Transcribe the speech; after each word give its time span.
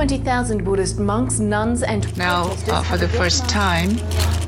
20,000 0.00 0.64
Buddhist 0.64 0.98
monks, 0.98 1.40
nuns, 1.40 1.82
and 1.82 2.16
Now, 2.16 2.44
uh, 2.68 2.82
for 2.84 2.96
the 2.96 3.06
first 3.06 3.46
time, 3.50 3.98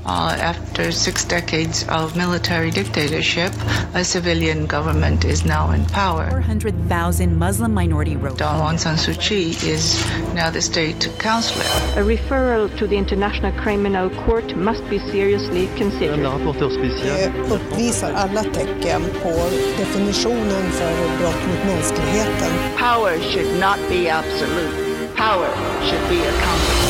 uh, 0.07 0.35
after 0.41 0.91
six 0.91 1.27
decades 1.27 1.87
of 1.91 2.17
military 2.17 2.71
dictatorship, 2.71 3.53
a 3.93 4.03
civilian 4.03 4.65
government 4.65 5.27
is 5.27 5.45
now 5.45 5.73
in 5.73 5.85
power. 5.85 6.31
400,000 6.31 7.37
Muslim 7.37 7.75
minority 7.75 8.17
road. 8.17 8.39
Dawn 8.39 8.61
Aung 8.63 8.79
San 8.79 8.97
Suu 8.97 9.13
Kyi 9.21 9.51
is 9.71 10.03
now 10.33 10.49
the 10.49 10.63
state 10.63 11.13
counselor. 11.19 11.67
A 12.01 12.03
referral 12.03 12.75
to 12.79 12.87
the 12.87 12.97
International 12.97 13.53
Criminal 13.61 14.09
Court 14.25 14.57
must 14.57 14.89
be 14.89 14.99
seriously 15.11 15.67
considered. 15.77 16.21
La 16.21 16.31
rapporteur 16.31 16.71
spécial. 16.71 17.15
Det 17.15 17.55
uppvisar 17.55 18.13
alla 18.13 18.43
tecken 18.43 19.03
på 19.23 19.35
definitionen 19.79 20.71
för 20.71 21.19
brott 21.19 21.43
mot 21.49 21.65
mänskligheten. 21.67 22.53
Power 22.79 23.21
should 23.21 23.61
not 23.61 23.77
be 23.91 24.09
absolute. 24.09 24.92
Power 25.31 25.49
should 25.83 26.09
be 26.09 26.29
accountable. 26.29 26.83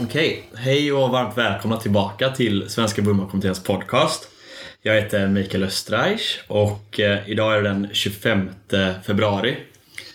Okej, 0.00 0.48
hej 0.54 0.92
och 0.92 1.10
varmt 1.10 1.38
välkomna 1.38 1.76
tillbaka 1.76 2.30
till 2.30 2.70
Svenska 2.70 3.02
Burmakommitténs 3.02 3.62
podcast. 3.62 4.28
Jag 4.82 4.94
heter 4.94 5.28
Mikael 5.28 5.64
Östreich 5.64 6.40
och 6.46 7.00
eh, 7.00 7.28
idag 7.30 7.54
är 7.54 7.62
det 7.62 7.68
den 7.68 7.88
25 7.92 8.50
februari. 9.06 9.56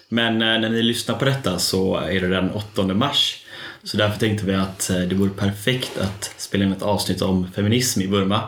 Men 0.09 0.33
eh, 0.33 0.59
när 0.59 0.69
ni 0.69 0.81
lyssnar 0.81 1.15
på 1.15 1.25
detta 1.25 1.59
så 1.59 1.97
är 1.97 2.21
det 2.21 2.27
den 2.27 2.51
8 2.51 2.83
mars. 2.83 3.45
Så 3.83 3.97
därför 3.97 4.19
tänkte 4.19 4.45
vi 4.45 4.55
att 4.55 4.89
eh, 4.89 4.99
det 4.99 5.15
vore 5.15 5.29
perfekt 5.29 5.97
att 5.97 6.33
spela 6.37 6.65
in 6.65 6.71
ett 6.71 6.81
avsnitt 6.81 7.21
om 7.21 7.51
feminism 7.51 8.01
i 8.01 8.07
Burma. 8.07 8.41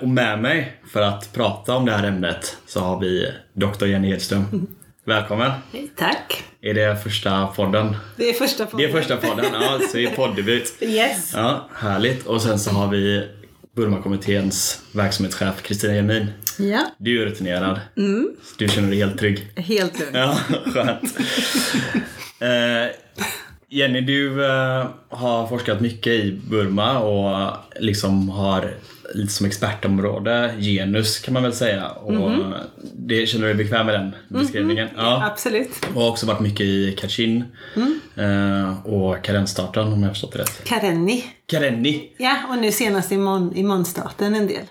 Och 0.00 0.08
med 0.08 0.42
mig 0.42 0.72
för 0.92 1.02
att 1.02 1.32
prata 1.32 1.76
om 1.76 1.86
det 1.86 1.92
här 1.92 2.04
ämnet 2.04 2.56
så 2.66 2.80
har 2.80 3.00
vi 3.00 3.32
Dr. 3.52 3.86
Jenny 3.86 4.10
Edström. 4.10 4.66
Välkommen! 5.08 5.52
Tack. 5.96 6.44
Är 6.60 6.74
det 6.74 7.02
första 7.02 7.46
podden? 7.46 7.96
Det 8.16 8.28
är 8.30 8.32
första 8.32 8.66
Det 8.76 8.84
är 8.84 8.92
första 8.92 9.16
podden, 9.16 9.44
ja, 9.52 9.80
så 9.90 9.96
det 9.96 10.04
är 10.04 10.10
poddebut. 10.16 10.74
Yes. 10.80 11.32
Ja, 11.34 11.68
härligt. 11.74 12.26
Och 12.26 12.42
sen 12.42 12.58
så 12.58 12.70
har 12.70 12.88
vi 12.88 13.28
Burmakommitténs 13.76 14.82
verksamhetschef 14.92 15.62
Kristina 15.62 15.94
Jelmin. 15.94 16.26
Ja, 16.58 16.86
Du 16.98 17.22
är 17.22 17.26
rutinerad. 17.26 17.80
Du 18.58 18.68
känner 18.68 18.88
dig 18.88 18.98
helt 18.98 19.18
trygg. 19.18 19.52
helt 19.56 19.98
lugnt. 20.00 20.16
Ja, 20.16 20.38
skönt. 20.72 21.18
Eh, 22.40 22.90
Jenny, 23.68 24.00
du 24.00 24.44
eh, 24.46 24.86
har 25.08 25.46
forskat 25.46 25.80
mycket 25.80 26.12
i 26.12 26.40
Burma 26.50 26.98
och 26.98 27.56
liksom 27.80 28.28
har 28.28 28.74
lite 29.14 29.32
som 29.32 29.46
expertområde 29.46 30.54
genus 30.58 31.18
kan 31.18 31.34
man 31.34 31.42
väl 31.42 31.52
säga. 31.52 31.88
Och 31.88 32.30
det, 32.94 33.26
känner 33.26 33.46
du 33.46 33.54
dig 33.54 33.64
bekväm 33.64 33.86
med 33.86 33.94
den 33.94 34.14
beskrivningen? 34.28 34.88
Ja. 34.96 35.26
Absolut. 35.26 35.86
Och 35.94 36.02
har 36.02 36.10
också 36.10 36.26
varit 36.26 36.40
mycket 36.40 36.66
i 36.66 36.92
Kachin 36.92 37.44
eh, 38.14 38.86
och 38.86 39.24
Karenstaten 39.24 39.92
om 39.92 40.00
jag 40.00 40.08
har 40.08 40.14
förstått 40.14 40.32
det 40.32 40.38
rätt. 40.38 40.64
Karenni. 40.64 41.24
Karenni! 41.46 42.12
Ja, 42.18 42.36
och 42.50 42.58
nu 42.58 42.72
senast 42.72 43.12
i, 43.12 43.16
Mon, 43.16 43.56
i 43.56 43.62
Monstaten 43.62 44.34
en 44.34 44.46
del. 44.46 44.62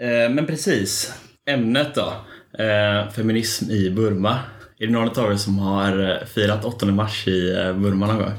Eh, 0.00 0.30
men 0.30 0.46
precis, 0.46 1.12
ämnet 1.46 1.94
då. 1.94 2.12
Eh, 2.64 3.10
feminism 3.12 3.70
i 3.70 3.90
Burma. 3.90 4.38
Är 4.78 4.86
det 4.86 4.92
någon 4.92 5.18
av 5.18 5.32
er 5.32 5.36
som 5.36 5.58
har 5.58 6.24
firat 6.34 6.64
8 6.64 6.86
mars 6.86 7.28
i 7.28 7.52
Burma 7.76 8.06
någon 8.06 8.18
gång? 8.18 8.32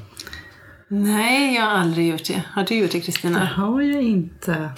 Nej, 0.88 1.55
jag 1.55 1.61
har 1.61 1.69
aldrig 1.72 2.09
gjort 2.09 2.25
det. 2.28 2.41
Har 2.52 2.64
du 2.64 2.75
gjort 2.75 2.91
det, 2.91 3.00
Kristina? 3.00 3.45
har 3.45 3.81
jag 3.81 4.03
inte. 4.03 4.69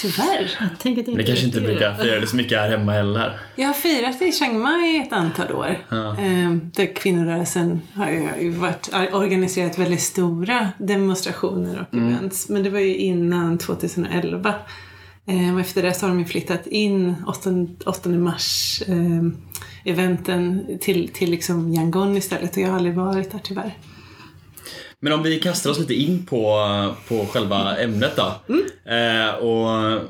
Tyvärr. 0.00 0.56
Jag 0.60 0.78
tänker 0.78 1.02
att 1.02 1.08
jag 1.08 1.16
Ni 1.16 1.24
kanske 1.24 1.46
inte 1.46 1.60
brukar 1.60 1.94
fira 1.94 2.20
det 2.20 2.26
så 2.26 2.36
mycket 2.36 2.58
här 2.58 2.70
hemma 2.70 2.92
heller? 2.92 3.40
Jag 3.56 3.66
har 3.66 3.74
firat 3.74 4.18
det 4.18 4.26
i 4.26 4.32
Chiang 4.32 4.60
Mai 4.60 5.02
ett 5.06 5.12
antal 5.12 5.52
år. 5.52 5.78
Ehm, 6.18 6.70
där 6.74 6.94
kvinnorörelsen 6.94 7.82
har 7.94 8.10
ju 8.40 8.50
varit, 8.50 8.92
har 8.92 9.14
organiserat 9.14 9.78
väldigt 9.78 10.00
stora 10.00 10.68
demonstrationer 10.78 11.80
och 11.80 11.98
events. 11.98 12.48
Men 12.48 12.62
det 12.62 12.70
var 12.70 12.80
ju 12.80 12.96
innan 12.96 13.58
2011. 13.58 14.54
Ehm, 15.26 15.54
och 15.54 15.60
efter 15.60 15.82
det 15.82 15.94
så 15.94 16.06
har 16.06 16.08
de 16.10 16.18
ju 16.18 16.26
flyttat 16.26 16.66
in 16.66 17.14
8, 17.26 17.50
8 17.86 18.08
mars 18.08 18.82
ehm, 18.88 19.36
eventen 19.84 20.66
till, 20.80 21.08
till 21.08 21.30
liksom 21.30 21.74
Yangon 21.74 22.16
istället. 22.16 22.56
Och 22.56 22.62
jag 22.62 22.68
har 22.68 22.76
aldrig 22.76 22.94
varit 22.94 23.30
där 23.30 23.40
tyvärr. 23.42 23.76
Men 25.00 25.12
om 25.12 25.22
vi 25.22 25.40
kastar 25.40 25.70
oss 25.70 25.78
lite 25.78 25.94
in 25.94 26.26
på, 26.26 26.66
på 27.08 27.26
själva 27.26 27.76
ämnet 27.76 28.16
då. 28.16 28.54
Eh, 28.92 29.34
och 29.34 30.00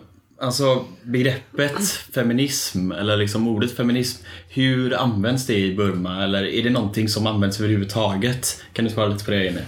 alltså 0.40 0.84
begreppet 1.02 1.88
feminism, 2.14 2.92
eller 2.92 3.16
liksom 3.16 3.48
ordet 3.48 3.76
feminism, 3.76 4.22
hur 4.48 4.94
används 4.94 5.46
det 5.46 5.58
i 5.58 5.74
Burma? 5.74 6.24
Eller 6.24 6.44
är 6.44 6.62
det 6.62 6.70
någonting 6.70 7.08
som 7.08 7.26
används 7.26 7.60
överhuvudtaget? 7.60 8.62
Kan 8.72 8.84
du 8.84 8.90
svara 8.90 9.06
lite 9.06 9.24
på 9.24 9.30
det 9.30 9.44
Jenny? 9.44 9.60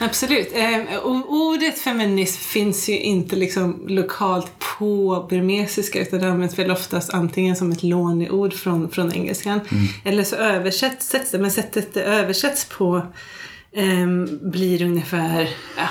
Absolut. 0.00 0.48
Eh, 0.54 1.06
ordet 1.28 1.78
feminism 1.78 2.40
finns 2.40 2.88
ju 2.88 2.98
inte 2.98 3.36
liksom 3.36 3.84
lokalt 3.88 4.52
på 4.78 5.26
burmesiska 5.30 6.00
utan 6.00 6.18
det 6.18 6.30
används 6.30 6.58
väl 6.58 6.70
oftast 6.70 7.14
antingen 7.14 7.56
som 7.56 7.72
ett 7.72 7.82
låneord 7.82 8.52
från, 8.52 8.90
från 8.90 9.12
engelskan 9.12 9.60
eller 10.04 10.24
så 10.24 10.36
översätts 10.36 11.08
sätts 11.08 11.30
det, 11.30 11.38
men 11.38 11.50
sättet 11.50 11.94
det 11.94 12.02
översätts 12.02 12.64
på 12.64 13.06
ehm, 13.72 14.50
blir 14.50 14.82
ungefär 14.82 15.48
ja, 15.76 15.88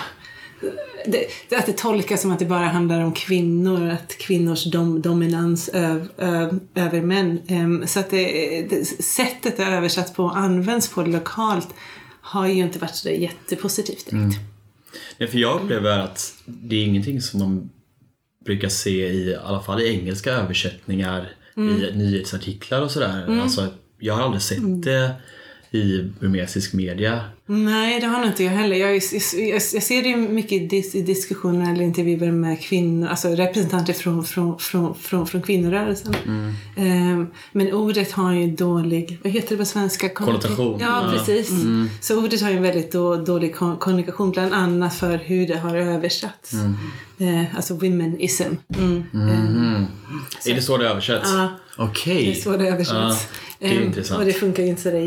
det, 1.06 1.56
att 1.58 1.66
det 1.66 1.78
tolkas 1.78 2.22
som 2.22 2.32
att 2.32 2.40
det 2.40 2.46
bara 2.46 2.66
handlar 2.66 3.02
om 3.02 3.14
kvinnor, 3.14 3.90
att 3.90 4.18
kvinnors 4.18 4.64
dom, 4.64 5.02
dominans 5.02 5.70
öv, 5.70 6.10
öv, 6.18 6.60
över 6.76 7.02
män. 7.02 7.42
Ehm, 7.48 7.88
så 7.88 8.00
att 8.00 8.10
det, 8.10 8.62
det, 8.70 8.86
sättet 9.04 9.58
det 9.58 9.64
är 9.64 9.78
översatt 9.78 10.16
på 10.16 10.24
och 10.24 10.38
används 10.38 10.90
på 10.90 11.02
lokalt 11.02 11.70
har 12.22 12.48
ju 12.48 12.64
inte 12.64 12.80
varit 12.80 12.96
så 12.96 13.10
jättepositivt 13.10 14.10
direkt. 14.10 14.40
Ja, 15.18 15.28
för 15.28 15.38
jag 15.38 15.62
upplever 15.62 16.00
att 16.00 16.34
det 16.46 16.76
är 16.76 16.86
ingenting 16.86 17.22
som 17.22 17.40
man 17.40 17.70
brukar 18.46 18.70
se 18.70 19.08
i, 19.08 19.30
i 19.30 19.36
alla 19.36 19.62
fall 19.62 19.82
i 19.82 19.90
engelska 19.90 20.32
översättningar 20.32 21.30
i 21.56 21.98
nyhetsartiklar 21.98 22.82
och 22.82 22.92
sådär. 22.92 23.42
Alltså, 23.42 23.68
jag 24.00 24.14
har 24.14 24.24
aldrig 24.24 24.42
sett 24.42 24.84
det 24.84 25.16
i 25.72 26.04
burmesisk 26.20 26.74
media. 26.74 27.22
Nej, 27.46 28.00
det 28.00 28.06
har 28.08 28.20
nog 28.20 28.28
inte 28.28 28.44
jag 28.44 28.52
heller. 28.52 28.76
Jag, 28.76 28.96
jag, 28.96 29.02
jag, 29.34 29.54
jag 29.74 29.84
ser 29.84 30.04
det 30.04 30.16
mycket 30.18 30.52
i, 30.52 30.60
dis, 30.68 30.96
i 30.96 31.02
diskussioner 31.02 31.74
eller 31.74 31.84
intervjuer 31.84 32.32
med 32.32 32.62
kvinnor, 32.62 33.08
alltså 33.08 33.28
representanter 33.30 33.94
från, 33.94 34.24
från, 34.26 34.60
från, 34.60 34.96
från, 34.96 35.28
från 35.28 35.42
kvinnorörelsen. 35.42 36.16
Ehm, 36.78 37.28
men 37.52 37.74
ordet 37.74 38.12
har 38.12 38.34
ju 38.34 38.52
dålig, 38.52 39.20
vad 39.24 39.34
heter 39.34 39.50
det 39.50 39.58
på 39.58 39.66
svenska? 39.66 40.10
Konnotation. 40.10 40.78
Ja, 40.82 41.04
Ja. 41.06 41.12
precis. 41.18 41.52
Så 42.02 42.24
ordet 42.24 42.42
har 42.42 42.50
ju 42.50 42.58
en 42.58 42.64
väldigt 42.64 42.92
då, 42.92 43.16
dålig 43.16 43.56
kon- 43.56 43.78
kommunikation, 43.78 44.32
bland 44.32 44.54
annat 44.54 44.96
för 44.96 45.18
hur 45.18 45.48
det 45.48 45.58
har 45.58 45.76
översatts. 45.76 46.54
Eh, 47.20 47.56
alltså 47.56 47.74
womenism. 47.74 48.44
Mm. 48.78 49.04
Ehm, 49.14 49.86
Är 50.46 50.54
det 50.56 50.62
så 50.62 50.78
det 50.78 50.90
översätts? 50.90 51.30
Ja. 51.34 51.48
Okej. 51.78 52.26
Det 52.26 52.32
är 52.32 52.36
så 52.44 52.58
det 52.58 52.68
översätts. 52.68 52.94
Ja, 52.98 53.18
det 53.60 53.68
är 53.68 53.78
Ehm, 53.78 53.84
intressant. 53.84 54.20
Och 54.20 54.26
det 54.26 54.34
funkar 54.34 54.64
ju 54.64 54.70
inte 54.70 54.82
så 54.82 54.90
där 54.92 55.00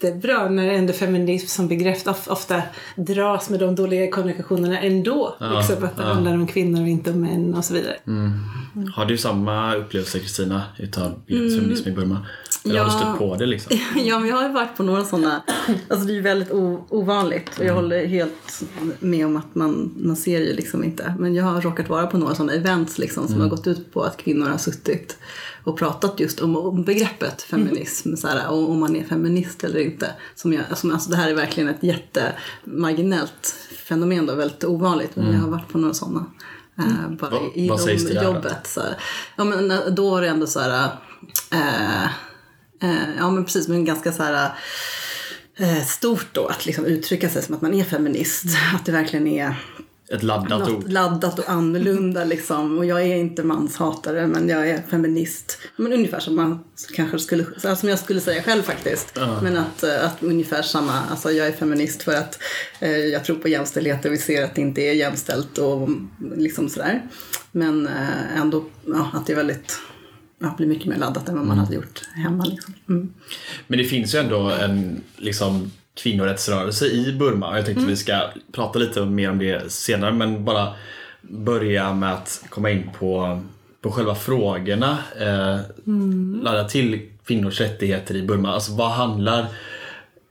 jättebra 0.00 0.48
när 0.48 0.68
ändå 0.68 0.92
feminism 0.92 1.46
som 1.46 1.68
begrepp 1.68 2.08
of, 2.08 2.28
ofta 2.28 2.62
dras 2.96 3.50
med 3.50 3.60
de 3.60 3.74
dåliga 3.74 4.10
kommunikationerna 4.10 4.80
ändå. 4.80 5.36
liksom 5.58 5.84
att 5.84 5.96
det 5.96 6.02
handlar 6.02 6.34
om 6.34 6.46
kvinnor 6.46 6.80
och 6.82 6.88
inte 6.88 7.10
om 7.10 7.20
män 7.20 7.54
och 7.54 7.64
så 7.64 7.74
vidare. 7.74 7.96
Har 8.94 9.04
du 9.04 9.18
samma 9.18 9.74
upplevelse 9.76 10.18
Kristina 10.18 10.62
utav 10.78 11.20
begreppet 11.26 11.58
feminism 11.58 11.88
i 11.88 11.92
Burma? 11.92 12.26
Eller 12.64 12.78
har 12.78 12.86
du 12.86 12.92
Ja. 12.92 12.98
stött 12.98 13.18
på 13.18 13.36
det 13.36 13.46
liksom? 13.46 13.78
Ja, 14.04 14.18
men 14.18 14.28
jag 14.28 14.36
har 14.36 14.42
ju 14.48 14.52
varit 14.54 14.76
på 14.76 14.82
några 14.82 15.04
sådana. 15.04 15.42
Alltså 15.88 16.06
det 16.06 16.12
är 16.12 16.14
ju 16.14 16.20
väldigt 16.20 16.50
ovanligt 16.88 17.58
och 17.58 17.64
jag 17.64 17.74
håller 17.74 18.06
helt 18.06 18.62
med 19.00 19.26
om 19.26 19.36
att 19.36 19.54
man, 19.54 19.94
man 19.96 20.16
ser 20.16 20.40
ju 20.40 20.52
liksom 20.52 20.84
inte. 20.84 21.14
Men 21.18 21.34
jag 21.34 21.44
har 21.44 21.60
råkat 21.60 21.88
vara 21.88 22.06
på 22.06 22.18
några 22.18 22.34
sådana 22.34 22.52
events 22.52 22.98
liksom 22.98 23.28
som 23.28 23.40
har 23.40 23.48
gått 23.48 23.66
ut 23.66 23.92
på 23.92 24.02
att 24.02 24.16
kvinnor 24.16 24.48
har 24.48 24.58
suttit 24.58 25.18
och 25.66 25.78
pratat 25.78 26.20
just 26.20 26.40
om, 26.40 26.56
om 26.56 26.84
begreppet 26.84 27.42
feminism. 27.42 28.16
Så 28.16 28.28
här, 28.28 28.48
och 28.50 28.70
om 28.70 28.80
man 28.80 28.96
är 28.96 29.04
feminist 29.04 29.64
eller 29.64 29.80
inte. 29.80 30.10
Som 30.34 30.52
jag, 30.52 30.78
som, 30.78 30.90
alltså 30.92 31.10
det 31.10 31.16
här 31.16 31.30
är 31.30 31.34
verkligen 31.34 31.68
ett 31.68 31.82
jättemarginellt 31.82 33.54
fenomen 33.88 34.26
då, 34.26 34.34
väldigt 34.34 34.64
ovanligt. 34.64 35.16
Men 35.16 35.32
jag 35.32 35.40
har 35.40 35.48
varit 35.48 35.68
på 35.68 35.78
några 35.78 35.94
sådana. 35.94 36.26
Eh, 36.78 37.10
bara 37.20 37.30
Vad- 37.30 37.50
i, 37.56 37.68
vad 37.68 37.80
sägs 37.80 38.04
det 38.04 38.14
där 38.14 38.24
då? 38.24 38.32
jobbet. 38.34 38.66
Så 38.66 38.80
här. 38.80 38.96
Ja, 39.36 39.44
men 39.44 39.70
eh, 39.70 39.86
då 39.86 40.16
är 40.16 40.22
det 40.22 40.28
ändå 40.28 40.46
så 40.46 40.60
här... 40.60 40.88
Eh, 41.52 42.04
eh, 42.82 43.16
ja 43.18 43.30
men 43.30 43.44
precis, 43.44 43.68
men 43.68 43.84
ganska 43.84 44.12
så 44.12 44.22
här 44.22 44.50
stort 45.86 46.26
då 46.32 46.46
att 46.46 46.66
liksom 46.66 46.84
uttrycka 46.84 47.28
sig 47.30 47.42
som 47.42 47.54
att 47.54 47.62
man 47.62 47.74
är 47.74 47.84
feminist. 47.84 48.44
Att 48.74 48.84
det 48.84 48.92
verkligen 48.92 49.26
är 49.26 49.54
Ett 50.08 50.22
laddat 50.22 50.68
ord. 50.68 50.92
laddat 50.92 51.38
och 51.38 51.48
annorlunda 51.48 52.24
liksom. 52.34 52.78
Och 52.78 52.84
jag 52.84 53.02
är 53.02 53.16
inte 53.16 53.42
manshatare 53.42 54.26
men 54.26 54.48
jag 54.48 54.70
är 54.70 54.82
feminist. 54.82 55.58
Men 55.76 55.92
ungefär 55.92 56.20
som 56.20 56.36
man 56.36 56.64
kanske 56.94 57.18
skulle, 57.18 57.44
så 57.56 57.68
här 57.68 57.74
som 57.74 57.88
jag 57.88 57.98
skulle 57.98 58.20
säga 58.20 58.42
själv 58.42 58.62
faktiskt. 58.62 59.18
Men 59.42 59.56
att, 59.56 59.82
eh, 59.82 60.04
att 60.04 60.22
ungefär 60.22 60.62
samma, 60.62 61.00
alltså 61.10 61.30
jag 61.30 61.46
är 61.46 61.52
feminist 61.52 62.02
för 62.02 62.14
att 62.14 62.38
eh, 62.80 62.90
jag 62.90 63.24
tror 63.24 63.36
på 63.36 63.48
jämställdhet 63.48 64.04
och 64.04 64.12
vi 64.12 64.18
ser 64.18 64.44
att 64.44 64.54
det 64.54 64.60
inte 64.60 64.80
är 64.80 64.92
jämställt 64.92 65.58
och 65.58 65.88
liksom 66.36 66.68
sådär. 66.68 67.02
Men 67.52 67.86
eh, 67.86 68.40
ändå 68.40 68.64
ja, 68.86 69.10
att 69.12 69.26
det 69.26 69.32
är 69.32 69.36
väldigt 69.36 69.78
ja, 70.38 70.54
bli 70.56 70.66
mycket 70.66 70.86
mer 70.86 70.96
laddat 70.96 71.28
än 71.28 71.36
vad 71.36 71.46
man 71.46 71.58
hade 71.58 71.74
gjort 71.74 72.02
hemma. 72.14 72.44
Liksom. 72.44 72.74
Mm. 72.88 73.12
Men 73.66 73.78
det 73.78 73.84
finns 73.84 74.14
ju 74.14 74.18
ändå 74.18 74.50
en 74.50 75.02
liksom, 75.16 75.70
kvinnorättsrörelse 75.96 76.86
i 76.86 77.12
Burma. 77.12 77.56
Jag 77.56 77.64
tänkte 77.64 77.80
Mm. 77.80 77.90
vi 77.90 77.96
ska 77.96 78.20
prata 78.52 78.78
lite 78.78 79.04
mer 79.04 79.30
om 79.30 79.38
det 79.38 79.72
senare 79.72 80.12
men 80.12 80.44
bara 80.44 80.72
börja 81.22 81.94
med 81.94 82.12
att 82.14 82.44
komma 82.48 82.70
in 82.70 82.90
på, 82.98 83.42
på 83.80 83.90
själva 83.90 84.14
frågorna 84.14 84.98
eh, 85.20 85.58
Mm. 85.86 86.40
ladda 86.42 86.64
till 86.64 87.00
kvinnors 87.26 87.60
rättigheter 87.60 88.14
i 88.16 88.22
Burma. 88.22 88.52
Alltså 88.52 88.72
vad 88.72 88.90
handlar 88.90 89.46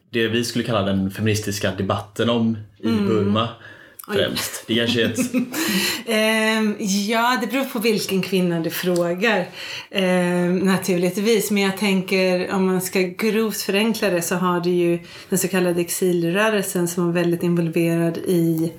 det 0.09 0.27
vi 0.27 0.43
skulle 0.43 0.63
kalla 0.65 0.81
den 0.81 1.11
feministiska 1.11 1.71
debatten 1.71 2.29
om 2.29 2.57
i 2.77 2.87
Mm. 2.87 3.07
Burma 3.07 3.49
främst? 4.13 4.63
Det 4.67 4.75
kanske 4.75 5.03
är 5.03 5.09
ett... 5.09 5.19
Ehm, 6.07 6.75
ja, 6.79 7.37
det 7.41 7.47
beror 7.47 7.65
på 7.65 7.79
vilken 7.79 8.21
kvinna 8.21 8.59
du 8.59 8.69
frågar 8.69 9.47
ehm, 9.91 10.59
naturligtvis. 10.59 11.51
Men 11.51 11.63
jag 11.63 11.77
tänker 11.77 12.51
om 12.51 12.65
man 12.65 12.81
ska 12.81 12.99
grovt 12.99 13.61
förenkla 13.61 14.09
det 14.09 14.21
så 14.21 14.35
har 14.35 14.59
du 14.59 14.69
ju 14.69 14.99
den 15.29 15.39
så 15.39 15.47
kallade 15.47 15.81
exilrörelsen 15.81 16.87
som 16.87 17.05
var 17.05 17.13
väldigt 17.13 17.43
involverad 17.43 18.17
i 18.17 18.73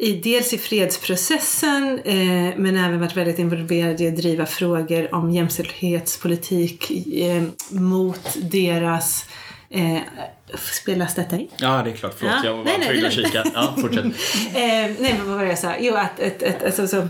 i, 0.00 0.12
dels 0.12 0.52
i 0.52 0.58
fredsprocessen 0.58 1.98
eh, 2.04 2.56
men 2.56 2.76
även 2.76 3.00
varit 3.00 3.16
väldigt 3.16 3.38
involverad 3.38 4.00
i 4.00 4.08
att 4.08 4.16
driva 4.16 4.46
frågor 4.46 5.14
om 5.14 5.30
jämställdhetspolitik 5.30 6.90
eh, 7.14 7.42
mot 7.70 8.36
deras 8.42 9.26
Eh, 9.70 10.00
spelas 10.56 11.14
detta 11.14 11.36
in? 11.36 11.48
Ja, 11.56 11.82
det 11.84 11.90
är 11.90 11.94
klart. 11.94 12.14
Förlåt, 12.18 12.34
Ja. 12.42 12.50
jag 12.50 12.56
var 12.56 12.64
Nej, 12.64 12.74
nej, 12.78 12.88
tvungen 12.88 13.06
att 13.06 13.12
kika. 13.12 13.44
Ja, 13.54 13.74
fortsätt. 13.80 14.04
Eh, 14.54 14.62
nej, 14.98 15.14
men 15.18 15.28
vad 15.28 15.36
var 15.36 15.44
det 15.44 15.48
jag 15.50 15.58
sa? 15.58 15.72
Jo, 15.80 15.94
att 15.94 16.20
ett, 16.20 16.42
ett, 16.42 16.64
alltså, 16.64 16.88
så, 16.88 17.08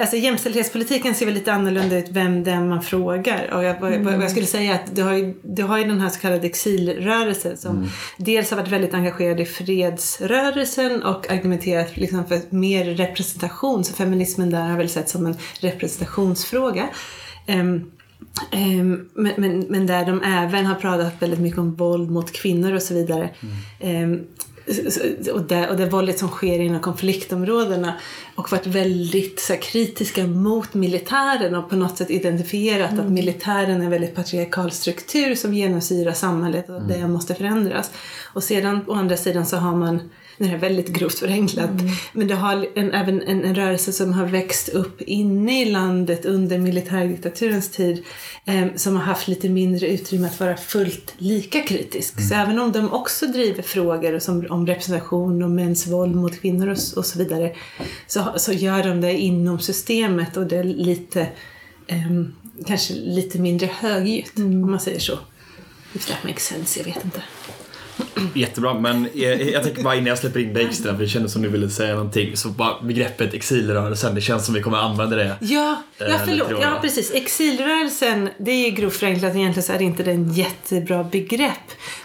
alltså, 0.00 0.16
jämställdhetspolitiken 0.16 1.14
ser 1.14 1.26
väl 1.26 1.34
lite 1.34 1.52
annorlunda 1.52 1.96
ut 1.98 2.06
vem 2.10 2.44
den 2.44 2.68
man 2.68 2.82
frågar. 2.82 3.50
Och 3.54 3.64
jag, 3.64 3.80
vad, 3.80 3.92
vad 3.92 4.14
jag 4.14 4.30
skulle 4.30 4.46
säga 4.46 4.74
att 4.74 4.96
du 4.96 5.02
har, 5.02 5.12
ju, 5.12 5.34
du 5.42 5.62
har 5.62 5.78
ju 5.78 5.84
den 5.84 6.00
här 6.00 6.08
så 6.08 6.20
kallade 6.20 6.46
exilrörelsen 6.46 7.56
som 7.56 7.90
dels 8.16 8.50
har 8.50 8.56
varit 8.58 8.70
väldigt 8.72 8.94
engagerad 8.94 9.40
i 9.40 9.44
fredsrörelsen 9.44 11.02
och 11.02 11.30
argumenterat 11.30 11.96
liksom, 11.96 12.26
för 12.26 12.40
mer 12.50 12.84
representation. 12.84 13.84
Så 13.84 13.92
feminismen 13.94 14.50
där 14.50 14.68
har 14.68 14.76
väl 14.76 14.88
sett 14.88 15.08
som 15.08 15.26
en 15.26 15.36
representationsfråga. 15.60 16.88
Ehm, 17.46 17.90
men, 19.14 19.32
men, 19.36 19.58
men 19.68 19.86
där 19.86 20.06
de 20.06 20.22
även 20.22 20.66
har 20.66 20.74
pratat 20.74 21.22
väldigt 21.22 21.40
mycket 21.40 21.58
om 21.58 21.74
våld 21.74 22.10
mot 22.10 22.32
kvinnor 22.32 22.72
och 22.74 22.82
så 22.82 22.94
vidare. 22.94 23.30
Ehm, 23.80 24.20
s- 24.66 24.98
och, 25.32 25.42
det, 25.42 25.68
och 25.68 25.76
det 25.76 25.86
våldet 25.86 26.18
som 26.18 26.28
sker 26.28 26.60
inom 26.60 26.80
konfliktområdena 26.80 27.94
och 28.34 28.52
varit 28.52 28.66
väldigt 28.66 29.40
så 29.40 29.52
här, 29.52 29.60
kritiska 29.60 30.26
mot 30.26 30.74
militären 30.74 31.54
och 31.54 31.70
på 31.70 31.76
något 31.76 31.96
sätt 31.98 32.10
identifierat 32.10 32.98
att 32.98 33.08
militären 33.10 33.80
är 33.80 33.84
en 33.84 33.90
väldigt 33.90 34.14
patriarkal 34.14 34.70
struktur 34.70 35.34
som 35.34 35.54
genomsyrar 35.54 36.12
samhället 36.12 36.68
och 36.68 36.76
att 36.76 36.88
det 36.88 37.08
måste 37.08 37.34
förändras. 37.34 37.90
Och 38.34 38.42
sedan 38.42 38.80
å 38.86 38.94
andra 38.94 39.16
sidan 39.16 39.46
så 39.46 39.56
har 39.56 39.76
man 39.76 40.00
nu 40.38 40.46
är 40.46 40.50
det 40.50 40.56
väldigt 40.56 40.88
grovt 40.88 41.18
förenklat, 41.18 41.70
men 42.12 42.28
det 42.28 42.34
har 42.34 42.66
en, 42.74 42.92
även 42.92 43.22
en, 43.22 43.44
en 43.44 43.54
rörelse 43.54 43.92
som 43.92 44.12
har 44.12 44.26
växt 44.26 44.68
upp 44.68 45.02
inne 45.02 45.62
i 45.62 45.64
landet 45.64 46.24
under 46.24 46.58
militärdiktaturens 46.58 47.70
tid 47.70 48.04
eh, 48.44 48.66
som 48.76 48.96
har 48.96 49.02
haft 49.02 49.28
lite 49.28 49.48
mindre 49.48 49.88
utrymme 49.88 50.26
att 50.26 50.40
vara 50.40 50.56
fullt 50.56 51.14
lika 51.18 51.60
kritisk. 51.60 52.28
Så 52.28 52.34
även 52.34 52.58
om 52.58 52.72
de 52.72 52.92
också 52.92 53.26
driver 53.26 53.62
frågor 53.62 54.18
som, 54.18 54.46
om 54.50 54.66
representation 54.66 55.42
och 55.42 55.50
mäns 55.50 55.86
våld 55.86 56.14
mot 56.14 56.40
kvinnor 56.40 56.68
och, 56.68 56.78
och 56.96 57.06
så 57.06 57.18
vidare 57.18 57.52
så, 58.06 58.32
så 58.36 58.52
gör 58.52 58.82
de 58.82 59.00
det 59.00 59.12
inom 59.18 59.58
systemet 59.58 60.36
och 60.36 60.46
det 60.46 60.56
är 60.56 60.64
lite 60.64 61.28
ehm, 61.86 62.34
kanske 62.66 62.94
lite 62.94 63.38
mindre 63.38 63.66
högljutt 63.66 64.38
om 64.38 64.70
man 64.70 64.80
säger 64.80 65.00
så. 65.00 65.18
If 65.94 66.06
that 66.06 66.24
makes 66.24 66.44
sense, 66.46 66.80
jag 66.80 66.84
vet 66.84 67.04
inte. 67.04 67.22
Jättebra, 68.34 68.74
men 68.74 69.08
jag, 69.14 69.42
jag 69.50 69.62
tänker 69.62 69.82
bara 69.82 69.94
innan 69.94 70.06
jag 70.06 70.18
släpper 70.18 70.40
in 70.40 70.54
dig 70.54 70.72
för 70.72 70.92
det 70.92 71.08
kändes 71.08 71.32
som 71.32 71.42
du 71.42 71.48
ville 71.48 71.70
säga 71.70 71.94
någonting, 71.94 72.36
så 72.36 72.48
bara 72.48 72.82
begreppet 72.82 73.34
exilrörelsen, 73.34 74.14
det 74.14 74.20
känns 74.20 74.44
som 74.46 74.54
vi 74.54 74.62
kommer 74.62 74.78
använda 74.78 75.16
det. 75.16 75.36
Ja, 75.40 75.82
ja 75.98 76.06
Eh, 76.06 76.20
förlåt. 76.24 76.48
Ja, 76.62 76.78
precis. 76.82 77.10
Exilrörelsen, 77.14 78.28
det 78.38 78.50
är 78.50 78.64
ju 78.64 78.70
grovt 78.70 78.96
förenklat. 78.96 79.34
Egentligen 79.36 79.62
så 79.66 79.72
är 79.72 79.78
det 79.78 79.84
inte 79.84 80.02
det 80.02 80.10
en 80.10 80.32
jättebra 80.32 81.04
begrepp. 81.04 81.52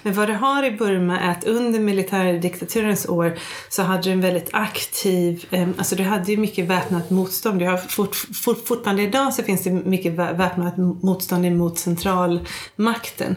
Men 0.04 0.14
vad 0.14 0.30
det 0.30 0.34
har 0.34 0.64
i 0.64 0.72
Burma 0.72 1.20
är 1.20 1.32
att 1.32 1.44
under 1.44 1.80
militärdiktaturens 1.80 3.06
år 3.10 3.34
så 3.70 3.82
hade 3.84 4.02
du 4.04 4.12
en 4.12 4.22
väldigt 4.22 4.50
aktiv, 4.52 5.46
eh, 5.52 5.68
alltså 5.78 5.96
du 5.96 6.04
hade 6.04 6.32
ju 6.32 6.38
mycket 6.38 6.66
väpnat 6.68 7.10
motstånd. 7.10 7.60
Du 7.60 7.66
har 7.66 7.78
fort, 7.78 8.16
fort, 8.16 8.68
fortfarande 8.68 9.02
idag 9.04 9.34
så 9.34 9.44
finns 9.44 9.64
det 9.64 9.72
mycket 9.72 10.14
vä- 10.14 10.38
väpnat 10.38 10.78
motstånd 10.78 11.46
emot 11.46 11.80
centralmakten. 11.80 13.36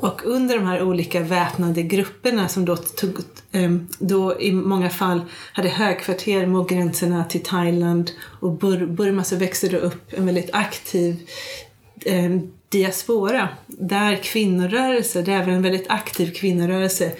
Och 0.00 0.20
under 0.24 0.54
de 0.58 0.66
här 0.66 0.82
olika 0.82 1.20
väpnade 1.20 1.82
grupperna 1.82 2.15
som 2.48 2.64
då 2.64 2.76
tog, 2.76 3.16
eh, 3.52 3.76
då 3.98 4.40
i 4.40 4.52
många 4.52 4.90
fall 4.90 5.20
hade 5.52 5.68
högkvarter 5.68 6.46
mot 6.46 6.70
gränserna 6.70 7.24
till 7.24 7.42
Thailand 7.42 8.10
och 8.40 8.58
Bur- 8.58 8.86
Burma 8.86 9.24
så 9.24 9.36
växte 9.36 9.68
det 9.68 9.78
upp 9.78 10.12
en 10.12 10.26
väldigt 10.26 10.50
aktiv 10.52 11.28
eh, 12.04 12.30
diaspora 12.68 13.48
där 13.66 14.16
kvinnorörelser, 14.16 15.22
det 15.22 15.32
är 15.32 15.42
även 15.42 15.54
en 15.54 15.62
väldigt 15.62 15.90
aktiv 15.90 16.32
kvinnorörelse 16.34 17.12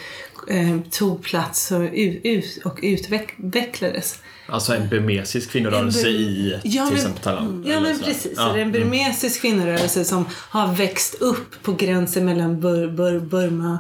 eh, 0.49 0.81
tog 0.91 1.23
plats 1.23 1.71
och, 1.71 1.89
ut, 1.93 2.59
och 2.65 2.79
utvecklades. 2.83 4.19
Alltså 4.49 4.75
en 4.75 4.89
burmesisk 4.89 5.51
kvinnorörelse 5.51 6.09
i 6.09 6.61
Ja, 6.65 6.87
till 6.87 6.97
exempel 6.97 7.23
Thailand. 7.23 7.67
Ja 7.67 7.81
men 7.81 7.99
precis, 7.99 8.33
Ja, 8.37 8.43
det 8.43 8.49
är 8.49 8.63
en 8.63 8.69
mm. 8.69 8.73
burmesisk 8.73 9.41
kvinnorörelse 9.41 10.05
som 10.05 10.25
har 10.33 10.75
växt 10.75 11.15
upp 11.15 11.63
på 11.63 11.73
gränsen 11.73 12.25
mellan 12.25 12.61
Bur 12.61 12.89
Bur 12.89 13.21
Burma 13.21 13.79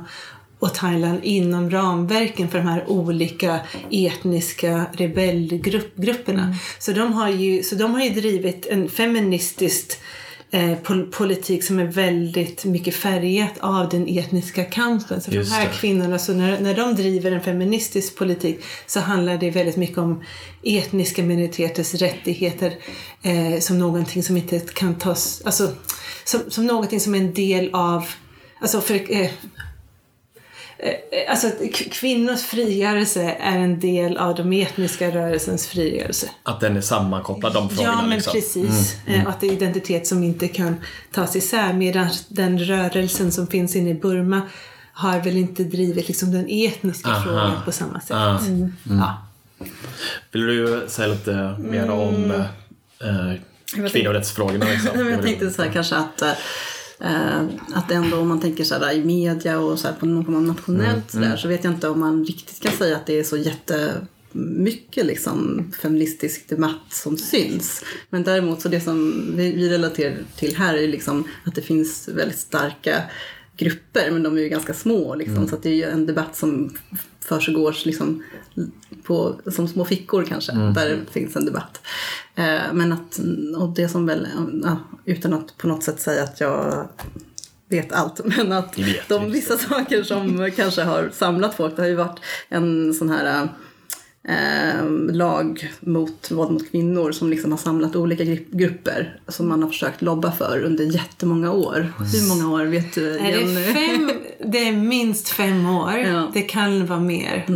och 0.58 0.74
Thailand 0.74 1.20
inom 1.22 1.70
ramverken 1.70 2.48
för 2.48 2.58
de 2.58 2.66
här 2.66 2.90
olika 2.90 3.60
etniska 3.90 4.86
rebellgrupperna. 4.92 6.56
Så, 6.78 6.92
de 6.92 7.12
har 7.12 7.28
ju, 7.28 7.62
så 7.62 7.74
de 7.74 7.94
har 7.94 8.04
ju 8.04 8.10
drivit 8.10 8.66
en 8.66 8.88
feministisk 8.88 9.98
eh, 10.50 10.74
pol 10.74 11.06
politik 11.06 11.64
som 11.64 11.78
är 11.78 11.84
väldigt 11.84 12.64
mycket 12.64 12.94
färgat 12.94 13.52
av 13.60 13.88
den 13.88 14.18
etniska 14.18 14.64
kampen. 14.64 15.20
Så 15.20 15.24
för 15.24 15.30
de 15.30 15.36
Just 15.36 15.52
här 15.52 15.64
det. 15.64 15.74
kvinnorna, 15.74 16.18
så 16.18 16.34
när, 16.34 16.60
när 16.60 16.74
de 16.74 16.94
driver 16.94 17.32
en 17.32 17.40
feministisk 17.40 18.16
politik 18.16 18.64
så 18.86 19.00
handlar 19.00 19.38
det 19.38 19.50
väldigt 19.50 19.76
mycket 19.76 19.98
om 19.98 20.22
etniska 20.62 21.22
minoriteters 21.22 21.94
rättigheter 21.94 22.74
eh, 23.22 23.60
som 23.60 23.78
någonting 23.78 24.22
som 24.22 24.36
inte 24.36 24.60
kan 24.60 24.94
tas, 24.94 25.42
alltså 25.44 25.72
som, 26.24 26.40
som 26.48 26.66
någonting 26.66 27.00
som 27.00 27.14
är 27.14 27.18
en 27.18 27.34
del 27.34 27.70
av, 27.72 28.04
alltså 28.60 28.80
för, 28.80 29.12
eh, 29.12 29.30
Alltså 31.28 31.50
k- 31.50 31.84
kvinnors 31.90 32.42
frigörelse 32.42 33.22
är 33.40 33.58
en 33.58 33.80
del 33.80 34.16
av 34.16 34.34
de 34.34 34.52
etniska 34.52 35.10
rörelsens 35.10 35.66
frigörelse. 35.66 36.30
Att 36.42 36.60
den 36.60 36.76
är 36.76 36.80
sammankopplad, 36.80 37.54
de 37.54 37.68
frågorna. 37.68 37.92
Ja, 37.94 38.02
men 38.02 38.10
liksom. 38.10 38.32
precis. 38.32 38.96
Eh, 39.06 39.22
Och 39.24 39.30
att 39.30 39.40
det 39.40 39.46
är 39.46 39.52
identitet 39.52 40.06
som 40.06 40.22
inte 40.22 40.48
kan 40.48 40.76
tas 41.12 41.36
isär. 41.36 41.72
Medan 41.72 42.08
den 42.28 42.58
rörelsen 42.58 43.32
som 43.32 43.46
finns 43.46 43.76
inne 43.76 43.90
i 43.90 43.94
Burma 43.94 44.42
har 44.92 45.20
väl 45.20 45.36
inte 45.36 45.64
drivit 45.64 46.08
liksom 46.08 46.32
den 46.32 46.46
etniska 46.48 47.08
Aha. 47.10 47.22
frågan 47.24 47.52
på 47.64 47.72
samma 47.72 48.00
sätt. 48.00 48.10
Ah. 48.16 48.38
Mm. 48.38 48.72
Ja. 48.84 49.22
Vill 50.32 50.46
du 50.46 50.84
säga 50.88 51.08
lite 51.08 51.56
mer 51.58 51.90
om 51.90 52.30
eh, 53.00 53.32
Jag 53.76 53.90
kvinnorättsfrågorna? 53.92 54.64
Liksom? 54.66 55.08
Jag 55.10 55.22
tänkte 55.22 55.50
så 55.50 55.62
här 55.62 55.70
kanske 55.72 55.96
att, 55.96 56.22
eh, 56.22 56.30
att 57.74 57.90
ändå 57.90 58.18
om 58.18 58.28
man 58.28 58.40
tänker 58.40 58.64
så 58.64 58.74
här 58.74 58.92
i 58.92 59.04
media 59.04 59.58
och 59.58 59.78
så 59.78 59.88
här 59.88 59.94
på 59.94 60.06
något 60.06 60.46
nationellt 60.46 61.10
så, 61.10 61.18
där, 61.18 61.36
så 61.36 61.48
vet 61.48 61.64
jag 61.64 61.72
inte 61.72 61.88
om 61.88 62.00
man 62.00 62.24
riktigt 62.24 62.60
kan 62.60 62.72
säga 62.72 62.96
att 62.96 63.06
det 63.06 63.18
är 63.18 63.24
så 63.24 63.36
jättemycket 63.36 65.06
liksom 65.06 65.66
feministisk 65.82 66.48
debatt 66.48 66.90
som 66.90 67.18
syns. 67.18 67.84
Men 68.10 68.22
däremot 68.22 68.60
så 68.60 68.68
det 68.68 68.80
som 68.80 69.24
vi, 69.36 69.52
vi 69.52 69.68
relaterar 69.68 70.16
till 70.36 70.56
här 70.56 70.74
är 70.74 70.88
liksom 70.88 71.24
att 71.44 71.54
det 71.54 71.62
finns 71.62 72.08
väldigt 72.08 72.38
starka 72.38 73.02
grupper 73.56 74.10
men 74.10 74.22
de 74.22 74.36
är 74.36 74.40
ju 74.40 74.48
ganska 74.48 74.74
små 74.74 75.14
liksom, 75.14 75.48
så 75.48 75.54
att 75.54 75.62
det 75.62 75.70
är 75.70 75.74
ju 75.74 75.84
en 75.84 76.06
debatt 76.06 76.36
som 76.36 76.76
försiggår 77.26 77.76
liksom 77.84 78.22
på, 79.02 79.40
som 79.46 79.68
små 79.68 79.84
fickor 79.84 80.24
kanske, 80.24 80.52
där 80.52 80.88
det 80.88 81.12
finns 81.12 81.36
en 81.36 81.44
debatt. 81.44 81.80
Eh, 82.34 82.72
men 82.72 82.92
att, 82.92 83.20
och 83.58 83.68
det 83.68 83.88
som 83.88 84.06
väl, 84.06 84.28
ja, 84.62 84.78
utan 85.04 85.34
att 85.34 85.56
på 85.56 85.68
något 85.68 85.82
sätt 85.82 86.00
säga 86.00 86.22
att 86.22 86.40
jag 86.40 86.88
vet 87.68 87.92
allt, 87.92 88.20
men 88.36 88.52
att 88.52 88.78
de 89.08 89.30
vissa 89.30 89.58
saker 89.58 90.02
som 90.02 90.50
kanske 90.56 90.82
har 90.82 91.10
samlat 91.12 91.54
folk, 91.54 91.76
det 91.76 91.82
har 91.82 91.88
ju 91.88 91.94
varit 91.94 92.20
en 92.48 92.94
sån 92.94 93.10
här 93.10 93.48
eh, 94.28 94.90
lag 95.12 95.72
mot 95.80 96.30
våld 96.30 96.50
mot 96.50 96.70
kvinnor 96.70 97.12
som 97.12 97.30
liksom 97.30 97.50
har 97.50 97.58
samlat 97.58 97.96
olika 97.96 98.24
gri- 98.24 98.46
grupper 98.50 99.20
som 99.28 99.48
man 99.48 99.62
har 99.62 99.70
försökt 99.70 100.02
lobba 100.02 100.32
för 100.32 100.62
under 100.64 100.84
jättemånga 100.84 101.52
år. 101.52 101.92
Hur 101.98 102.28
många 102.28 102.54
år 102.54 102.64
vet 102.64 102.94
du? 102.94 103.18
Nej, 103.20 103.32
det, 103.32 103.38
Jenny? 103.40 103.60
är 103.60 103.74
fem, 103.74 104.10
det 104.52 104.68
är 104.68 104.72
minst 104.72 105.28
fem 105.28 105.66
år. 105.70 105.92
Ja. 105.98 106.30
Det 106.34 106.42
kan 106.42 106.86
vara 106.86 107.00
mer. 107.00 107.46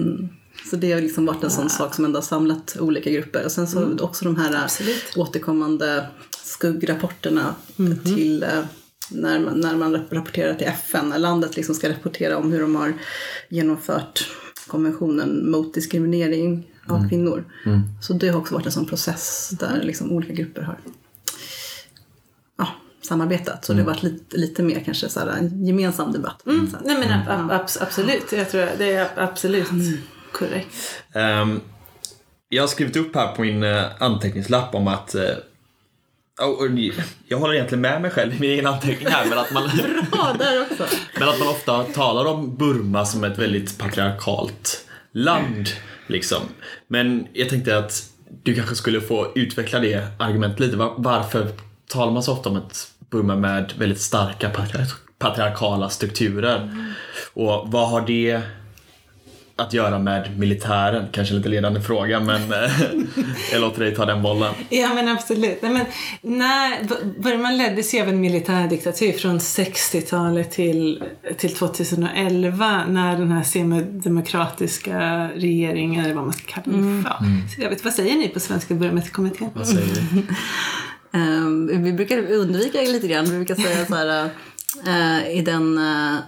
Så 0.70 0.76
det 0.76 0.92
har 0.92 1.00
liksom 1.00 1.26
varit 1.26 1.44
en 1.44 1.50
sån 1.50 1.70
sak 1.70 1.94
som 1.94 2.04
ändå 2.04 2.16
har 2.16 2.22
samlat 2.24 2.76
olika 2.80 3.10
grupper. 3.10 3.44
Och 3.44 3.52
sen 3.52 3.66
så 3.66 3.98
också 4.00 4.24
de 4.24 4.36
här 4.36 4.64
Absolut. 4.64 5.12
återkommande 5.16 6.06
skuggrapporterna 6.44 7.54
till 8.04 8.42
eh, 8.42 8.48
när 9.10 9.38
man, 9.40 9.60
när 9.60 9.76
man 9.76 10.04
rapporterar 10.10 10.54
till 10.54 10.66
FN, 10.66 11.08
när 11.08 11.18
landet 11.18 11.56
liksom 11.56 11.74
ska 11.74 11.88
rapportera 11.90 12.36
om 12.38 12.52
hur 12.52 12.60
de 12.60 12.76
har 12.76 12.92
genomfört 13.48 14.28
konventionen 14.70 15.50
mot 15.50 15.74
diskriminering 15.74 16.66
av 16.86 17.08
kvinnor. 17.08 17.44
Så 18.02 18.12
det 18.12 18.28
har 18.28 18.38
också 18.38 18.54
varit 18.54 18.66
en 18.66 18.72
sån 18.72 18.86
process 18.86 19.50
där 19.60 19.82
liksom 19.82 20.12
olika 20.12 20.32
grupper 20.32 20.62
har 20.62 20.78
ja, 22.58 22.66
samarbetat. 23.02 23.64
Så 23.64 23.72
det 23.72 23.80
har 23.82 23.86
varit 23.86 24.02
lite, 24.02 24.36
lite 24.36 24.62
mer 24.62 24.82
kanske 24.84 25.08
så 25.08 25.20
här, 25.20 25.26
en 25.28 25.66
gemensam 25.66 26.12
debatt. 26.12 26.42
sätt. 26.70 26.80
Nej 26.84 26.98
men 26.98 27.12
ab- 27.28 27.50
ab- 27.50 27.60
absolut, 27.80 28.32
jag 28.32 28.50
tror 28.50 28.68
det 28.78 28.92
är 28.92 29.08
absolut 29.16 29.68
korrekt. 30.32 30.74
Ehm, 31.12 31.60
jag 32.48 32.62
har 32.62 32.68
skrivit 32.68 32.96
upp 32.96 33.14
här 33.14 33.32
på 33.36 33.42
min 33.42 33.62
eh, 33.62 33.84
anteckningslapp 33.98 34.74
om 34.74 34.88
att 34.88 35.14
eh, 35.14 35.22
jag 37.28 37.38
håller 37.38 37.54
egentligen 37.54 37.80
med 37.82 38.02
mig 38.02 38.10
själv 38.10 38.34
i 38.34 38.40
min 38.40 38.50
egen 38.50 38.66
anteckning 38.66 39.08
här 39.08 39.26
men 39.28 39.38
att, 39.38 39.50
man, 39.50 39.70
Ja, 40.12 40.34
där 40.38 40.62
också. 40.62 40.84
men 41.18 41.28
att 41.28 41.38
man 41.38 41.48
ofta 41.48 41.82
talar 41.84 42.24
om 42.24 42.56
Burma 42.56 43.04
som 43.06 43.24
ett 43.24 43.38
väldigt 43.38 43.78
patriarkalt 43.78 44.84
land. 45.12 45.68
Liksom. 46.06 46.42
Men 46.88 47.26
jag 47.32 47.48
tänkte 47.48 47.78
att 47.78 48.02
du 48.42 48.54
kanske 48.54 48.74
skulle 48.74 49.00
få 49.00 49.32
utveckla 49.34 49.78
det 49.78 50.06
argumentet 50.18 50.60
lite. 50.60 50.76
Var- 50.76 50.94
Varför 50.96 51.48
talar 51.88 52.12
man 52.12 52.22
så 52.22 52.32
ofta 52.32 52.48
om 52.50 52.56
ett 52.56 52.88
Burma 53.10 53.36
med 53.36 53.72
väldigt 53.78 54.00
starka 54.00 54.50
patriar- 54.50 54.94
patriarkala 55.18 55.88
strukturer? 55.90 56.86
Och 57.34 57.68
vad 57.70 57.88
har 57.88 58.00
det 58.06 58.40
att 59.60 59.72
göra 59.72 59.98
med 59.98 60.38
militären? 60.38 61.06
Kanske 61.12 61.34
lite 61.34 61.48
ledande 61.48 61.80
fråga 61.80 62.20
men 62.20 62.52
eh, 62.52 62.70
jag 63.52 63.60
låter 63.60 63.80
dig 63.80 63.94
ta 63.94 64.04
den 64.04 64.22
bollen. 64.22 64.54
Ja 64.68 64.94
men 64.94 65.08
absolut. 65.08 65.62
Nej, 65.62 65.72
men 65.72 65.86
när, 66.22 66.84
Burma 67.22 67.50
leddes 67.50 67.94
ju 67.94 68.00
av 68.02 68.08
en 68.08 68.20
militärdiktatur 68.20 69.12
från 69.12 69.38
60-talet 69.38 70.50
till, 70.50 71.04
till 71.38 71.54
2011 71.54 72.84
när 72.88 73.18
den 73.18 73.32
här 73.32 73.42
semidemokratiska 73.42 75.28
regeringen, 75.34 76.04
eller 76.04 76.14
vad 76.14 76.24
man 76.24 76.32
ska 76.32 76.46
kalla 76.46 76.76
det 76.76 77.02
för. 77.02 77.10
Så 77.56 77.62
Jag 77.62 77.70
vet, 77.70 77.84
vad 77.84 77.94
säger 77.94 78.16
ni 78.16 78.28
på 78.28 78.40
Svenska 78.40 78.74
Burmakommittén? 78.74 79.50
Vad 79.54 79.66
säger 79.66 79.94
du? 80.12 80.22
Ehm, 81.12 81.82
vi 81.84 81.92
brukar 81.92 82.32
undvika 82.32 82.80
lite 82.80 83.08
grann. 83.08 83.24
Vi 83.24 83.36
brukar 83.36 83.54
säga 83.54 83.86
så 83.86 83.94
här 83.94 84.30
eh, 84.86 85.38
i 85.38 85.42
den 85.42 85.78
eh, 85.78 86.18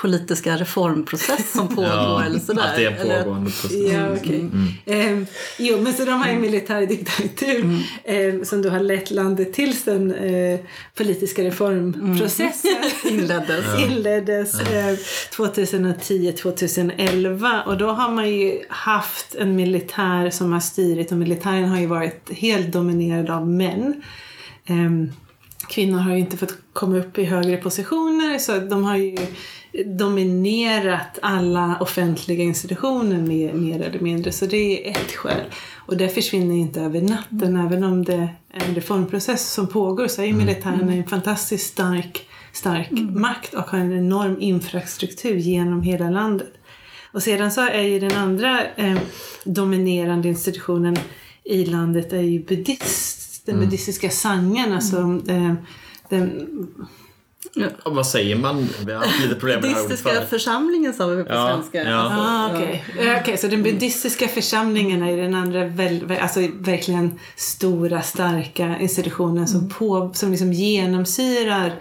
politiska 0.00 0.56
reformprocess 0.56 1.52
som 1.52 1.68
pågår 1.76 2.22
eller 2.22 2.38
sådär. 2.38 2.62
att 2.62 2.76
det 2.76 2.84
är 2.84 2.90
en 2.90 3.24
pågående 3.24 3.50
process. 3.50 3.92
Ja, 3.92 4.12
okej. 4.16 4.50
Ehm, 4.86 5.26
jo, 5.58 5.80
men 5.80 5.94
så 5.94 6.04
de 6.04 6.10
har 6.10 6.28
en 6.28 6.40
militärdiktatur 6.40 7.82
ehm, 8.04 8.44
som 8.44 8.62
då 8.62 8.68
har 8.68 8.80
lett 8.80 9.10
landet 9.10 9.52
till 9.52 9.76
den 9.84 10.14
eh, 10.14 10.60
politiska 10.94 11.44
reformprocessen. 11.44 12.76
Inleddes. 13.10 13.64
inleddes 13.88 14.60
eh, 14.60 14.96
2010-2011 15.36 17.62
och 17.62 17.78
då 17.78 17.90
har 17.90 18.10
man 18.10 18.30
ju 18.30 18.62
haft 18.68 19.34
en 19.34 19.56
militär 19.56 20.30
som 20.30 20.52
har 20.52 20.60
styrit 20.60 21.12
och 21.12 21.18
militären 21.18 21.68
har 21.68 21.78
ju 21.78 21.86
varit 21.86 22.30
helt 22.30 22.72
dominerad 22.72 23.30
av 23.30 23.48
män. 23.48 24.02
Ehm, 24.66 25.12
kvinnor 25.68 25.98
har 25.98 26.12
ju 26.12 26.18
inte 26.18 26.36
fått 26.36 26.54
komma 26.72 26.96
upp 26.96 27.18
i 27.18 27.24
högre 27.24 27.56
positioner 27.56 28.38
så 28.38 28.58
de 28.58 28.84
har 28.84 28.96
ju 28.96 29.16
dominerat 29.86 31.18
alla 31.22 31.76
offentliga 31.80 32.44
institutioner 32.44 33.18
mer, 33.18 33.52
mer 33.52 33.80
eller 33.80 34.00
mindre. 34.00 34.32
Så 34.32 34.46
det 34.46 34.88
är 34.88 34.90
ett 34.90 35.12
skäl. 35.12 35.44
Och 35.76 35.96
det 35.96 36.08
försvinner 36.08 36.54
inte 36.54 36.80
över 36.80 37.00
natten. 37.00 37.56
Även 37.56 37.84
om 37.84 38.04
det 38.04 38.28
är 38.52 38.68
en 38.68 38.74
reformprocess 38.74 39.52
som 39.52 39.66
pågår 39.66 40.08
så 40.08 40.22
är 40.22 40.26
ju 40.26 40.32
militären 40.32 40.88
en 40.88 41.06
fantastiskt 41.06 41.72
stark, 41.72 42.28
stark 42.52 42.90
makt 43.10 43.54
och 43.54 43.70
har 43.70 43.78
en 43.78 43.98
enorm 43.98 44.36
infrastruktur 44.40 45.36
genom 45.36 45.82
hela 45.82 46.10
landet. 46.10 46.52
Och 47.12 47.22
sedan 47.22 47.50
så 47.50 47.60
är 47.60 47.82
ju 47.82 47.98
den 48.00 48.16
andra 48.16 48.74
eh, 48.76 48.98
dominerande 49.44 50.28
institutionen 50.28 50.96
i 51.44 51.64
landet 51.64 52.12
är 52.12 52.22
ju 52.22 52.44
buddhist, 52.44 53.46
den 53.46 53.60
buddhistiska 53.60 54.10
sangen. 54.10 54.72
Alltså, 54.72 55.20
eh, 55.28 55.54
den, 56.08 56.48
Och 57.82 57.94
vad 57.94 58.06
säger 58.06 58.36
man? 58.36 58.68
Vi 58.86 58.92
har 58.92 59.00
haft 59.04 59.22
lite 59.22 59.34
problem 59.34 59.60
med 59.60 59.70
det 59.70 59.74
här 59.74 59.82
Buddhistiska 59.82 60.22
församlingen 60.26 60.94
sa 60.94 61.06
vi 61.06 61.24
på 61.24 61.32
Ja, 61.32 61.52
svenska. 61.54 61.90
ja. 61.90 61.96
Alltså, 61.96 62.18
Ah, 62.20 62.50
okej. 62.54 62.84
Ja, 63.04 63.20
okej, 63.20 63.36
så 63.38 63.46
den 63.46 63.62
buddhistiska 63.62 64.28
församlingen 64.28 65.02
är 65.02 65.16
den 65.16 65.34
andra 65.34 65.64
väl, 65.64 66.12
alltså 66.20 66.40
verkligen 66.60 67.18
stora, 67.36 68.02
starka 68.02 68.78
institutionen 68.80 69.48
som, 69.48 69.68
på, 69.68 70.10
som 70.14 70.30
liksom 70.30 70.52
genomsyrar 70.52 71.72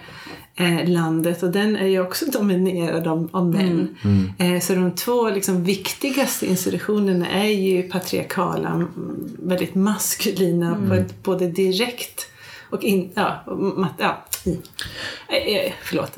eh, 0.56 0.90
landet 0.90 1.44
och 1.44 1.50
den 1.52 1.76
är 1.76 1.88
ju 1.88 2.02
också 2.02 2.26
dominerad 2.26 3.08
av, 3.08 3.30
av 3.34 3.50
män. 3.50 3.96
Eh, 4.40 4.60
så 4.62 4.74
de 4.76 4.92
två 4.96 5.30
liksom, 5.30 5.64
viktigaste 5.64 6.46
institutionerna 6.46 7.30
är 7.30 7.50
ju 7.50 7.84
patriarkala, 7.84 8.70
m- 8.70 9.36
väldigt 9.44 9.76
maskulina, 9.76 10.86
på 10.88 10.94
ett, 10.94 11.24
både 11.24 11.48
direkt 11.48 12.28
och 12.70 12.84
in, 12.84 13.12
ja, 13.16 13.44
och 13.46 13.58
ma- 13.58 13.88
ja, 13.98 14.26
eh, 15.30 15.38
eh, 15.38 15.72
förlåt, 15.84 16.18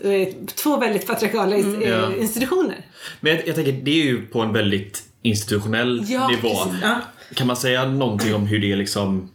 två 0.55 0.77
väldigt 0.77 1.07
patriarkala 1.07 1.55
ins- 1.55 1.83
eh, 2.13 2.21
institutioner. 2.21 2.85
Men 3.19 3.35
jag, 3.35 3.47
jag 3.47 3.55
tänker, 3.55 3.71
det 3.71 3.91
är 3.91 4.05
ju 4.05 4.25
på 4.25 4.41
en 4.41 4.53
väldigt 4.53 5.03
institutionell 5.21 6.03
Ja, 6.07 6.27
nivå. 6.27 6.49
Ja. 6.81 7.01
Kan 7.35 7.47
man 7.47 7.55
säga 7.55 7.85
någonting 7.85 8.35
om 8.35 8.47
hur 8.47 8.59
det 8.59 8.75
liksom 8.75 9.29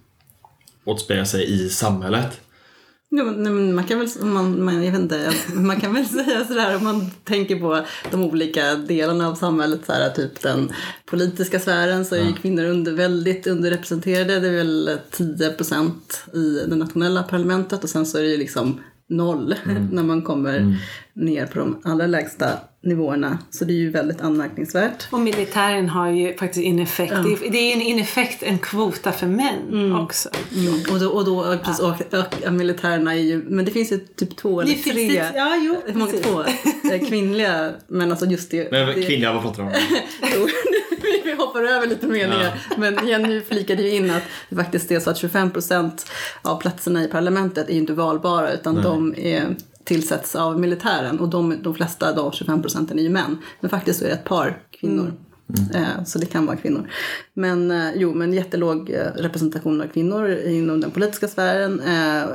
återspeglar 0.85 1.25
sig 1.25 1.53
i 1.65 1.69
samhället? 1.69 2.41
Ja, 3.17 3.25
men, 3.25 3.75
man 3.75 3.85
kan 3.85 3.99
väl, 3.99 4.09
man, 4.21 4.65
man, 4.65 4.85
jag 4.85 4.93
vet 4.93 5.01
inte, 5.01 5.33
man 5.55 5.81
kan 5.81 5.95
väl 5.95 6.07
säga 6.25 6.45
sådär 6.45 6.77
om 6.77 6.85
man 6.85 7.11
tänker 7.25 7.57
på 7.57 7.85
de 8.11 8.23
olika 8.25 8.75
delarna 8.75 9.29
av 9.29 9.35
samhället, 9.35 9.81
så 9.87 9.93
här, 9.93 10.11
typ 10.11 10.41
den 10.41 10.73
politiska 11.07 11.61
sfären 11.61 12.05
så 12.05 12.15
är 12.15 12.23
ju 12.23 12.33
kvinnor 12.33 12.65
under, 12.65 12.93
väldigt 12.93 13.47
underrepresenterade. 13.47 14.41
Det 14.41 14.49
är 14.49 14.53
väl 14.53 14.99
10 15.11 15.51
procent 15.51 16.25
i 16.35 16.67
det 16.69 16.77
nationella 16.77 17.23
parlamentet 17.23 17.85
och 17.85 17.91
sen 17.91 18.07
så 18.07 18.19
är 18.19 18.23
det 18.23 18.29
ju 18.29 18.37
liksom 18.37 18.81
noll 19.09 19.55
när 19.93 20.03
man 20.03 20.23
kommer 20.23 20.79
ner 21.17 21.47
på 21.47 21.59
de 21.59 21.81
allra 21.85 22.07
lägsta 22.07 22.49
nivåerna. 22.83 23.39
Så 23.51 23.65
det 23.65 23.73
är 23.73 23.77
ju 23.77 23.91
väldigt 23.91 24.21
anmärkningsvärt. 24.21 25.07
Och 25.11 25.21
militären 25.21 25.89
har 25.89 26.11
ju 26.11 26.35
faktiskt 26.37 26.65
in 26.65 26.79
effekt. 26.79 27.13
Det 27.13 27.47
är- 27.47 27.51
Det 27.51 27.59
är 27.59 27.73
en 27.77 27.83
in 27.83 27.99
effekt 27.99 28.43
en 28.43 28.59
kvota 28.59 29.13
för 29.13 29.27
män 29.27 29.93
också. 29.97 30.29
Mm. 30.57 30.75
Och 30.93 31.01
då, 31.01 31.09
och 31.09 31.25
då 31.25 31.59
precis, 31.65 31.81
och, 31.81 31.95
och, 32.47 32.53
militärerna 32.53 33.15
är 33.15 33.19
ju, 33.21 33.45
men 33.49 33.65
det 33.65 33.71
finns 33.71 33.93
ju 33.93 33.99
typ 33.99 34.37
två 34.37 34.61
eller 34.61 34.73
Det 34.75 34.83
tre. 34.93 35.09
det- 35.09 35.33
ja, 35.35 35.57
jo, 35.63 35.77
Hur 35.87 35.95
många 35.95 36.13
två? 36.13 36.45
Eh, 36.93 37.09
Kvinnliga, 37.09 37.71
men 37.87 38.11
alltså 38.11 38.27
just 38.27 38.51
det. 38.51 38.71
Men 38.73 38.87
det 38.87 38.95
kvinnliga, 39.03 39.33
vad 39.33 39.43
pratar 39.43 39.63
du 39.63 39.69
om? 39.69 39.75
Vi- 41.25 41.35
hoppar 41.39 41.63
över 41.63 41.87
lite 41.87 42.07
meningar. 42.07 42.61
Men 42.77 43.09
Jenny 43.09 43.41
flikade 43.41 43.83
ju 43.83 43.91
in 43.91 44.11
att 44.11 44.23
det 44.49 44.57
faktiskt 44.57 44.91
är 44.91 45.01
så 45.01 45.11
att 45.11 45.19
25 45.19 45.51
procent 45.51 46.07
av 46.43 46.61
platserna 46.61 47.05
i 47.05 47.09
parlamentet 47.09 47.69
är 47.69 47.73
ju 47.73 47.79
inte 47.79 47.93
valbara 47.93 48.53
utan 48.53 48.83
de 48.83 49.15
är 49.17 49.57
tillsätts 49.85 50.37
av 50.37 50.61
militären 50.61 51.21
och 51.21 51.29
de, 51.29 51.63
de 51.63 51.75
flesta 51.75 52.13
de 52.13 52.33
25 52.33 52.63
procenten 52.63 52.99
är 52.99 53.03
ju 53.03 53.11
män. 53.11 53.39
Men 53.61 53.71
faktiskt 53.71 53.99
så 53.99 54.05
är 54.05 54.09
det 54.09 54.15
ett 54.15 54.25
par 54.25 54.59
kvinnor. 54.71 55.13
Eh, 55.75 56.05
Så 56.05 56.19
det 56.19 56.27
kan 56.27 56.47
vara 56.47 56.57
kvinnor. 56.57 56.91
Men 57.35 57.71
eh, 57.71 57.91
jo, 57.95 58.15
men 58.15 58.33
jättelåg 58.33 58.91
eh, 58.91 59.07
representation 59.17 59.81
av 59.81 59.87
kvinnor 59.87 60.31
inom 60.31 60.81
den 60.81 60.91
politiska 60.91 61.29
sfären. 61.29 61.83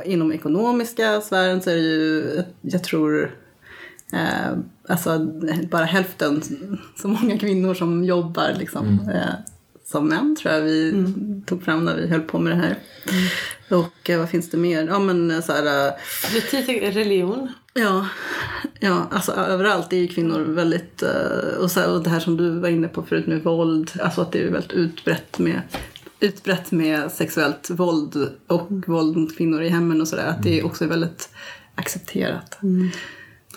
Inom 0.04 0.32
ekonomiska 0.32 1.20
sfären 1.20 1.62
så 1.62 1.70
är 1.70 1.74
det 1.74 1.80
ju, 1.80 2.42
jag 2.60 2.84
tror, 2.84 3.34
alltså 4.88 5.18
bara 5.70 5.84
hälften 5.84 6.42
så 6.96 7.08
många 7.08 7.38
kvinnor 7.38 7.74
som 7.74 8.04
jobbar 8.04 8.54
liksom. 8.58 9.08
Eh, 9.14 9.34
som 9.90 10.08
män 10.08 10.36
tror 10.36 10.54
jag 10.54 10.60
vi 10.60 11.04
tog 11.46 11.62
fram 11.62 11.84
när 11.84 11.96
vi 11.96 12.06
höll 12.06 12.20
på 12.20 12.38
med 12.38 12.52
det 12.52 12.56
här. 12.56 12.78
Och 13.68 14.10
eh, 14.10 14.18
vad 14.18 14.30
finns 14.30 14.50
det 14.50 14.56
mer? 14.56 14.86
Ja 14.86 14.98
men 14.98 15.30
eh, 15.30 15.40
så 15.40 15.52
här, 15.52 15.86
eh, 15.86 15.92
Politik, 16.28 16.82
religion. 16.82 17.48
Ja, 17.74 18.06
ja 18.80 19.08
alltså 19.10 19.32
överallt 19.32 19.92
är 19.92 19.96
ju 19.96 20.08
kvinnor 20.08 20.40
väldigt, 20.40 21.02
eh, 21.02 21.58
och, 21.58 21.70
så, 21.70 21.92
och 21.92 22.02
det 22.02 22.10
här 22.10 22.20
som 22.20 22.36
du 22.36 22.58
var 22.58 22.68
inne 22.68 22.88
på 22.88 23.02
förut 23.02 23.26
med 23.26 23.42
våld, 23.42 23.90
alltså 24.00 24.20
att 24.20 24.32
det 24.32 24.42
är 24.42 24.50
väldigt 24.50 24.72
utbrett 24.72 25.38
med 25.38 25.62
utbrett 26.20 26.70
med 26.70 27.12
sexuellt 27.12 27.70
våld 27.70 28.30
och 28.46 28.70
våld 28.86 29.16
mot 29.16 29.36
kvinnor 29.36 29.62
i 29.62 29.68
hemmen 29.68 30.00
och 30.00 30.08
sådär, 30.08 30.26
att 30.26 30.42
det 30.42 30.62
också 30.62 30.84
är 30.84 30.88
väldigt 30.88 31.30
accepterat. 31.74 32.44
Att, 32.44 32.58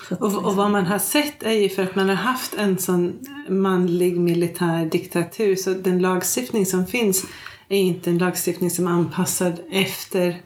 Och, 0.09 0.45
och 0.45 0.55
vad 0.55 0.71
man 0.71 0.85
har 0.85 0.99
sett 0.99 1.43
är 1.43 1.51
ju 1.51 1.69
för 1.69 1.83
att 1.83 1.95
man 1.95 2.09
har 2.09 2.15
haft 2.15 2.53
en 2.53 2.77
sån 2.77 3.19
manlig 3.49 4.19
militär 4.19 4.85
diktatur 4.85 5.55
så 5.55 5.69
den 5.69 5.99
lagstiftning 5.99 6.65
som 6.65 6.87
finns 6.87 7.25
är 7.69 7.77
inte 7.77 8.09
en 8.09 8.17
lagstiftning 8.17 8.69
som 8.69 8.87
är 8.87 8.91
anpassad 8.91 9.59
efter 9.71 10.41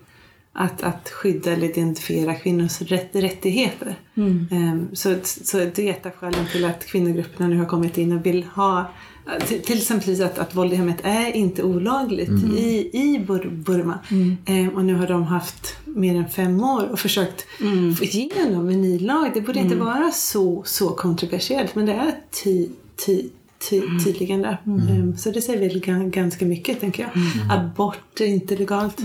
att, 0.53 0.83
att 0.83 1.09
skydda 1.09 1.51
eller 1.51 1.69
identifiera 1.69 2.35
kvinnors 2.35 2.81
rätt, 2.81 3.09
rättigheter. 3.15 3.95
Ehm, 4.51 4.87
så, 4.93 5.15
så 5.23 5.57
det 5.57 5.79
är 5.79 5.89
ett 5.89 6.05
av 6.05 6.11
skälen 6.11 6.45
till 6.51 6.65
att 6.65 6.85
kvinnogrupperna 6.85 7.47
nu 7.47 7.57
har 7.57 7.65
kommit 7.65 7.97
in 7.97 8.11
och 8.11 8.25
vill 8.25 8.43
ha 8.43 8.91
till, 9.65 9.77
exempel 9.77 10.21
att, 10.23 10.39
att 10.39 10.55
våld 10.55 10.73
i 10.73 10.75
hemmet 10.75 10.97
är 11.03 11.35
inte 11.35 11.63
olagligt 11.63 12.29
i, 12.57 12.89
i 12.93 13.23
Bur 13.27 13.49
Burma. 13.49 13.99
Eh, 14.45 14.67
och 14.75 14.85
nu 14.85 14.93
har 14.95 15.07
de 15.07 15.23
haft 15.23 15.75
mer 15.85 16.15
än 16.15 16.29
fem 16.29 16.63
år 16.63 16.83
och 16.91 16.99
försökt 16.99 17.45
få 17.97 18.03
igenom 18.03 18.69
en 18.69 18.81
ny 18.81 18.99
lag. 18.99 19.31
Det 19.33 19.41
borde 19.41 19.59
inte 19.59 19.75
vara 19.75 20.11
så, 20.11 20.63
så 20.65 20.89
kontroversiellt 20.89 21.75
men 21.75 21.85
det 21.85 21.93
är 21.93 22.15
ty, 22.43 22.67
ty, 23.05 23.23
ty, 23.69 23.81
tydligen 24.05 24.41
det. 24.41 24.57
Eh, 24.65 25.15
så 25.17 25.31
det 25.31 25.41
säger 25.41 25.59
väl 25.59 25.81
gan- 25.81 26.09
ganska 26.09 26.45
mycket 26.45 26.79
tänker 26.79 27.03
jag. 27.03 27.11
Abort 27.59 28.19
är 28.21 28.25
inte 28.25 28.55
legalt. 28.57 28.99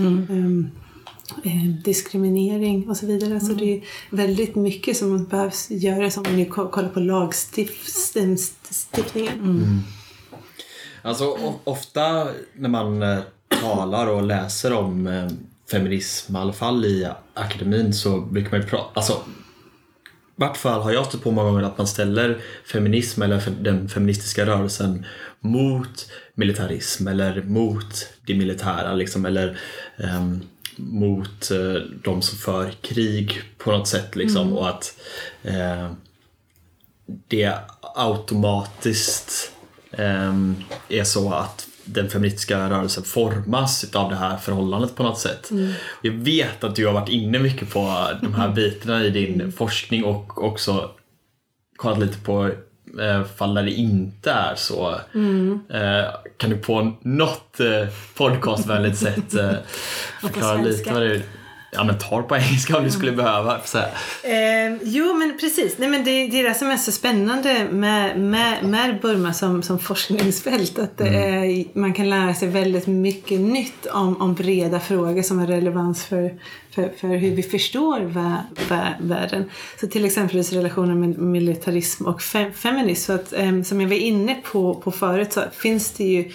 Eh, 1.44 1.64
diskriminering 1.84 2.88
och 2.90 2.96
så 2.96 3.06
vidare. 3.06 3.40
Så 3.40 3.52
det 3.52 3.74
är 3.76 3.80
väldigt 4.10 4.54
mycket 4.54 4.96
som 4.96 5.24
behövs 5.24 5.70
göras 5.70 6.16
om 6.16 6.24
ni 6.36 6.44
ko- 6.44 6.68
kollar 6.68 6.88
på 6.88 7.00
lagstiftningen. 7.00 8.38
Alltså 11.02 11.36
ofta 11.64 12.28
när 12.54 12.68
man 12.68 13.02
eh, 13.02 13.18
talar 13.60 14.06
och 14.06 14.22
läser 14.22 14.72
om 14.72 15.06
eh, 15.06 15.28
feminism, 15.70 16.36
i 16.36 16.38
alla 16.38 16.52
fall 16.52 16.84
i 16.84 17.08
akademin, 17.34 17.94
så 17.94 18.20
brukar 18.20 18.50
man 18.50 18.60
ju 18.60 18.66
prata... 18.66 18.90
Alltså, 18.94 19.12
i 20.36 20.44
vart 20.44 20.56
fall 20.56 20.80
har 20.80 20.92
jag 20.92 21.06
stött 21.06 21.22
på 21.22 21.30
många 21.30 21.50
gånger 21.50 21.62
att 21.62 21.78
man 21.78 21.86
ställer 21.86 22.40
feminism 22.64 23.22
eller 23.22 23.42
den 23.60 23.88
feministiska 23.88 24.46
rörelsen 24.46 25.06
mot 25.40 26.10
militarism 26.34 27.08
eller 27.08 27.42
mot 27.42 28.08
det 28.26 28.34
militära 28.34 28.94
liksom, 28.94 29.26
eller 29.26 29.58
ehm, 29.96 30.40
mot 30.76 31.50
eh, 31.50 31.82
de 32.04 32.22
som 32.22 32.38
för 32.38 32.70
krig 32.70 33.42
på 33.58 33.72
något 33.72 33.88
sätt 33.88 34.16
liksom 34.16 34.52
och 34.52 34.68
att 34.68 34.96
eh, 35.42 35.92
det 37.28 37.54
automatiskt 37.94 39.52
är 40.88 41.04
så 41.04 41.32
att 41.32 41.66
den 41.84 42.10
feministiska 42.10 42.70
rörelsen 42.70 43.04
formas 43.04 43.94
av 43.94 44.10
det 44.10 44.16
här 44.16 44.36
förhållandet 44.36 44.96
på 44.96 45.02
något 45.02 45.18
sätt. 45.18 45.50
Jag 46.02 46.12
vet 46.12 46.64
att 46.64 46.76
du 46.76 46.86
har 46.86 46.92
varit 46.92 47.08
inne 47.08 47.38
mycket 47.38 47.70
på 47.70 48.08
de 48.22 48.34
här 48.34 48.48
bitarna 48.54 49.04
i 49.04 49.10
din 49.10 49.52
forskning 49.52 50.04
och 50.04 50.44
också 50.44 50.90
kollat 51.76 51.98
lite 51.98 52.18
på 52.18 52.50
eh, 53.00 53.24
fall 53.24 53.54
där 53.54 53.62
det 53.62 53.70
inte 53.70 54.30
är 54.30 54.54
så. 54.56 54.90
Eh, 55.70 56.04
kan 56.36 56.50
du 56.50 56.56
på 56.56 56.92
något 57.02 57.60
eh, 57.60 57.88
podcastvänligt 58.16 58.98
sätt 58.98 59.30
förklara 60.20 60.62
lite 60.62 60.92
vad 60.92 61.02
det 61.02 61.14
är? 61.14 61.22
Ja 61.74 61.84
men 61.84 61.98
ta 61.98 62.16
det 62.16 62.22
på 62.22 62.36
engelska 62.36 62.76
om 62.76 62.84
du 62.84 62.90
skulle 62.90 63.12
behöva. 63.12 63.60
Så. 63.64 63.78
Eh, 63.78 64.76
jo, 64.82 65.14
men 65.14 65.38
precis. 65.40 65.78
Nej, 65.78 65.88
men 65.88 66.04
det, 66.04 66.26
det 66.26 66.40
är 66.40 66.48
det 66.48 66.54
som 66.54 66.70
är 66.70 66.76
så 66.76 66.92
spännande 66.92 67.68
med, 67.70 68.20
med, 68.20 68.64
med 68.64 69.00
Burma 69.00 69.32
som, 69.32 69.62
som 69.62 69.78
forskningsfält. 69.78 70.78
Att 70.78 70.98
det 70.98 71.08
är, 71.08 71.78
man 71.78 71.92
kan 71.92 72.10
lära 72.10 72.34
sig 72.34 72.48
väldigt 72.48 72.86
mycket 72.86 73.40
nytt 73.40 73.86
om, 73.86 74.22
om 74.22 74.34
breda 74.34 74.80
frågor 74.80 75.22
som 75.22 75.38
har 75.38 75.46
relevans 75.46 76.04
för, 76.04 76.34
för, 76.74 76.92
för 77.00 77.08
hur 77.08 77.30
vi 77.30 77.42
förstår 77.42 78.00
vä, 78.00 78.36
vä, 78.68 78.94
världen. 79.00 79.50
Så 79.80 79.86
till 79.86 80.04
exempel 80.04 80.42
relationen 80.42 81.00
med 81.00 81.18
militarism 81.18 82.06
och 82.06 82.22
fe, 82.22 82.50
feminism. 82.52 83.06
Så 83.06 83.12
att, 83.12 83.32
eh, 83.32 83.62
som 83.62 83.80
jag 83.80 83.88
var 83.88 83.96
inne 83.96 84.34
på, 84.34 84.74
på 84.74 84.90
förut 84.90 85.32
så 85.32 85.40
finns 85.52 85.90
det 85.90 86.04
ju 86.04 86.32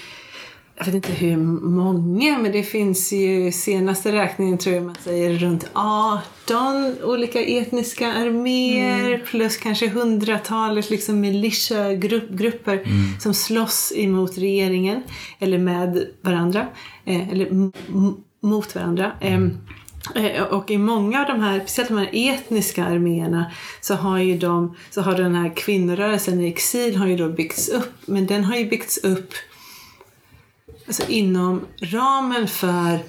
jag 0.78 0.86
vet 0.86 0.96
inte 0.96 1.12
hur 1.12 1.38
många, 1.38 2.38
men 2.38 2.52
det 2.52 2.64
finns 2.64 3.12
ju 3.12 3.52
senaste 3.52 4.12
räkningen 4.12 4.58
tror 4.58 4.76
jag 4.76 4.86
man 4.86 4.96
säger 5.04 5.38
runt 5.38 5.70
18 5.74 6.96
olika 7.04 7.42
etniska 7.42 8.14
arméer 8.14 9.24
plus 9.26 9.58
kanske 9.58 9.88
hundratalet 9.90 10.90
liksom 10.90 11.20
militiagrupper 11.20 12.84
som 13.20 13.34
slåss 13.34 13.94
emot 13.96 14.38
regeringen 14.38 15.04
eller 15.40 15.58
med 15.58 16.08
varandra 16.22 16.68
eh, 17.06 17.30
eller 17.30 17.72
mot 18.46 18.76
varandra. 18.76 19.12
Em, 19.22 19.58
Eh, 20.16 20.44
Och 20.44 20.72
i 20.72 20.78
många 20.78 21.22
av 21.22 21.28
de 21.28 21.40
här, 21.42 21.60
speciellt 21.60 21.90
de 21.90 21.98
här 21.98 22.10
etniska 22.14 22.86
arméerna, 22.86 23.52
så 23.82 23.96
har 23.96 24.18
ju 24.18 24.38
de, 24.38 24.76
så 24.90 25.02
har 25.02 25.16
den 25.16 25.36
här 25.36 25.56
kvinnorörelsen 25.56 26.42
i 26.42 26.48
exil 26.48 26.96
har 26.96 27.08
ju 27.08 27.18
då 27.18 27.30
byggts 27.30 27.70
upp. 27.70 27.94
Men 28.06 28.26
den 28.26 28.44
har 28.44 28.56
ju 28.56 28.70
byggts 28.70 28.98
upp 28.98 29.34
alltså 30.88 31.04
inom 31.08 31.66
ramen 31.80 32.48
för 32.48 33.00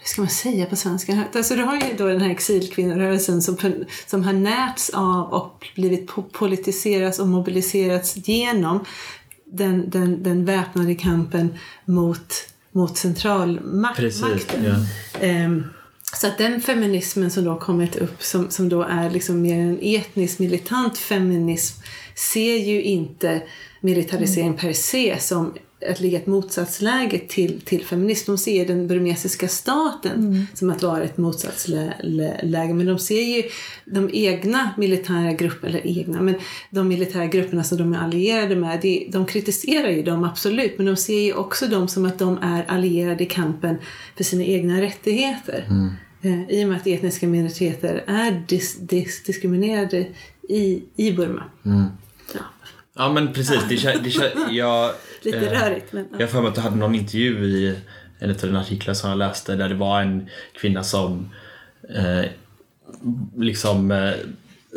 hur 0.00 0.04
ska 0.04 0.20
man 0.20 0.30
säga 0.30 0.66
på 0.66 0.76
svenska? 0.76 1.24
Alltså 1.34 1.56
du 1.56 1.62
har 1.62 1.74
ju 1.74 1.96
då 1.98 2.06
den 2.06 2.20
här 2.20 2.30
exilkvinnorörelsen 2.30 3.42
som, 3.42 3.56
som 4.06 4.24
har 4.24 4.32
närts 4.32 4.90
av 4.90 5.32
och 5.32 5.66
blivit 5.74 6.10
po- 6.10 6.32
politiserats 6.32 7.18
och 7.18 7.28
mobiliserats 7.28 8.16
genom 8.28 8.84
den, 9.44 9.90
den, 9.90 10.22
den 10.22 10.44
väpnade 10.44 10.94
kampen 10.94 11.54
mot, 11.84 12.34
mot 12.72 12.98
centralmakten. 12.98 14.04
Precis, 14.04 14.46
ja. 14.64 14.74
Ehm, 15.20 15.64
så 16.12 16.26
att 16.26 16.38
den 16.38 16.60
feminismen 16.60 17.30
som 17.30 17.44
då 17.44 17.58
kommit 17.58 17.96
upp 17.96 18.22
som, 18.22 18.50
som 18.50 18.68
då 18.68 18.82
är 18.82 19.10
liksom 19.10 19.42
mer 19.42 19.58
en 19.58 19.78
etnisk 19.82 20.38
militant 20.38 20.98
feminism 20.98 21.82
ser 22.14 22.56
ju 22.56 22.82
inte 22.82 23.42
militarisering 23.80 24.56
per 24.56 24.72
se 24.72 25.20
som 25.20 25.54
att 25.88 26.00
ligga 26.00 26.18
i 26.18 26.20
ett 26.20 26.26
motsatsläge 26.26 27.18
till, 27.28 27.60
till 27.60 27.84
feminism. 27.84 28.32
De 28.32 28.38
ser 28.38 28.66
den 28.66 28.86
burmesiska 28.86 29.48
staten 29.48 30.46
som 30.54 30.70
att 30.70 30.82
vara 30.82 31.02
ett 31.02 31.16
motsatsläge. 31.16 32.74
Men 32.74 32.86
de 32.86 32.98
ser 32.98 33.22
ju 33.22 33.42
de 33.84 34.10
egna 34.12 34.70
militära 34.76 35.32
grupperna, 35.32 35.68
eller 35.68 35.98
egna, 35.98 36.20
men 36.20 36.34
de 36.70 36.88
militära 36.88 37.26
grupperna 37.26 37.64
som 37.64 37.78
de 37.78 37.92
är 37.92 37.98
allierade 37.98 38.56
med, 38.56 38.78
det, 38.82 39.06
de 39.12 39.26
kritiserar 39.26 39.88
ju 39.88 40.02
dem 40.02 40.24
absolut, 40.24 40.72
men 40.76 40.86
de 40.86 40.96
ser 40.96 41.20
ju 41.20 41.32
också 41.34 41.66
dem 41.66 41.88
som 41.88 42.04
att 42.04 42.18
de 42.18 42.38
är 42.42 42.64
allierade 42.68 43.24
i 43.24 43.26
kampen 43.26 43.76
för 44.16 44.24
sina 44.24 44.44
egna 44.44 44.80
rättigheter. 44.80 45.66
Eh, 46.22 46.50
I 46.50 46.64
och 46.64 46.68
med 46.68 46.76
att 46.76 46.86
etniska 46.86 47.26
minoriteter 47.26 48.04
är 48.06 48.44
dis, 48.48 48.76
dis, 48.76 49.22
diskriminerade 49.22 50.06
i, 50.48 50.82
i 50.96 51.12
Burma. 51.12 51.44
Ja, 52.34 52.40
Ja 52.94 53.12
men 53.12 53.32
precis, 53.32 53.60
det, 53.68 54.02
det, 54.04 54.52
jag, 54.52 54.90
lite 55.24 55.38
eh, 55.38 55.60
rörigt 55.60 55.92
men... 55.92 56.08
Jag 56.12 56.20
har 56.20 56.26
för 56.26 56.40
mig 56.40 56.48
att 56.48 56.54
du 56.54 56.60
hade 56.60 56.76
någon 56.76 56.94
intervju 56.94 57.44
i 57.44 57.76
en 58.18 58.30
av 58.30 58.36
dina 58.36 58.60
artiklar 58.60 58.94
som 58.94 59.10
jag 59.10 59.18
läste 59.18 59.56
där 59.56 59.68
det 59.68 59.74
var 59.74 60.00
en 60.00 60.28
kvinna 60.52 60.84
som 60.84 61.30
eh, 61.94 62.30
liksom 63.36 63.90
eh, 63.90 64.12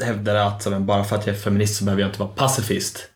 hävdade 0.06 0.46
att 0.46 0.82
bara 0.82 1.04
för 1.04 1.16
att 1.16 1.28
jag 1.28 1.36
är 1.36 1.40
feminist 1.40 1.76
så 1.76 1.86
behöver 1.86 2.02
jag 2.02 2.10
inte 2.10 2.20
vara 2.20 2.30
pacifist. 2.30 3.10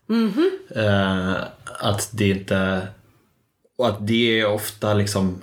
Eh, 0.74 1.36
att 1.80 2.10
det 2.12 2.28
inte... 2.28 2.88
Och 3.78 3.88
att 3.88 4.06
det 4.06 4.40
är 4.40 4.46
ofta 4.46 4.94
liksom 4.94 5.42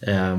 eh, 0.00 0.38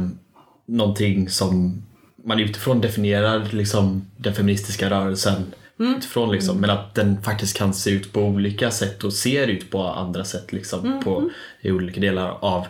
någonting 0.65 1.29
som 1.29 1.83
man 2.23 2.39
utifrån 2.39 2.81
definierar 2.81 3.47
liksom 3.51 4.05
den 4.17 4.33
feministiska 4.33 4.89
rörelsen 4.89 5.53
utifrån 5.77 6.31
liksom, 6.31 6.61
men 6.61 6.69
att 6.69 6.95
den 6.95 7.21
faktiskt 7.21 7.57
kan 7.57 7.73
se 7.73 7.91
ut 7.91 8.13
på 8.13 8.21
olika 8.21 8.71
sätt 8.71 9.03
och 9.03 9.13
ser 9.13 9.47
ut 9.47 9.71
på 9.71 9.83
andra 9.83 10.23
sätt 10.23 10.53
liksom 10.53 11.01
på, 11.03 11.29
i 11.61 11.71
olika 11.71 11.99
delar 11.99 12.37
av 12.41 12.67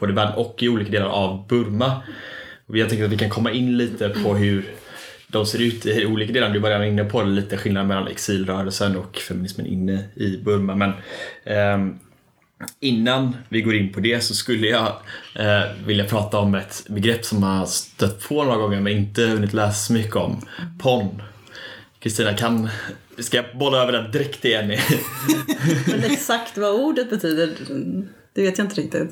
både 0.00 0.12
världen 0.12 0.34
och 0.34 0.62
i 0.62 0.68
olika 0.68 0.90
delar 0.90 1.08
av 1.08 1.46
Burma. 1.46 2.02
Och 2.66 2.76
jag 2.76 2.88
tänker 2.88 3.04
att 3.04 3.10
vi 3.10 3.18
kan 3.18 3.30
komma 3.30 3.52
in 3.52 3.76
lite 3.76 4.08
på 4.08 4.34
hur 4.34 4.70
de 5.28 5.46
ser 5.46 5.62
ut 5.62 5.86
i 5.86 6.06
olika 6.06 6.32
delar. 6.32 6.50
Du 6.50 6.58
var 6.58 6.70
redan 6.70 6.84
inne 6.84 7.04
på 7.04 7.22
det, 7.22 7.28
lite 7.28 7.56
skillnad 7.56 7.86
mellan 7.86 8.08
exilrörelsen 8.08 8.96
och 8.96 9.16
feminismen 9.16 9.66
inne 9.66 10.04
i 10.14 10.36
Burma. 10.36 10.74
Men 10.74 10.92
ehm, 11.44 11.98
Innan 12.80 13.36
vi 13.48 13.62
går 13.62 13.74
in 13.74 13.92
på 13.92 14.00
det 14.00 14.20
så 14.20 14.34
skulle 14.34 14.66
jag 14.66 14.86
eh, 15.34 15.62
vilja 15.86 16.04
prata 16.04 16.38
om 16.38 16.54
ett 16.54 16.86
begrepp 16.88 17.24
som 17.24 17.42
jag 17.42 17.48
har 17.48 17.66
stött 17.66 18.28
på 18.28 18.44
några 18.44 18.56
gånger 18.56 18.80
men 18.80 18.92
inte 18.92 19.22
hunnit 19.22 19.52
läsa 19.52 19.72
så 19.72 19.92
mycket 19.92 20.16
om. 20.16 20.40
PON. 20.78 21.22
Kristina, 22.06 22.34
kan... 22.34 22.68
Ska 23.18 23.36
jag 23.36 23.58
bolla 23.58 23.82
över 23.82 23.92
den 23.92 24.10
direkt 24.10 24.42
till 24.42 24.50
Jenny? 24.50 24.78
Men 25.86 26.04
exakt 26.04 26.58
vad 26.58 26.74
ordet 26.74 27.10
betyder, 27.10 27.50
det 28.34 28.42
vet 28.42 28.58
jag 28.58 28.64
inte 28.64 28.80
riktigt. 28.80 29.10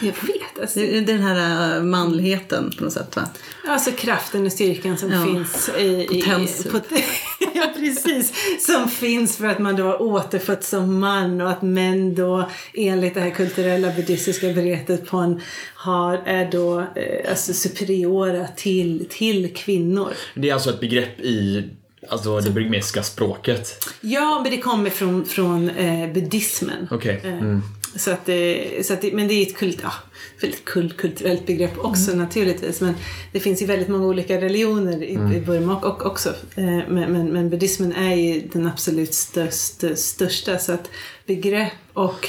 Jag 0.00 0.06
vet. 0.12 0.60
Alltså, 0.60 0.80
Det 0.80 0.98
är 0.98 1.02
den 1.02 1.22
här 1.22 1.76
äh, 1.76 1.82
manligheten 1.82 2.72
på 2.78 2.84
något 2.84 2.92
sätt 2.92 3.16
va? 3.16 3.22
Alltså 3.68 3.90
kraften 3.90 4.46
och 4.46 4.52
styrkan 4.52 4.98
som 4.98 5.12
Ja. 5.12 5.24
finns 5.26 5.68
i... 5.78 6.06
Potens, 6.08 6.66
i 6.66 6.68
pot- 6.68 7.02
ja, 7.54 7.72
precis. 7.76 8.32
Som 8.66 8.88
finns 8.88 9.36
för 9.36 9.46
att 9.46 9.58
man 9.58 9.76
då 9.76 9.84
har 9.84 10.02
återfötts 10.02 10.68
som 10.68 11.00
man 11.00 11.40
och 11.40 11.50
att 11.50 11.62
män 11.62 12.14
då 12.14 12.50
enligt 12.74 13.14
det 13.14 13.20
här 13.20 13.30
kulturella 13.30 13.90
buddhistiska 13.90 14.48
begreppet 14.52 15.06
på 15.06 15.16
en 15.16 15.40
har, 15.74 16.22
är 16.26 16.50
då 16.50 16.80
eh, 16.80 17.30
alltså 17.30 17.52
superiora 17.52 18.46
till, 18.56 19.06
till 19.10 19.54
kvinnor. 19.54 20.12
Det 20.34 20.50
är 20.50 20.54
alltså 20.54 20.70
ett 20.70 20.80
begrepp 20.80 21.20
i 21.20 21.68
alltså, 22.08 22.40
det 22.40 22.50
burmesiska 22.50 23.02
språket. 23.02 23.88
Ja, 24.00 24.40
men 24.42 24.50
det 24.52 24.58
kommer 24.58 24.90
från, 24.90 25.24
från 25.24 25.70
eh, 25.70 26.12
buddhismen. 26.12 26.88
Okej. 26.90 27.20
Eh, 27.24 27.32
Mm. 27.38 27.62
så 27.96 28.10
att 28.10 28.26
det, 28.26 28.86
så 28.86 28.92
att 28.92 29.02
men 29.12 29.28
det 29.28 29.34
är 29.34 29.42
ett 29.46 29.56
kult, 29.56 29.78
ja, 29.82 29.92
väldigt 30.40 30.64
kult, 30.64 30.96
kulturellt 30.96 31.46
begrepp 31.46 31.78
också 31.78 32.10
Mm. 32.12 32.24
naturligtvis. 32.24 32.80
Men 32.80 32.94
det 33.32 33.40
finns 33.40 33.62
ju 33.62 33.66
väldigt 33.66 33.88
många 33.88 34.06
olika 34.06 34.40
religioner 34.40 35.02
i, 35.02 35.14
Mm. 35.14 35.44
Burma 35.44 35.76
och, 35.76 35.84
och 35.84 36.06
också. 36.06 36.28
Eh, 36.54 36.64
men, 36.64 37.12
men, 37.12 37.26
men 37.32 37.50
buddhismen 37.50 37.92
är 37.92 38.14
ju 38.14 38.40
den 38.52 38.66
absolut 38.66 39.14
största, 39.14 39.96
största. 39.96 40.58
Så 40.58 40.72
att 40.72 40.90
begrepp 41.26 41.72
och 41.92 42.28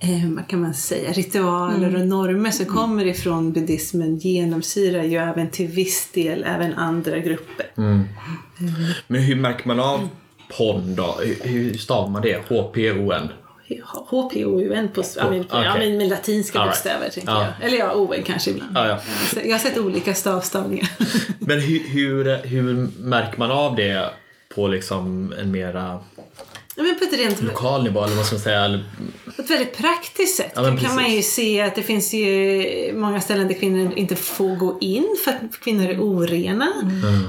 eh, 0.00 0.30
vad 0.36 0.48
kan 0.48 0.60
man 0.60 0.74
säga, 0.74 1.12
ritualer 1.12 1.88
Mm. 1.88 2.00
och 2.00 2.06
normer 2.08 2.50
som 2.50 2.66
kommer 2.66 3.04
ifrån 3.06 3.52
buddhismen 3.52 4.16
genomsyrar 4.16 5.02
ju 5.02 5.16
även 5.16 5.50
till 5.50 5.66
viss 5.66 6.08
del 6.12 6.44
även 6.44 6.74
andra 6.74 7.18
grupper. 7.18 7.66
Men 9.06 9.22
hur 9.22 9.36
märker 9.36 9.66
man 9.68 9.80
av 9.80 10.08
PON 10.56 10.94
då? 10.94 11.16
Hur, 11.42 11.74
stavar 11.74 12.08
man 12.08 12.22
det? 12.22 12.40
H-P-O-N? 12.48 13.28
HPOUN 14.10 14.88
på 14.94 15.02
ja, 15.16 15.30
men, 15.30 15.44
ja, 15.50 15.74
men 15.78 15.96
med 15.96 16.08
latinska 16.08 16.58
right. 16.58 16.70
bokstäver 16.70 17.08
tänker 17.10 17.30
Ja. 17.32 17.46
jag. 17.60 17.68
Eller 17.68 17.78
ja, 17.78 17.94
ON 17.94 18.14
kanske 18.26 18.50
ibland. 18.50 18.70
Ja, 18.76 18.88
ja. 18.88 18.98
Jag 19.44 19.52
har 19.52 19.58
sett 19.58 19.78
olika 19.78 20.14
stavstavningar. 20.14 20.88
Men 21.38 21.60
hur, 21.60 21.78
hur, 21.88 22.46
hur 22.46 22.88
märker 22.98 23.38
man 23.38 23.50
av 23.50 23.76
det 23.76 24.10
på 24.54 24.68
liksom 24.68 25.34
en 25.38 25.50
mera 25.50 26.00
Ja, 26.78 26.84
men 26.84 26.98
på 26.98 27.04
ett 27.04 27.12
rent 27.12 27.42
lokal 27.42 27.84
nivå 27.84 28.04
eller 28.04 28.16
vad 28.16 28.26
ska 28.26 28.34
man 28.34 28.42
säga? 28.42 28.64
Eller, 28.64 28.84
På 29.36 29.42
ett 29.42 29.50
väldigt 29.50 29.76
praktiskt 29.76 30.36
sätt 30.36 30.52
Ja, 30.54 30.76
kan 30.76 30.94
man 30.94 31.12
ju 31.12 31.22
se 31.22 31.60
att 31.60 31.74
det 31.74 31.82
finns 31.82 32.14
ju 32.14 32.92
många 32.94 33.20
ställen 33.20 33.48
där 33.48 33.54
kvinnor 33.54 33.92
inte 33.96 34.16
får 34.16 34.56
gå 34.56 34.78
in 34.80 35.16
för 35.24 35.30
att 35.30 35.60
kvinnor 35.60 35.86
är 35.86 36.00
orena. 36.00 36.72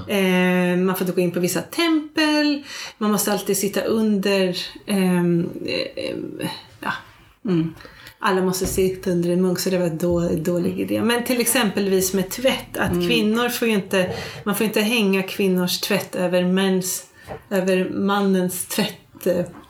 Eh, 0.07 0.77
man 0.77 0.95
får 0.95 1.07
inte 1.07 1.15
gå 1.15 1.21
in 1.21 1.31
på 1.31 1.39
vissa 1.39 1.61
tempel. 1.61 2.63
Man 2.97 3.11
måste 3.11 3.31
alltid 3.31 3.57
sitta 3.57 3.81
under 3.81 4.57
ehm, 4.85 5.49
eh, 5.65 6.15
ja. 6.79 6.91
mm. 7.45 7.73
Alla 8.19 8.41
måste 8.41 8.65
sitta 8.65 9.11
under 9.11 9.29
en 9.29 9.41
munk 9.41 9.59
så 9.59 9.69
det 9.69 9.77
var 9.77 9.85
en 9.85 9.97
då, 9.97 10.29
dålig 10.29 10.79
idé. 10.79 11.01
Men 11.01 11.23
till 11.23 11.41
exempelvis 11.41 12.13
med 12.13 12.29
tvätt. 12.29 12.77
Att 12.77 12.91
kvinnor 12.91 13.49
får 13.49 13.67
ju 13.67 13.73
inte, 13.73 14.13
man 14.43 14.55
får 14.55 14.65
inte 14.65 14.81
hänga 14.81 15.23
kvinnors 15.23 15.79
tvätt 15.79 16.15
över 16.15 16.43
mäns, 16.43 17.05
över 17.49 17.89
mannens 17.89 18.65
tvätt 18.67 18.97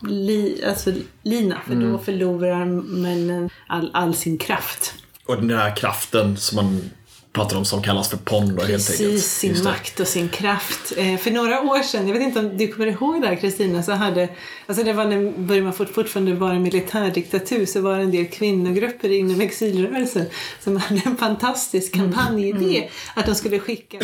li, 0.02 0.64
alltså 0.68 0.94
lina 1.24 1.62
för 1.68 1.76
då 1.76 1.98
förlorar 1.98 2.66
männen 2.66 3.50
all, 3.68 3.92
all 3.94 4.16
sin 4.16 4.38
kraft. 4.38 4.94
och 5.26 5.36
den 5.36 5.50
här 5.50 5.76
kraften 5.76 6.38
som 6.38 6.56
man 6.56 6.90
pratar 7.34 7.58
om 7.58 7.66
som 7.66 7.84
kallas 7.84 8.10
för 8.10 8.18
PON 8.18 8.56
då 8.56 8.62
helt 8.64 8.92
enkelt. 8.92 8.98
Precis, 8.98 9.26
sin 9.26 9.64
makt 9.64 10.00
och 10.00 10.08
sin 10.08 10.30
kraft. 10.30 10.94
Eh, 10.98 11.18
för 11.18 11.32
några 11.32 11.62
år 11.62 11.84
sedan, 11.84 12.08
jag 12.08 12.14
vet 12.14 12.24
inte 12.24 12.40
om 12.40 12.58
du 12.58 12.68
kommer 12.68 12.88
ihåg 12.88 13.22
det 13.22 13.28
här 13.28 13.36
Kristina, 13.36 13.84
så 13.84 13.92
hade, 13.92 14.30
alltså 14.66 14.84
det 14.84 14.94
var 14.94 15.06
när 15.06 15.32
Burma 15.38 15.72
fort, 15.72 15.90
fortfarande 15.90 16.34
var 16.34 16.54
en 16.54 16.64
militärdiktatur 16.64 17.66
så 17.66 17.82
var 17.82 17.98
det 17.98 18.04
en 18.04 18.12
del 18.12 18.28
kvinnogrupper 18.28 19.10
inom 19.12 19.42
exilrörelsen 19.42 20.26
som 20.60 20.78
hade 20.78 21.02
en 21.06 21.18
fantastisk 21.18 21.94
kampanjidé 21.94 22.90
att 23.14 23.26
de 23.26 23.36
skulle 23.36 23.60
skicka 23.60 23.98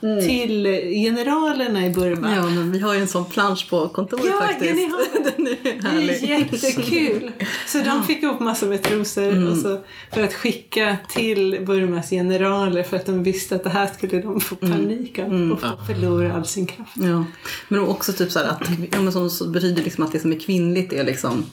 trosor 0.00 0.20
till 0.20 0.66
generalerna 0.94 1.86
i 1.86 1.90
Burma. 1.90 2.34
Ja, 2.36 2.42
men 2.50 2.72
vi 2.72 2.78
har 2.78 2.94
ju 2.94 3.00
en 3.00 3.08
sån 3.08 3.24
plansch 3.24 3.66
på 3.70 3.88
kontoret 3.88 4.24
Ja, 4.26 4.46
faktiskt. 4.46 4.70
ja, 4.70 4.74
ni 4.76 4.86
har 4.86 4.98
det. 4.98 5.30
Den 5.36 5.46
är 5.46 5.56
Det 5.62 5.70
är 5.70 5.82
härlig. 5.90 6.28
jättekul! 6.30 7.30
Så 7.66 7.78
de 7.78 8.04
fick 8.04 8.22
ihop 8.22 8.40
massor 8.40 8.68
med 8.68 8.82
trosor 8.82 9.50
och 9.50 9.56
så, 9.56 9.80
för 10.14 10.22
att 10.24 10.34
skicka 10.34 10.96
till 11.08 11.58
Burmas 11.66 12.10
generaler 12.10 12.82
för 12.82 12.96
att 12.96 13.06
de 13.06 13.22
visste 13.22 13.54
att 13.56 13.64
det 13.64 13.70
här 13.70 13.86
skulle 13.86 14.22
de 14.22 14.40
få 14.40 14.56
panik 14.56 15.18
av 15.18 15.52
och 15.52 15.60
få 15.60 15.68
förlora 15.86 16.32
all 16.34 16.44
sin 16.46 16.66
kraft. 16.66 16.92
Ja. 16.94 17.24
Men 17.68 17.80
också 17.80 18.12
typ 18.12 18.32
så 18.32 18.38
här 18.38 18.46
att 18.48 18.62
ja, 18.92 19.00
men 19.00 19.12
så, 19.12 19.28
så 19.30 19.48
betyder 19.48 19.82
liksom 19.82 20.04
att 20.04 20.12
det 20.12 20.20
som 20.20 20.32
är 20.32 20.40
kvinnligt 20.40 20.92
är 20.92 21.04
liksom 21.04 21.44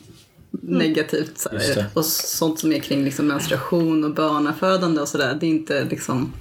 negativt. 0.61 1.37
Så. 1.37 1.49
Och 1.93 2.05
sånt 2.05 2.59
som 2.59 2.73
är 2.73 2.79
kring 2.79 3.03
liksom 3.03 3.27
menstruation 3.27 4.03
och 4.03 4.13
barnafödande 4.13 5.01
och 5.01 5.07
sådär. 5.07 5.37
Det 5.39 5.45
är 5.45 5.49
inte 5.49 5.83
liksom, 5.89 6.33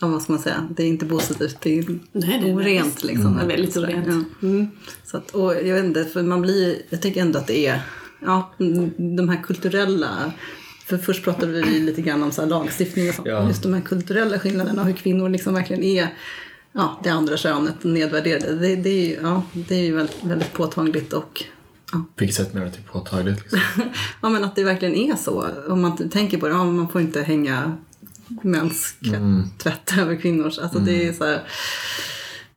ja, 0.00 0.06
vad 0.06 0.22
ska 0.22 0.32
man 0.32 0.42
säga, 0.42 0.68
det 0.76 0.82
är 0.82 0.86
inte 0.86 1.06
positivt. 1.06 1.56
Det 1.60 1.78
är 1.78 1.98
Nej, 2.12 2.40
det 2.42 2.50
är 2.50 2.56
orent 2.56 3.04
liksom. 3.04 3.26
Mm. 3.26 3.48
Väldigt 3.48 3.76
orent. 3.76 4.26
Ja. 4.40 4.66
Så 5.04 5.16
att, 5.16 5.30
och 5.30 5.54
jag 5.54 5.74
vet 5.74 5.84
inte, 5.84 6.04
för 6.04 6.22
man 6.22 6.42
blir, 6.42 6.82
jag 6.90 7.02
tycker 7.02 7.20
ändå 7.20 7.38
att 7.38 7.46
det 7.46 7.66
är, 7.66 7.80
ja, 8.20 8.54
mm, 8.60 9.16
de 9.16 9.28
här 9.28 9.42
kulturella 9.42 10.32
för 10.86 10.98
först 10.98 11.24
pratade 11.24 11.52
vi 11.52 11.80
lite 11.80 12.02
grann 12.02 12.22
om 12.22 12.32
så 12.32 12.42
här 12.42 12.48
lagstiftning 12.48 13.08
och 13.08 13.14
sånt. 13.14 13.28
Ja. 13.28 13.48
Just 13.48 13.62
de 13.62 13.74
här 13.74 13.80
kulturella 13.80 14.38
skillnaderna 14.38 14.82
och 14.82 14.86
hur 14.86 14.94
kvinnor 14.94 15.28
liksom 15.28 15.54
verkligen 15.54 15.82
är 15.82 16.08
ja, 16.72 17.00
det 17.02 17.10
andra 17.10 17.36
könet 17.36 17.84
nedvärderade. 17.84 18.54
Det, 18.54 18.76
det, 18.76 18.90
är 18.90 19.06
ju, 19.08 19.18
ja, 19.22 19.42
det 19.52 19.74
är 19.74 19.82
ju 19.82 19.94
väldigt, 19.94 20.24
väldigt 20.24 20.52
påtagligt 20.52 21.12
och 21.12 21.44
På 21.92 22.04
vilket 22.16 22.36
sätt 22.36 22.54
menar 22.54 22.66
du 22.66 22.72
typ 22.72 22.86
påtagligt? 22.92 23.42
Liksom? 23.42 23.60
ja, 24.22 24.28
men 24.28 24.44
att 24.44 24.56
det 24.56 24.64
verkligen 24.64 24.94
är 24.94 25.16
så. 25.16 25.46
Om 25.68 25.82
man 25.82 26.08
tänker 26.08 26.38
på 26.38 26.48
det, 26.48 26.54
ja, 26.54 26.64
man 26.64 26.88
får 26.88 27.00
inte 27.00 27.22
hänga 27.22 27.76
mäns 28.42 28.94
tvätt 29.58 29.92
över 29.98 30.16
kvinnors. 30.16 30.58
Alltså 30.58 30.78
det 30.78 31.08
är 31.08 31.12
så 31.12 31.24
här, 31.24 31.42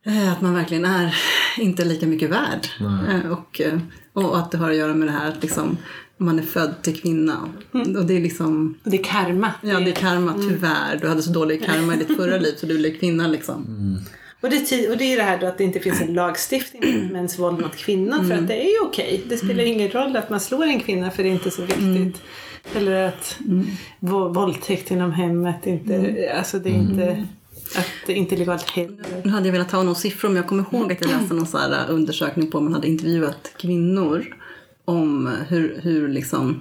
eh, 0.06 0.32
att 0.32 0.40
man 0.40 0.54
verkligen 0.54 0.84
är 0.84 1.14
inte 1.58 1.84
lika 1.84 2.06
mycket 2.06 2.30
värd. 2.30 2.66
Eh, 2.80 3.32
Och, 3.32 3.60
eh, 3.60 3.78
och 4.12 4.38
att 4.38 4.50
det 4.50 4.58
har 4.58 4.70
att 4.70 4.76
göra 4.76 4.94
med 4.94 5.08
det 5.08 5.12
här 5.12 5.28
att 5.28 5.42
liksom, 5.42 5.76
man 6.16 6.38
är 6.38 6.42
född 6.42 6.74
till 6.82 7.00
kvinna. 7.00 7.48
Och 7.72 8.06
det 8.06 8.16
är 8.16 8.20
liksom, 8.20 8.74
Och 8.84 8.90
det 8.90 8.98
är 8.98 9.04
karma. 9.04 9.52
ja 9.62 9.80
det 9.80 9.90
är 9.90 9.94
karma 9.94 10.34
tyvärr. 10.48 10.98
Du 11.00 11.08
hade 11.08 11.22
så 11.22 11.30
dålig 11.32 11.64
karma 11.66 11.94
i 11.94 11.96
ditt 11.98 12.16
förra 12.16 12.36
liv 12.38 12.54
så 12.56 12.66
du 12.66 12.78
blev 12.78 12.98
kvinna 12.98 13.28
liksom. 13.28 13.66
Och, 14.42 14.50
det, 14.50 14.88
och 14.90 14.96
det 14.96 15.04
är 15.12 15.16
det 15.16 15.22
här 15.22 15.38
då 15.40 15.46
att 15.46 15.58
det 15.58 15.64
inte 15.64 15.80
finns 15.80 16.00
en 16.00 16.14
lagstiftning 16.14 17.02
mot 17.02 17.12
mäns 17.12 17.38
våld 17.38 17.60
mot 17.60 17.76
kvinnor 17.76 18.24
för 18.28 18.34
att 18.34 18.48
det 18.48 18.54
är 18.54 18.68
ju 18.68 18.80
okej. 18.86 19.24
Det 19.28 19.36
spelar 19.36 19.64
ingen 19.64 19.88
roll 19.90 20.16
att 20.16 20.30
man 20.30 20.40
slår 20.40 20.64
en 20.64 20.80
kvinna 20.80 21.10
för 21.10 21.22
det 21.22 21.28
är 21.28 21.32
inte 21.32 21.50
så 21.50 21.62
viktigt. 21.62 22.22
Eller 22.74 23.08
att 23.08 23.38
vå- 24.00 24.34
våldtäkt 24.34 24.90
inom 24.90 25.12
hemmet 25.12 25.66
inte, 25.66 26.32
alltså 26.38 26.58
det 26.58 26.70
är 26.70 26.74
inte, 26.74 27.26
att 27.76 27.86
det 28.06 28.12
är 28.12 28.16
inte 28.16 28.36
legalt 28.36 28.70
heller. 28.70 29.20
Nu 29.24 29.30
hade 29.30 29.46
jag 29.46 29.52
velat 29.52 29.68
ta 29.68 29.82
några 29.82 29.94
siffror 29.94 30.28
men 30.28 30.36
jag 30.36 30.46
kommer 30.46 30.64
ihåg 30.72 30.92
att 30.92 31.00
jag 31.00 31.10
läste 31.10 31.34
någon 31.34 31.46
så 31.46 31.58
här 31.58 31.72
äh, 31.72 31.94
undersökning 31.94 32.50
på 32.50 32.60
man 32.60 32.74
hade 32.74 32.88
intervjuat 32.88 33.52
kvinnor 33.58 34.24
om 34.84 35.30
hur, 35.48 35.80
hur 35.82 36.08
liksom, 36.08 36.60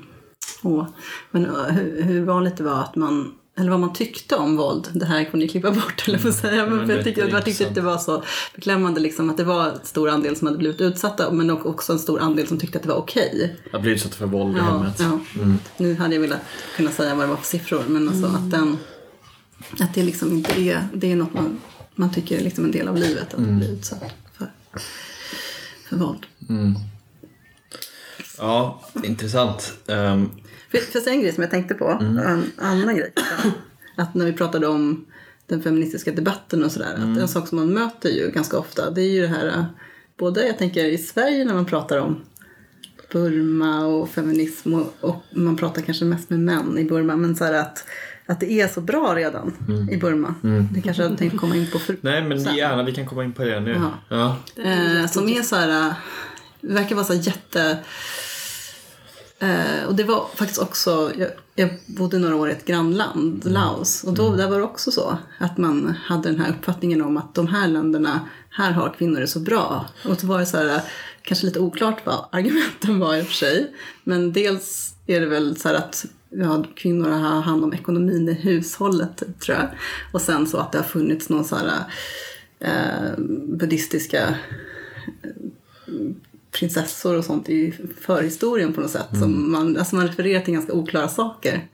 åh, 0.63 0.87
men 1.31 1.45
äh, 1.45 1.51
hur, 1.51 2.01
hur 2.01 2.25
vanligt 2.25 2.57
det 2.57 2.63
var 2.63 2.81
att 2.81 2.95
man 2.95 3.31
eller 3.59 3.69
vad 3.71 3.79
man 3.79 3.93
tyckte 3.93 4.35
om 4.35 4.57
våld. 4.57 4.87
Det 4.93 5.05
här 5.05 5.25
får 5.25 5.37
ni 5.37 5.47
klippa 5.47 5.71
bort 5.71 6.03
eller 6.07 6.17
får 6.17 6.31
säga. 6.31 6.65
Men 6.65 6.77
men 6.77 6.89
jag 6.89 7.03
tyckte, 7.03 7.21
jag 7.21 7.45
tyckte 7.45 7.67
att 7.67 7.75
det 7.75 7.81
var 7.81 7.97
så 7.97 8.23
beklämmande 8.55 8.99
liksom, 8.99 9.29
att 9.29 9.37
det 9.37 9.43
var 9.43 9.65
en 9.65 9.79
stor 9.83 10.09
andel 10.09 10.35
som 10.35 10.47
hade 10.47 10.57
blivit 10.59 10.81
utsatta 10.81 11.31
men 11.31 11.49
också 11.51 11.93
en 11.93 11.99
stor 11.99 12.19
andel 12.19 12.47
som 12.47 12.57
tyckte 12.59 12.77
att 12.77 12.83
det 12.83 12.89
var 12.89 12.95
okej. 12.95 13.55
Jag 13.71 13.81
blir 13.81 13.91
utsatt 13.91 14.15
för 14.15 14.25
våld 14.25 14.55
i 14.55 14.59
Ja, 14.59 14.63
hemmet. 14.63 14.99
ja. 14.99 15.19
Nu 15.77 15.95
hade 15.95 16.13
jag 16.15 16.21
velat 16.21 16.41
kunna 16.77 16.91
säga 16.91 17.15
vad 17.15 17.23
det 17.23 17.29
var 17.29 17.37
för 17.37 17.45
siffror 17.45 17.83
men 17.87 18.09
alltså 18.09 18.25
att 18.25 18.51
den 18.51 18.77
att 19.79 19.93
det 19.93 20.03
liksom 20.03 20.33
inte 20.33 20.61
är, 20.61 20.87
det 20.93 21.11
är 21.11 21.15
något 21.15 21.33
man, 21.33 21.57
man 21.95 22.11
tycker 22.13 22.37
är 22.39 22.43
liksom 22.43 22.65
en 22.65 22.71
del 22.71 22.87
av 22.87 22.95
livet 22.97 23.33
att 23.33 23.39
bli 23.39 23.67
utsatt 23.71 24.03
för, 24.37 24.47
för 25.89 25.95
våld. 25.95 26.25
Ja, 28.39 28.81
intressant. 29.03 29.73
Um, 29.87 30.29
För, 30.71 30.77
för 30.77 30.89
jag 30.93 31.03
säga 31.03 31.15
en 31.15 31.21
grej 31.21 31.33
som 31.33 31.41
jag 31.43 31.51
tänkte 31.51 31.73
på, 31.73 31.87
en 32.01 32.51
annan 32.57 32.95
grej. 32.95 33.13
Att 33.95 34.13
när 34.15 34.25
vi 34.25 34.33
pratade 34.33 34.67
om 34.67 35.05
den 35.47 35.61
feministiska 35.61 36.11
debatten 36.11 36.63
och 36.63 36.71
sådär, 36.71 36.93
att 36.93 37.17
en 37.21 37.27
sak 37.27 37.47
som 37.47 37.57
man 37.57 37.73
möter 37.73 38.09
ju 38.09 38.31
ganska 38.31 38.57
ofta, 38.57 38.89
det 38.91 39.01
är 39.01 39.11
ju 39.11 39.21
det 39.21 39.27
här, 39.27 39.47
äh, 39.47 39.63
både 40.17 40.47
jag 40.47 40.57
tänker 40.57 40.85
i 40.85 40.97
Sverige 40.97 41.45
när 41.45 41.53
man 41.53 41.65
pratar 41.65 41.97
om 41.97 42.21
Burma 43.11 43.85
och 43.85 44.09
feminism 44.09 44.73
och, 44.73 44.93
och 45.01 45.23
man 45.31 45.57
pratar 45.57 45.81
kanske 45.81 46.05
mest 46.05 46.29
med 46.29 46.39
män 46.39 46.77
i 46.77 46.83
Burma, 46.83 47.15
men 47.15 47.35
så 47.35 47.43
här 47.43 47.53
att, 47.53 47.85
att 48.25 48.39
det 48.39 48.51
är 48.51 48.67
så 48.67 48.81
bra 48.81 49.15
redan 49.15 49.53
i 49.91 49.97
Burma. 49.97 50.35
Det 50.73 50.81
kanske 50.81 51.03
jag 51.03 51.17
tänkt 51.17 51.37
komma 51.37 51.55
in 51.55 51.67
på 51.71 51.79
förut. 51.79 51.99
nej 52.01 52.23
men 52.23 52.55
gärna, 52.55 52.83
vi 52.83 52.91
kan 52.91 53.05
komma 53.05 53.23
in 53.23 53.33
på 53.33 53.43
det 53.43 53.59
nu. 53.59 53.81
Ja. 54.09 54.37
Ja. 54.55 54.63
Eh, 54.63 55.07
som 55.07 55.29
är 55.29 55.41
så 55.41 55.55
här, 55.55 55.87
eh, 55.87 55.93
det 56.61 56.73
verkar 56.73 56.95
vara 56.95 57.05
så 57.05 57.13
jätte... 57.13 57.77
Eh, 59.39 59.87
och 59.87 59.95
det 59.95 60.03
var 60.03 60.27
faktiskt 60.35 60.61
också, 60.61 61.11
jag, 61.17 61.29
jag 61.55 61.69
bodde 61.85 62.19
några 62.19 62.35
år 62.35 62.49
i 62.49 62.51
ett 62.51 62.65
grannland, 62.65 63.45
Laos, 63.45 64.03
och 64.03 64.13
då 64.13 64.35
där 64.35 64.49
var 64.49 64.57
det 64.57 64.63
också 64.63 64.91
så 64.91 65.17
att 65.37 65.57
man 65.57 65.95
hade 66.03 66.29
den 66.29 66.39
här 66.39 66.49
uppfattningen 66.49 67.01
om 67.01 67.17
att 67.17 67.35
de 67.35 67.47
här 67.47 67.67
länderna, 67.67 68.19
här 68.49 68.71
har 68.71 68.93
kvinnor 68.97 69.19
det 69.19 69.27
så 69.27 69.39
bra. 69.39 69.85
Och 70.05 70.19
så 70.19 70.27
var 70.27 70.39
det 70.39 70.45
så 70.45 70.57
här, 70.57 70.81
kanske 71.21 71.45
lite 71.45 71.59
oklart 71.59 72.05
vad 72.05 72.25
argumenten 72.31 72.99
var 72.99 73.15
i 73.15 73.21
och 73.21 73.25
för 73.25 73.33
sig, 73.33 73.73
men 74.03 74.33
dels 74.33 74.93
är 75.07 75.19
det 75.19 75.27
väl 75.27 75.55
så 75.55 75.67
här 75.67 75.75
att 75.75 76.05
ja, 76.29 76.65
kvinnor 76.75 77.09
har 77.09 77.41
hand 77.41 77.63
om 77.63 77.73
ekonomin 77.73 78.29
i 78.29 78.33
hushållet, 78.33 79.23
tror 79.39 79.57
jag. 79.57 79.67
Och 80.13 80.21
sen 80.21 80.47
så 80.47 80.57
att 80.57 80.71
det 80.71 80.77
har 80.77 80.85
funnits 80.85 81.29
någon 81.29 81.45
så 81.45 81.55
här 81.55 81.71
eh, 82.59 83.19
buddhistiska 83.47 84.35
prinsessor 86.51 87.17
och 87.17 87.25
sånt 87.25 87.49
i 87.49 87.73
förhistorien 88.01 88.73
på 88.73 88.81
något 88.81 88.91
sätt. 88.91 89.07
Som 89.19 89.51
man, 89.51 89.77
alltså 89.77 89.95
man 89.95 90.07
refererar 90.07 90.41
till 90.41 90.53
ganska 90.53 90.73
oklara 90.73 91.07
saker. 91.07 91.67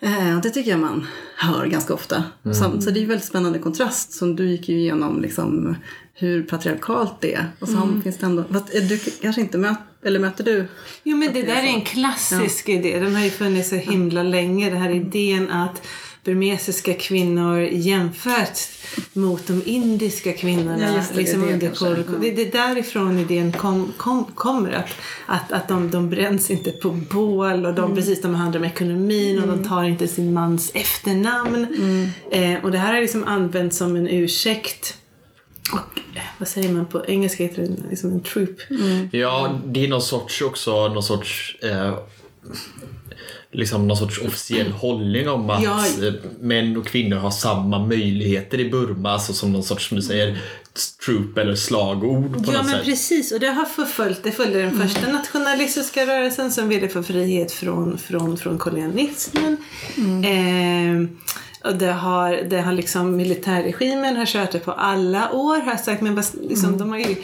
Eh, 0.00 0.40
det 0.42 0.50
tycker 0.50 0.70
jag 0.70 0.80
man 0.80 1.06
hör 1.36 1.66
ganska 1.66 1.94
ofta. 1.94 2.24
Mm. 2.44 2.54
Så, 2.54 2.80
så 2.80 2.90
det 2.90 2.98
är 2.98 3.00
ju 3.00 3.06
väldigt 3.06 3.26
spännande 3.26 3.58
kontrast. 3.58 4.12
Som 4.12 4.36
du 4.36 4.48
gick 4.50 4.68
ju 4.68 4.78
igenom 4.78 5.20
liksom, 5.22 5.76
hur 6.14 6.42
patriarkalt 6.42 7.14
det 7.20 7.34
är. 7.34 7.46
Och 7.58 7.68
så 7.68 7.76
Mm. 7.76 8.02
finns 8.02 8.16
det 8.18 8.26
ändå, 8.26 8.44
fast, 8.52 8.72
du 8.72 8.98
kanske 8.98 9.40
inte 9.40 9.58
möter, 9.58 9.82
eller 10.04 10.20
möter 10.20 10.44
du? 10.44 10.66
Jo 11.02 11.16
men 11.16 11.32
det 11.32 11.40
är 11.40 11.46
där 11.46 11.62
är 11.62 11.66
en 11.66 11.80
klassisk 11.80 12.68
idé. 12.68 12.98
Den 13.00 13.14
har 13.14 13.24
ju 13.24 13.30
funnits 13.30 13.68
så 13.68 13.76
himla 13.76 14.22
länge. 14.22 14.70
Den 14.70 14.78
här 14.82 14.90
idén 14.90 15.50
att 15.50 15.82
burmesiska 16.24 16.94
kvinnor 16.94 17.60
jämfört 17.60 18.58
mot 19.12 19.46
de 19.46 19.62
indiska 19.66 20.32
kvinnorna 20.32 20.94
Ja, 20.94 21.04
det, 21.12 21.16
liksom 21.16 21.40
det 21.40 21.52
är 21.52 21.58
det 21.58 22.20
det, 22.20 22.30
det 22.30 22.42
är 22.42 22.68
därifrån 22.68 23.18
idén 23.18 23.52
kom, 23.52 23.92
kom, 23.96 24.24
kommer. 24.24 24.72
Att, 24.72 24.90
att, 25.26 25.52
att 25.52 25.68
de, 25.68 25.90
de 25.90 26.10
bränns 26.10 26.50
inte 26.50 26.70
på 26.70 26.90
bål 26.90 27.66
och 27.66 27.74
de, 27.74 27.84
Mm. 27.84 27.96
precis, 27.96 28.22
de 28.22 28.34
handlar 28.34 28.60
om 28.60 28.64
ekonomin 28.64 29.42
och 29.42 29.48
de 29.48 29.64
tar 29.68 29.84
inte 29.84 30.08
sin 30.08 30.32
mans 30.32 30.70
efternamn. 30.74 31.66
Mm. 31.78 32.08
Eh, 32.30 32.64
och 32.64 32.70
det 32.72 32.78
här 32.78 32.94
har 32.94 33.00
liksom 33.00 33.24
använts 33.24 33.76
som 33.76 33.96
en 33.96 34.08
ursäkt. 34.08 34.96
Och 35.72 35.98
eh, 36.16 36.22
vad 36.38 36.48
säger 36.48 36.72
man 36.72 36.86
på 36.86 37.04
engelska? 37.06 37.42
heter 37.42 37.62
det 37.62 37.90
liksom 37.90 38.10
en 38.12 38.20
troop. 38.20 38.60
Ja, 39.12 39.60
det 39.66 39.84
är 39.84 39.88
någon 39.88 40.02
sorts 40.02 40.42
också, 40.42 40.88
någon 40.88 41.02
sorts 41.02 41.56
eh, 41.62 41.98
liksom 43.54 43.88
någon 43.88 43.96
sorts 43.96 44.18
officiell 44.18 44.70
hållning 44.72 45.28
om 45.28 45.50
att 45.50 45.62
Ja. 45.62 45.84
män 46.40 46.76
och 46.76 46.86
kvinnor 46.86 47.16
har 47.16 47.30
samma 47.30 47.78
möjligheter 47.86 48.60
i 48.60 48.70
Burma, 48.70 49.10
alltså 49.10 49.32
som 49.32 49.52
någon 49.52 49.62
sorts, 49.62 49.88
som 49.88 49.96
du 49.96 50.02
säger, 50.02 50.38
troop 51.04 51.38
eller 51.38 51.54
slagord 51.54 52.32
på 52.32 52.52
Ja 52.52 52.56
något 52.58 52.66
men 52.66 52.74
sätt. 52.74 52.84
precis 52.84 53.32
och 53.32 53.40
det 53.40 53.46
har 53.46 53.64
förföljt, 53.64 54.22
det 54.22 54.30
följde 54.30 54.62
den 54.62 54.80
första 54.80 55.12
nationalistiska 55.12 56.06
rörelsen 56.06 56.52
som 56.52 56.68
ville 56.68 56.88
få 56.88 57.02
frihet 57.02 57.52
från, 57.52 57.98
från, 57.98 58.36
från 58.36 58.58
kolonialismen. 58.58 59.56
Eh, 60.24 61.08
och 61.70 61.76
det 61.76 61.92
har, 61.92 62.32
det 62.50 62.60
har 62.60 62.72
liksom 62.72 63.16
militärregimen 63.16 64.16
har 64.16 64.26
kört 64.26 64.52
det 64.52 64.58
på 64.58 64.72
alla 64.72 65.32
år. 65.32 65.56
Har 65.60 65.76
sagt, 65.76 66.02
men 66.02 66.14
vad- 66.14 66.24
liksom, 66.42 66.78
de 66.78 66.90
har 66.90 66.98
ju 66.98 67.16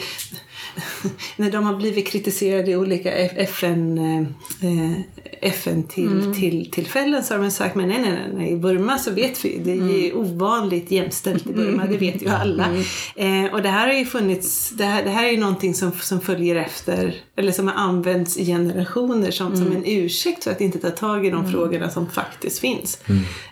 när 1.37 1.51
de 1.51 1.65
har 1.65 1.77
blivit 1.77 2.07
kritiserade 2.07 2.71
i 2.71 2.77
olika 2.77 3.13
FN, 3.13 3.99
eh, 3.99 5.01
FN 5.41 5.83
till, 5.83 6.35
till, 6.35 6.71
tillfällen 6.71 7.25
så 7.25 7.35
har 7.35 7.41
de 7.41 7.51
sagt 7.51 7.75
men 7.75 7.89
nej, 7.89 8.01
nej, 8.01 8.19
nej, 8.35 8.53
i 8.53 8.57
Burma 8.57 8.99
så 8.99 9.11
vet 9.11 9.45
vi, 9.45 9.61
det 9.65 9.71
är 9.71 10.05
ju 10.05 10.13
ovanligt 10.13 10.91
jämställt 10.91 11.47
i 11.47 11.53
Burma, 11.53 11.87
det 11.87 11.97
vet 11.97 12.23
ju 12.23 12.29
alla. 12.29 12.67
Eh, 13.17 13.45
och 13.53 13.63
det 13.63 13.69
här 13.69 13.87
har 13.87 13.95
ju 13.95 14.05
funnits, 14.05 14.71
det 14.71 14.85
här, 14.85 15.05
det 15.05 15.11
här 15.11 15.27
är 15.27 15.31
ju 15.31 15.41
någonting 15.41 15.75
som, 15.75 15.93
som 15.93 16.21
följer 16.21 16.57
efter, 16.57 17.15
eller 17.37 17.53
som 17.53 17.69
har 17.69 17.75
använts 17.75 18.37
i 18.37 18.47
generationer 18.47 19.31
som, 19.31 19.57
som 19.57 19.73
en 19.73 19.85
ursäkt 19.87 20.45
för 20.45 20.51
att 20.51 20.61
inte 20.61 20.79
ta 20.79 20.91
tag 20.91 21.27
i 21.27 21.31
de 21.31 21.53
frågorna 21.53 21.91
som 21.91 22.11
faktiskt 22.11 22.59
finns. 22.59 22.99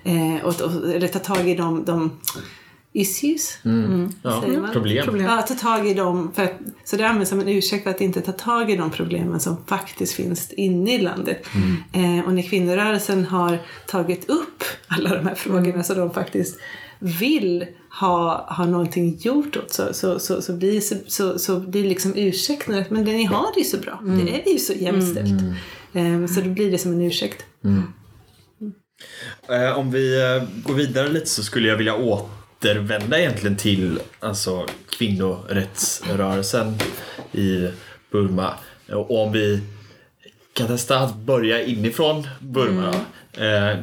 Eh, 0.05 0.45
och, 0.45 0.61
och, 0.61 0.95
eller 0.95 1.09
ta 1.09 1.19
tag 1.19 1.49
i 1.49 1.55
de, 1.55 1.85
de 1.85 2.11
issues. 2.93 3.59
Ja, 4.23 4.43
säger 4.43 4.61
man? 4.61 4.73
problem. 4.73 5.27
Ja, 5.27 5.43
ta 5.43 5.55
tag 5.55 5.89
i 5.89 5.95
dem. 5.95 6.33
För 6.35 6.43
att, 6.43 6.53
så 6.85 6.97
det 6.97 7.09
används 7.09 7.31
som 7.31 7.41
en 7.41 7.49
ursäkt 7.49 7.85
för 7.85 7.91
att 7.91 8.01
inte 8.01 8.21
ta 8.21 8.33
tag 8.33 8.71
i 8.71 8.77
de 8.77 8.91
problemen 8.91 9.41
som 9.41 9.65
faktiskt 9.67 10.13
finns 10.13 10.53
inne 10.53 10.95
i 10.95 10.99
landet. 10.99 11.47
Eh, 11.93 12.27
och 12.27 12.33
när 12.33 12.43
kvinnorörelsen 12.43 13.25
har 13.25 13.59
tagit 13.87 14.31
upp 14.31 14.63
alla 14.87 15.15
de 15.15 15.27
här 15.27 15.35
frågorna 15.35 15.83
så 15.83 15.95
de 15.95 16.11
faktiskt 16.11 16.59
vill 16.99 17.67
ha, 18.01 18.47
ha 18.57 18.67
någonting 18.67 19.19
gjort 19.21 19.57
åt 19.57 19.73
så, 19.73 19.95
så, 19.95 20.19
så, 20.19 20.43
så 20.43 20.53
blir, 20.53 20.81
så, 20.81 20.95
så, 21.07 21.39
så 21.39 21.61
blir 21.61 21.85
liksom 21.85 22.13
ursäkten 22.17 22.75
att 22.75 22.91
men 22.91 23.05
ni 23.05 23.25
har 23.25 23.55
det 23.55 23.61
ju 23.61 23.67
så 23.67 23.77
bra. 23.77 24.01
Det 24.05 24.49
är 24.49 24.53
ju 24.53 24.59
så 24.59 24.73
jämställt. 24.73 25.43
Eh, 25.93 26.27
så 26.27 26.41
då 26.41 26.51
blir 26.51 26.71
det 26.71 26.79
som 26.79 26.93
en 26.93 27.03
ursäkt. 27.03 27.45
Eh, 29.49 29.79
om 29.79 29.91
vi 29.91 30.21
eh, 30.21 30.63
går 30.63 30.75
vidare 30.75 31.09
lite 31.09 31.27
så 31.27 31.43
skulle 31.43 31.69
jag 31.69 31.77
vilja 31.77 31.95
återvända 32.59 33.21
egentligen 33.21 33.57
till 33.57 34.01
alltså, 34.21 34.67
kvinnorättsrörelsen 34.99 36.75
i 37.33 37.69
Burma. 38.11 38.55
Och 38.93 39.23
om 39.23 39.33
vi 39.33 39.61
kan 40.53 40.67
testa 40.67 40.99
att 40.99 41.17
börja 41.17 41.63
inifrån 41.63 42.29
Burma. 42.41 42.95
Eh, 43.33 43.79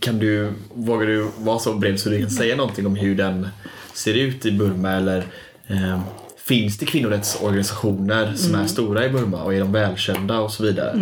kan 0.00 0.18
du, 0.18 0.52
vågar 0.74 1.06
du 1.06 1.28
vara 1.38 1.58
så 1.58 1.74
bred 1.74 2.00
så 2.00 2.08
du 2.08 2.20
kan 2.20 2.30
säga 2.30 2.56
någonting 2.56 2.86
om 2.86 2.96
hur 2.96 3.14
den 3.14 3.48
ser 3.94 4.14
ut 4.14 4.46
i 4.46 4.52
Burma 4.52 4.90
eller 4.90 5.24
eh, 5.66 6.00
finns 6.36 6.78
det 6.78 6.86
kvinnorättsorganisationer 6.86 8.34
som 8.34 8.54
är 8.54 8.66
stora 8.66 9.06
i 9.06 9.08
Burma 9.08 9.42
och 9.42 9.54
är 9.54 9.60
de 9.60 9.72
välkända 9.72 10.40
och 10.40 10.52
så 10.52 10.62
vidare? 10.62 10.92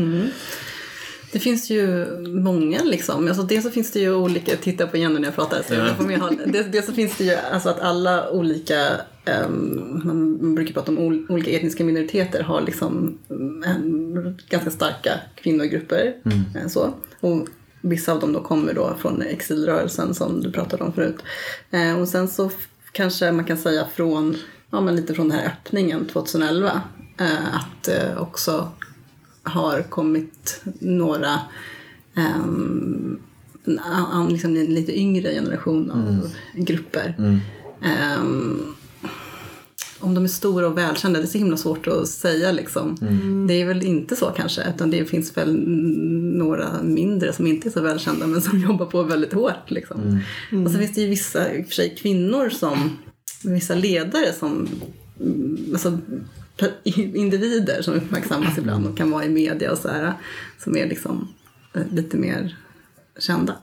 Det 1.32 1.38
finns 1.38 1.70
ju 1.70 2.06
många 2.28 2.82
liksom. 2.84 3.28
Alltså 3.28 3.42
dels 3.42 3.64
så 3.64 3.70
finns 3.70 3.90
det 3.92 4.00
ju 4.00 4.14
olika, 4.14 4.56
titta 4.56 4.86
på 4.86 4.96
Jenny 4.96 5.14
när 5.18 5.24
jag 5.28 5.34
pratar. 5.34 5.62
Så 5.68 5.74
jag 5.74 5.96
får 5.96 6.04
med, 6.04 6.38
dels, 6.46 6.66
dels 6.72 6.86
så 6.86 6.92
finns 6.92 7.16
det 7.18 7.24
ju 7.24 7.34
alltså 7.52 7.68
att 7.68 7.80
alla 7.80 8.30
olika, 8.30 8.88
ehm, 9.24 10.00
man 10.04 10.54
brukar 10.54 10.74
prata 10.74 10.92
om 10.92 10.98
ol, 10.98 11.26
olika 11.28 11.50
etniska 11.50 11.84
minoriteter 11.84 12.42
har 12.42 12.60
liksom 12.60 13.18
mm, 13.30 14.36
ganska 14.48 14.70
starka 14.70 15.10
kvinnogrupper. 15.34 16.14
eh, 16.62 16.68
Så. 16.68 16.94
Och 17.20 17.48
vissa 17.80 18.12
av 18.12 18.20
dem 18.20 18.32
då 18.32 18.40
kommer 18.40 18.74
då 18.74 18.96
från 19.00 19.22
exilrörelsen 19.22 20.14
som 20.14 20.40
du 20.40 20.52
pratade 20.52 20.84
om 20.84 20.92
förut. 20.92 21.16
Eh, 21.70 22.00
och 22.00 22.08
sen 22.08 22.28
så 22.28 22.50
kanske 22.92 23.32
man 23.32 23.44
kan 23.44 23.56
säga 23.56 23.86
från, 23.94 24.36
ja 24.70 24.80
men 24.80 24.96
lite 24.96 25.14
från 25.14 25.28
den 25.28 25.38
här 25.38 25.46
öppningen 25.46 26.06
2011. 26.06 26.80
eh, 27.18 27.54
att 27.56 27.88
eh, 27.88 28.22
också 28.22 28.68
har 29.42 29.82
kommit 29.82 30.60
några 30.80 31.38
um, 32.16 33.18
en, 33.64 33.78
an- 33.78 34.28
liksom 34.28 34.56
en 34.56 34.64
lite 34.74 34.98
yngre 34.98 35.34
generation 35.34 35.90
av 35.90 36.30
grupper. 36.54 37.14
Ehm, 37.82 38.60
om 39.98 40.14
de 40.14 40.24
är 40.24 40.28
stora 40.28 40.66
och 40.68 40.78
välkända, 40.78 41.18
det 41.18 41.24
är 41.24 41.28
så 41.28 41.38
himla 41.38 41.56
svårt 41.56 41.86
att 41.86 42.08
säga 42.08 42.52
liksom. 42.52 42.96
Det 43.48 43.54
är 43.62 43.66
väl 43.66 43.82
inte 43.86 44.16
så 44.16 44.26
kanske, 44.26 44.62
utan 44.74 44.90
det 44.90 45.04
finns 45.04 45.36
väl 45.36 45.56
några 46.38 46.82
mindre 46.82 47.32
som 47.32 47.46
inte 47.46 47.68
är 47.68 47.70
så 47.70 47.80
välkända 47.80 48.26
men 48.26 48.42
som 48.42 48.58
jobbar 48.68 48.86
på 48.86 49.02
väldigt 49.02 49.32
hårt 49.32 49.70
liksom. 49.70 50.20
Och 50.64 50.70
så 50.70 50.78
finns 50.78 50.92
det 50.94 51.00
ju 51.00 51.08
vissa, 51.08 51.54
i 51.54 51.62
och 51.62 51.66
för 51.66 51.74
sig 51.74 51.94
kvinnor 51.96 52.48
som, 52.50 52.90
vissa 53.44 53.74
ledare 53.74 54.32
som, 54.38 54.68
mm, 55.20 55.58
alltså 55.72 55.98
individer 56.84 57.82
som 57.82 57.94
uppmärksammas 57.94 58.58
ibland 58.58 58.86
och 58.86 58.96
kan 58.96 59.10
vara 59.10 59.24
i 59.24 59.28
media 59.28 59.72
och 59.72 59.78
så 59.78 59.88
här, 59.88 60.14
som 60.58 60.76
är 60.76 60.86
liksom 60.86 61.34
eh, 61.74 61.82
lite 61.92 62.16
mer 62.16 62.56
kända. 63.18 63.56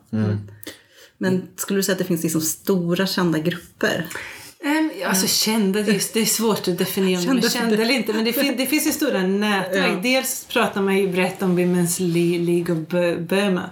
Men 1.18 1.48
skulle 1.56 1.80
du 1.80 1.84
säga 1.84 1.94
att 1.94 2.00
det 2.00 2.06
finns 2.06 2.24
liksom 2.24 2.42
stora 2.42 3.08
kända 3.08 3.40
grupper? 3.40 4.06
Um, 4.66 4.92
alltså 5.06 5.28
kända, 5.28 5.82
det 5.82 5.92
är, 5.92 6.02
det 6.14 6.20
är 6.22 6.26
svårt 6.26 6.68
att 6.68 6.78
definiera 6.78 7.20
om 7.20 7.26
Kända- 7.26 7.50
kända 7.50 7.76
eller 7.76 7.94
inte. 7.94 8.14
Men 8.14 8.26
det, 8.26 8.34
fin, 8.34 8.54
det 8.58 8.66
finns 8.66 8.88
ju 8.88 8.92
stora 8.92 9.22
nätverk. 9.24 9.92
Ja. 9.94 10.00
Dels 10.04 10.46
pratar 10.46 10.82
man 10.82 10.98
ju 10.98 11.08
brett 11.12 11.42
om 11.42 11.60
Women's 11.60 12.00
Le- 12.02 12.40
League 12.52 12.76
of 12.76 12.88
Bu- 12.88 13.28
Burma. 13.28 13.70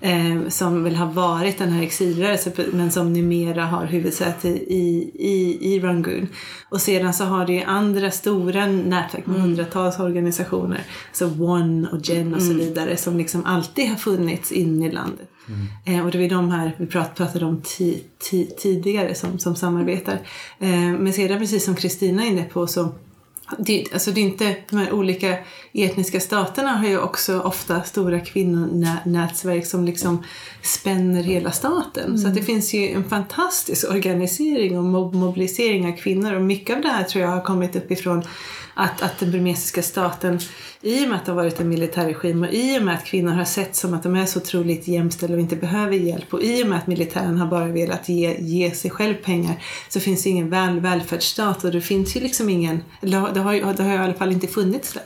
eh, 0.00 0.48
som 0.48 0.84
väl 0.84 0.94
har 0.96 1.06
varit 1.12 1.58
den 1.58 1.68
här 1.72 1.82
exilrörelsen 1.82 2.52
men 2.72 2.90
som 2.90 3.12
numera 3.12 3.64
har 3.66 3.86
huvudsäte 3.86 4.48
i, 4.48 5.10
i, 5.14 5.58
i 5.74 5.80
Rangoon. 5.80 6.28
Och 6.68 6.80
sedan 6.80 7.14
så 7.14 7.24
har 7.24 7.46
det 7.46 7.52
ju 7.52 7.62
andra 7.62 8.10
stora 8.10 8.66
nätverk 8.66 9.26
med 9.26 9.40
hundratals 9.40 9.98
organisationer. 10.00 10.80
Så 11.12 11.26
One 11.26 11.88
och 11.92 11.98
Gen 12.02 12.34
och 12.34 12.42
så 12.42 12.52
vidare 12.54 12.96
som 12.96 13.18
liksom 13.18 13.44
alltid 13.44 13.88
har 13.88 13.96
funnits 13.96 14.52
inne 14.52 14.86
i 14.86 14.92
landet. 14.92 15.30
Eh, 15.84 16.04
och 16.04 16.10
det 16.10 16.24
är 16.24 16.30
de 16.30 16.50
här 16.50 16.76
vi 16.78 16.86
prat, 16.86 17.14
pratade 17.14 17.44
om 17.44 17.62
ti, 17.64 18.02
ti, 18.30 18.50
tidigare 18.58 19.14
som, 19.14 19.38
som 19.38 19.56
samarbetar. 19.56 20.18
Eh, 20.58 20.92
men 20.98 21.12
sedan 21.12 21.38
precis 21.38 21.64
som 21.64 21.74
Kristina 21.74 22.24
är 22.24 22.28
inne 22.28 22.44
på 22.44 22.66
så 22.66 22.92
det, 23.58 23.84
alltså 23.92 24.10
det 24.10 24.20
är 24.20 24.24
inte, 24.24 24.56
de 24.70 24.76
här 24.76 24.92
olika 24.92 25.38
etniska 25.72 26.20
staterna 26.20 26.68
har 26.68 26.88
ju 26.88 26.98
också 26.98 27.40
ofta 27.40 27.82
stora 27.82 28.20
kvinnonätverk 28.20 29.66
som 29.66 29.84
liksom 29.84 30.22
spänner 30.62 31.22
hela 31.22 31.50
staten. 31.50 32.18
Så 32.18 32.28
att 32.28 32.34
det 32.34 32.42
finns 32.42 32.74
ju 32.74 32.88
en 32.88 33.04
fantastisk 33.04 33.90
organisering 33.90 34.78
och 34.78 34.84
mob- 34.84 35.14
mobilisering 35.14 35.86
av 35.86 35.96
kvinnor 35.96 36.34
och 36.34 36.42
mycket 36.42 36.76
av 36.76 36.82
det 36.82 36.88
här 36.88 37.04
tror 37.04 37.24
jag 37.24 37.30
har 37.30 37.42
kommit 37.42 37.76
uppifrån 37.76 38.22
att, 38.80 39.02
att 39.02 39.18
den 39.18 39.30
burmesiska 39.30 39.82
staten, 39.82 40.38
i 40.82 41.04
och 41.04 41.08
med 41.08 41.16
att 41.16 41.26
det 41.26 41.32
har 41.32 41.36
varit 41.36 41.60
en 41.60 41.68
militärregim 41.68 42.42
och 42.42 42.52
i 42.52 42.78
och 42.78 42.82
med 42.82 42.94
att 42.94 43.04
kvinnor 43.04 43.32
har 43.32 43.44
sett 43.44 43.76
som 43.76 43.94
att 43.94 44.02
de 44.02 44.16
är 44.16 44.26
så 44.26 44.38
otroligt 44.38 44.88
jämställda 44.88 45.34
och 45.34 45.40
inte 45.40 45.56
behöver 45.56 45.96
hjälp 45.96 46.34
och 46.34 46.42
i 46.42 46.64
och 46.64 46.66
med 46.66 46.78
att 46.78 46.86
militären 46.86 47.38
har 47.38 47.46
bara 47.46 47.66
velat 47.66 48.08
ge, 48.08 48.36
ge 48.40 48.70
sig 48.70 48.90
själv 48.90 49.14
pengar 49.14 49.62
så 49.88 50.00
finns 50.00 50.22
det 50.22 50.30
ingen 50.30 50.50
väl, 50.50 50.80
välfärdsstat 50.80 51.64
och 51.64 51.70
det 51.70 51.80
finns 51.80 52.16
ju 52.16 52.20
liksom 52.20 52.48
ingen, 52.48 52.82
eller 53.00 53.10
det 53.34 53.40
har, 53.40 53.74
det 53.74 53.82
har 53.82 53.90
ju 53.90 53.96
i 53.96 53.98
alla 53.98 54.14
fall 54.14 54.32
inte 54.32 54.46
funnits 54.46 54.92
där. 54.92 55.02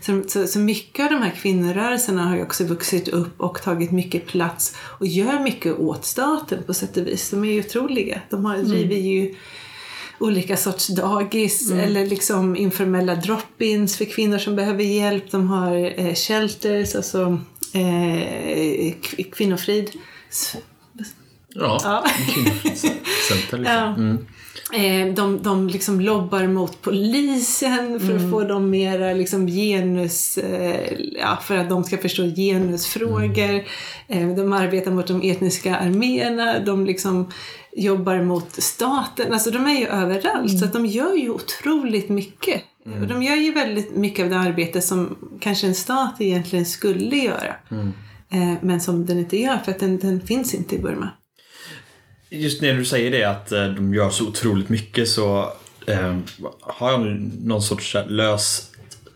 Så, 0.00 0.22
så, 0.28 0.46
så 0.46 0.58
mycket 0.58 1.04
av 1.04 1.10
de 1.10 1.22
här 1.22 1.30
kvinnorörelserna 1.30 2.24
har 2.24 2.36
ju 2.36 2.42
också 2.42 2.64
vuxit 2.64 3.08
upp 3.08 3.40
och 3.40 3.62
tagit 3.62 3.90
mycket 3.90 4.26
plats 4.26 4.76
och 4.80 5.06
gör 5.06 5.40
mycket 5.40 5.78
åt 5.78 6.04
staten 6.04 6.62
på 6.66 6.74
sätt 6.74 6.96
och 6.96 7.06
vis. 7.06 7.30
De 7.30 7.44
är 7.44 7.52
ju 7.52 7.60
otroliga. 7.60 8.20
De 8.30 8.44
har, 8.44 8.58
driver 8.58 8.96
ju 8.96 9.34
olika 10.20 10.56
sorts 10.56 10.86
dagis 10.88 11.70
eller 11.70 12.06
liksom 12.06 12.56
informella 12.56 13.14
drop-ins 13.14 13.96
för 13.96 14.04
kvinnor 14.04 14.38
som 14.38 14.56
behöver 14.56 14.84
hjälp. 14.84 15.30
De 15.30 15.48
har 15.48 16.00
eh, 16.00 16.14
shelters, 16.14 16.94
alltså 16.94 17.38
eh, 17.72 18.94
kvinnofrid. 19.32 19.90
Ja, 21.54 21.80
Ja. 21.84 22.04
kvinnofridscenter 22.34 23.58
liksom. 23.58 23.94
Mm. 23.98 24.26
Eh, 24.72 25.14
de, 25.14 25.42
de 25.42 25.68
liksom 25.68 26.00
lobbar 26.00 26.46
mot 26.46 26.82
polisen 26.82 28.00
för 28.00 28.16
att 28.16 28.30
få 28.30 28.44
dem 28.44 28.70
mera 28.70 29.12
liksom 29.12 29.46
genus, 29.46 30.38
eh, 30.38 30.92
ja, 31.20 31.38
för 31.42 31.56
att 31.56 31.68
de 31.68 31.84
ska 31.84 31.98
förstå 31.98 32.22
genusfrågor. 32.22 33.64
Eh, 34.08 34.28
de 34.28 34.52
arbetar 34.52 34.90
mot 34.90 35.06
de 35.06 35.30
etniska 35.30 35.76
arméerna, 35.76 36.58
de 36.58 36.86
liksom 36.86 37.30
jobbar 37.72 38.22
mot 38.22 38.62
staten. 38.62 39.32
Alltså 39.32 39.50
de 39.50 39.66
är 39.66 39.78
ju 39.78 39.86
överallt 39.86 40.58
så 40.58 40.64
att 40.64 40.72
de 40.72 40.86
gör 40.86 41.14
ju 41.14 41.30
otroligt 41.30 42.08
mycket. 42.08 42.62
Och 43.00 43.06
de 43.06 43.22
gör 43.22 43.36
ju 43.36 43.52
väldigt 43.52 43.96
mycket 43.96 44.24
av 44.24 44.30
det 44.30 44.38
arbete 44.38 44.82
som 44.82 45.16
kanske 45.40 45.66
en 45.66 45.74
stat 45.74 46.14
egentligen 46.18 46.66
skulle 46.66 47.16
göra. 47.16 47.54
Eh, 48.30 48.54
men 48.62 48.80
som 48.80 49.06
den 49.06 49.18
inte 49.18 49.36
gör 49.36 49.58
för 49.58 49.72
att 49.72 49.80
den, 49.80 49.98
den 49.98 50.20
finns 50.20 50.54
inte 50.54 50.74
i 50.74 50.78
Burma. 50.78 51.10
Just 52.34 52.62
när 52.62 52.74
du 52.74 52.84
säger 52.84 53.10
det 53.10 53.24
att 53.24 53.52
eh, 53.52 53.68
de 53.68 53.94
gör 53.94 54.10
så 54.10 54.28
otroligt 54.28 54.68
mycket 54.68 55.08
så 55.08 55.52
eh, 55.86 56.18
har 56.60 56.90
jag 56.90 57.00
någon 57.42 57.62
sorts 57.62 57.94
eh, 57.94 58.06
lös, 58.06 58.70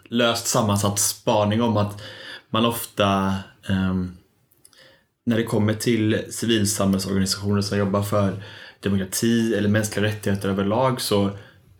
löst, 0.09 0.46
sammansatt 0.46 0.98
spaning 0.98 1.62
om 1.62 1.76
att 1.76 2.02
man 2.50 2.66
ofta 2.66 3.35
eh, 3.68 3.94
när 5.26 5.37
det 5.37 5.44
kommer 5.44 5.74
till 5.74 6.24
civilsamhällsorganisationer 6.31 7.62
som 7.62 7.78
jobbar 7.78 8.02
för 8.02 8.42
demokrati 8.81 9.54
eller 9.54 9.68
mänskliga 9.68 10.07
rättigheter 10.07 10.48
överlag 10.48 11.00
så 11.00 11.31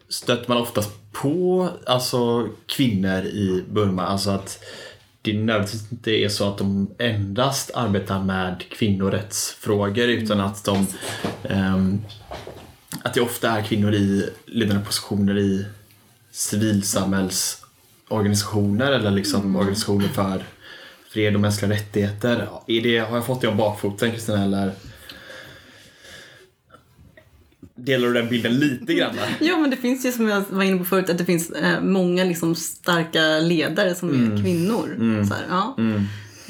stöter 0.09 0.49
man 0.49 0.59
oftast 0.59 0.91
på 1.13 1.69
alltså, 1.87 2.49
kvinnor 2.67 3.23
i 3.23 3.65
Burma. 3.71 4.07
Alltså 4.07 4.31
att 4.31 4.65
det 5.23 5.33
nödvändigtvis 5.33 5.93
inte 5.93 6.11
är 6.11 6.29
så 6.29 6.49
att 6.49 6.59
de 6.59 6.91
endast 6.99 7.71
arbetar 7.75 8.23
med 8.23 8.65
kvinnorättsfrågor 8.71 10.09
utan 10.09 10.41
att 10.41 10.65
de 10.65 10.87
ehm, 11.49 12.01
att 13.03 13.15
det 13.15 13.21
ofta 13.21 13.51
är 13.51 13.63
kvinnor 13.63 13.95
i 13.95 14.31
ledande 14.47 14.85
positioner 14.85 15.39
i 15.39 15.67
civilsamhällsorganisationer 16.31 18.93
eller 18.93 19.11
liksom 19.11 19.57
organisationer 19.57 20.09
för 20.09 20.43
fred 21.11 21.35
och 21.35 21.41
mänskliga 21.41 21.71
rättigheter. 21.71 22.49
Är 22.67 22.83
det, 22.83 22.99
har 22.99 23.17
jag 23.17 23.27
fått 23.27 23.41
det 23.41 23.49
om 23.49 23.57
bakfoten 23.57 24.13
Kristina 24.13 24.45
eller? 24.45 24.73
Delar 27.79 28.09
du 28.09 28.15
den 28.15 28.29
bilden 28.29 28.59
lite 28.59 28.95
grann? 28.95 29.15
Ja, 29.41 29.59
men 29.59 29.71
det 29.71 29.77
finns 29.77 30.07
ju 30.07 30.13
som 30.13 30.29
jag 30.29 30.45
var 30.51 30.63
inne 30.63 30.79
på 30.79 30.85
förut 30.85 31.11
att 31.11 31.19
det 31.19 31.25
finns 31.25 31.51
eh, 31.51 31.81
många 31.81 32.25
liksom 32.25 32.55
starka 32.55 33.39
ledare 33.39 33.95
som 33.95 34.09
är 34.09 34.43
kvinnor. 34.43 35.25
Så 35.29 35.35
här, 35.35 35.45
ja. 35.49 35.77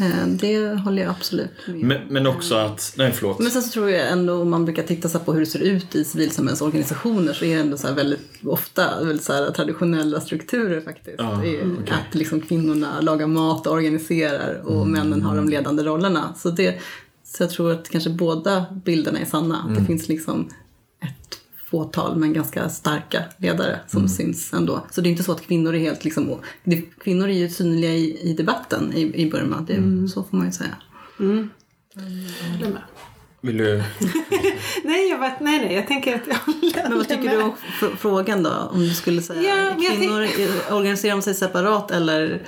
Eh, 0.00 0.26
det 0.26 0.74
håller 0.74 1.02
jag 1.02 1.10
absolut 1.10 1.50
med. 1.66 1.84
Men, 1.84 2.00
men 2.08 2.26
också 2.26 2.54
att, 2.54 2.94
nej 2.96 3.12
förlåt. 3.12 3.38
Men 3.38 3.50
sen 3.50 3.62
så 3.62 3.70
tror 3.70 3.90
jag 3.90 4.08
ändå 4.12 4.42
om 4.42 4.50
man 4.50 4.64
brukar 4.64 4.82
titta 4.82 5.08
så 5.08 5.18
på 5.18 5.32
hur 5.32 5.40
det 5.40 5.46
ser 5.46 5.62
ut 5.62 5.94
i 5.94 6.04
civilsamhällsorganisationer 6.04 7.32
så 7.32 7.44
är 7.44 7.54
det 7.54 7.60
ändå 7.60 7.76
så 7.76 7.92
väldigt 7.92 8.44
ofta 8.44 9.04
väldigt 9.04 9.24
så 9.24 9.32
här 9.32 9.50
traditionella 9.50 10.20
strukturer 10.20 10.80
faktiskt. 10.80 11.20
Är 11.20 11.34
okej. 11.34 11.60
Att 11.90 12.14
liksom 12.14 12.40
kvinnorna 12.40 13.00
lagar 13.00 13.26
mat 13.26 13.66
och 13.66 13.72
organiserar 13.72 14.60
och 14.64 14.86
männen 14.86 15.22
har 15.22 15.36
de 15.36 15.48
ledande 15.48 15.82
rollerna. 15.82 16.34
Så, 16.36 16.50
det, 16.50 16.78
så 17.24 17.42
jag 17.42 17.50
tror 17.50 17.72
att 17.72 17.88
kanske 17.88 18.10
båda 18.10 18.66
bilderna 18.84 19.18
är 19.18 19.24
sanna. 19.24 19.58
Att 19.58 19.74
det 19.78 19.84
finns 19.84 20.08
liksom 20.08 20.48
fåtal 21.70 22.16
men 22.16 22.32
ganska 22.32 22.68
starka 22.68 23.22
ledare 23.38 23.80
som 23.86 24.08
syns 24.08 24.52
ändå. 24.52 24.86
Så 24.90 25.00
det 25.00 25.08
är 25.08 25.10
inte 25.10 25.22
så 25.22 25.32
att 25.32 25.46
kvinnor 25.46 25.74
är 25.74 25.78
helt 25.78 26.04
liksom, 26.04 26.36
det, 26.64 26.82
kvinnor 27.00 27.28
är 27.28 27.32
ju 27.32 27.48
synliga 27.48 27.90
i, 27.92 28.18
i 28.30 28.32
debatten 28.32 28.92
i, 28.94 29.22
i 29.22 29.30
Burma. 29.30 29.64
Det, 29.66 30.08
Så 30.08 30.22
får 30.24 30.36
man 30.36 30.46
ju 30.46 30.52
säga. 30.52 30.76
Håller 31.18 32.72
med. 32.72 32.82
Vill 33.40 33.56
du? 33.56 33.82
Nej, 34.84 35.08
jag 35.10 35.20
bara, 35.20 35.32
nej, 35.40 35.58
nej, 35.58 35.74
jag 35.74 35.86
tänker 35.86 36.14
att 36.14 36.26
jag 36.26 36.34
håller 36.34 36.82
Men 36.88 36.98
vad 36.98 37.08
tycker 37.08 37.22
med. 37.22 37.32
du 37.32 37.42
om 37.42 37.52
fr- 37.80 37.96
frågan 37.96 38.42
då? 38.42 38.50
Om 38.72 38.80
du 38.80 38.94
skulle 38.94 39.22
säga 39.22 39.74
Ja, 39.78 39.94
kvinnor 39.96 40.22
eh, 40.22 40.74
organiserar 40.76 41.12
de 41.12 41.22
sig 41.22 41.34
separat 41.34 41.90
eller 41.90 42.42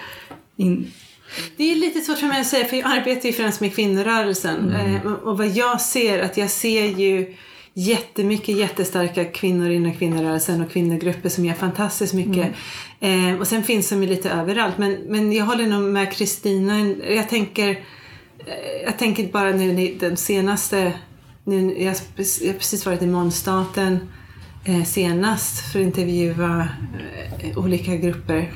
in... 0.56 0.90
Det 1.56 1.72
är 1.72 1.76
lite 1.76 2.00
svårt 2.00 2.18
för 2.18 2.26
mig 2.26 2.40
att 2.40 2.46
säga 2.46 2.64
för 2.64 2.76
jag 2.76 2.87
arbetar 2.92 3.26
ju 3.28 3.33
främst 3.33 3.61
med 3.61 3.74
kvinnorörelsen. 3.74 4.72
Eh, 4.74 5.12
och 5.12 5.38
vad 5.38 5.48
jag 5.48 5.80
ser, 5.80 6.22
att 6.22 6.37
jag 6.37 6.50
ser 6.50 6.85
ju 6.98 7.35
jättemycket 7.74 8.56
jättestarka 8.56 9.24
kvinnor 9.24 9.70
inom 9.70 9.92
kvinnorörelsen 9.92 10.61
och 10.61 10.70
kvinnogrupper 10.70 11.28
som 11.28 11.44
gör 11.44 11.54
fantastiskt 11.54 12.14
mycket. 12.14 12.48
Eh, 13.00 13.35
och 13.40 13.46
sen 13.46 13.64
finns 13.64 13.88
de 13.88 14.02
ju 14.02 14.09
lite 14.09 14.30
överallt. 14.30 14.78
Men, 14.78 14.92
men 15.09 15.33
jag 15.33 15.44
håller 15.44 15.66
nog 15.66 15.83
med 15.83 16.12
Kristina. 16.12 16.80
Jag 17.09 17.28
tänker, 17.28 17.70
eh, 18.38 18.83
jag 18.85 18.98
tänker 18.98 19.28
bara 19.33 19.50
nu 19.50 19.96
den 20.00 20.16
senaste, 20.16 20.92
nu, 21.44 21.83
jag, 21.83 21.87
har 21.90 21.98
precis- 22.16 22.40
jag 22.42 22.48
har 22.52 22.59
precis 22.59 22.87
varit 22.87 23.02
i 23.02 23.06
Månstaten 23.06 23.98
eh, 24.64 24.85
senast 24.85 25.72
för 25.72 25.78
att 25.80 25.85
intervjua 25.87 26.68
eh, 27.38 27.59
olika 27.59 27.96
grupper. 27.96 28.52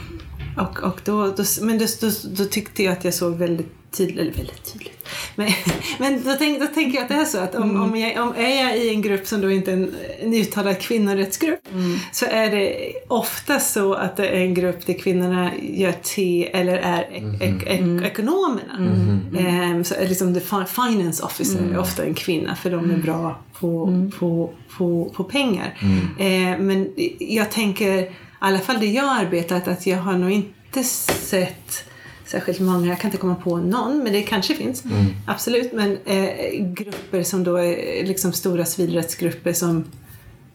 Och, 0.58 0.82
och 0.82 1.00
då, 1.04 1.26
då, 1.26 1.44
men 1.60 1.78
då, 1.78 1.86
då, 2.00 2.10
då 2.36 2.44
tyckte 2.44 2.82
jag 2.82 2.92
att 2.92 3.04
jag 3.04 3.14
såg 3.14 3.34
väldigt 3.34 3.83
tydligt, 3.96 4.18
eller 4.18 4.32
väldigt 4.32 4.72
tydligt. 4.72 5.08
Men, 5.34 5.48
men 5.98 6.22
då, 6.24 6.34
tänk, 6.38 6.60
då 6.60 6.66
tänker 6.66 6.94
jag 6.94 7.02
att 7.02 7.08
det 7.08 7.14
är 7.14 7.24
så 7.24 7.38
att 7.38 7.54
om, 7.54 7.82
om, 7.82 7.96
jag, 7.96 8.22
om 8.22 8.34
är 8.36 8.64
jag 8.66 8.78
i 8.78 8.88
en 8.88 9.02
grupp 9.02 9.26
som 9.26 9.40
då 9.40 9.50
inte 9.50 9.70
är 9.70 9.74
en, 9.76 9.94
en 10.20 10.34
uttalad 10.34 10.78
kvinnorättsgrupp 10.80 11.60
så 12.12 12.26
är 12.26 12.50
det 12.50 12.92
ofta 13.08 13.60
så 13.60 13.94
att 13.94 14.16
det 14.16 14.28
är 14.28 14.40
en 14.40 14.54
grupp 14.54 14.86
där 14.86 14.98
kvinnorna 14.98 15.50
gör 15.62 15.92
te 16.02 16.50
eller 16.52 16.76
är 16.76 17.02
ek, 17.12 17.42
ek, 17.42 17.66
ek, 17.66 18.04
ekonomerna. 18.04 18.76
Ehm, 19.38 19.84
så 19.84 19.94
är 19.94 20.08
liksom 20.08 20.34
the 20.34 20.40
fi- 20.40 20.64
finance 20.90 21.22
officer 21.22 21.58
är 21.72 21.78
ofta 21.78 22.04
en 22.04 22.14
kvinna 22.14 22.56
för 22.56 22.70
de 22.70 22.90
är 22.90 22.96
bra 22.96 23.38
på, 23.60 23.86
på, 24.18 24.50
på, 24.78 25.12
på 25.16 25.24
pengar. 25.24 25.78
Eh, 26.18 26.58
men 26.58 26.88
jag 27.18 27.50
tänker, 27.50 27.98
i 27.98 28.10
alla 28.38 28.58
fall 28.58 28.80
det 28.80 28.86
jag 28.86 29.02
har 29.04 29.20
arbetat, 29.24 29.68
att 29.68 29.86
jag 29.86 29.98
har 29.98 30.12
nog 30.12 30.30
inte 30.30 30.84
sett 30.84 31.84
särskilt 32.26 32.60
många, 32.60 32.86
jag 32.86 33.00
kan 33.00 33.08
inte 33.08 33.18
komma 33.18 33.34
på 33.34 33.56
någon, 33.56 33.98
men 33.98 34.12
det 34.12 34.22
kanske 34.22 34.54
finns. 34.54 34.84
Absolut, 35.26 35.72
men 35.72 35.98
eh, 36.04 36.66
grupper 36.74 37.22
som 37.22 37.44
då 37.44 37.56
är 37.56 38.06
liksom 38.06 38.32
stora 38.32 38.64
civilrättsgrupper 38.64 39.52
som, 39.52 39.84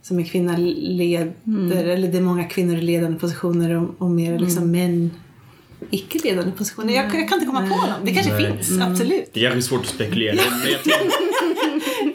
som 0.02 0.20
är 0.20 0.24
kvinnoleder, 0.24 1.86
eller 1.86 2.08
det 2.08 2.18
är 2.18 2.22
många 2.22 2.44
kvinnor 2.44 2.78
i 2.78 2.82
ledande 2.82 3.20
positioner 3.20 3.76
och, 3.76 3.96
och 3.98 4.12
mer 4.12 4.40
liksom 4.40 4.72
män 4.72 5.12
icke-ledande 5.90 6.52
positioner. 6.52 6.94
Jag, 6.94 7.06
jag 7.06 7.30
kan 7.30 7.34
inte 7.34 7.46
komma 7.46 7.62
på 7.62 7.76
någon. 7.76 8.06
Det 8.06 8.14
kanske 8.14 8.34
Nej. 8.34 8.52
finns, 8.58 8.82
absolut. 8.82 9.30
Det 9.34 9.46
är 9.46 9.52
kanske 9.52 9.70
svårt 9.70 9.82
att 9.82 9.88
spekulera 9.88 10.36
men 10.36 10.72
jag, 10.72 10.84
tänkte, 10.84 11.29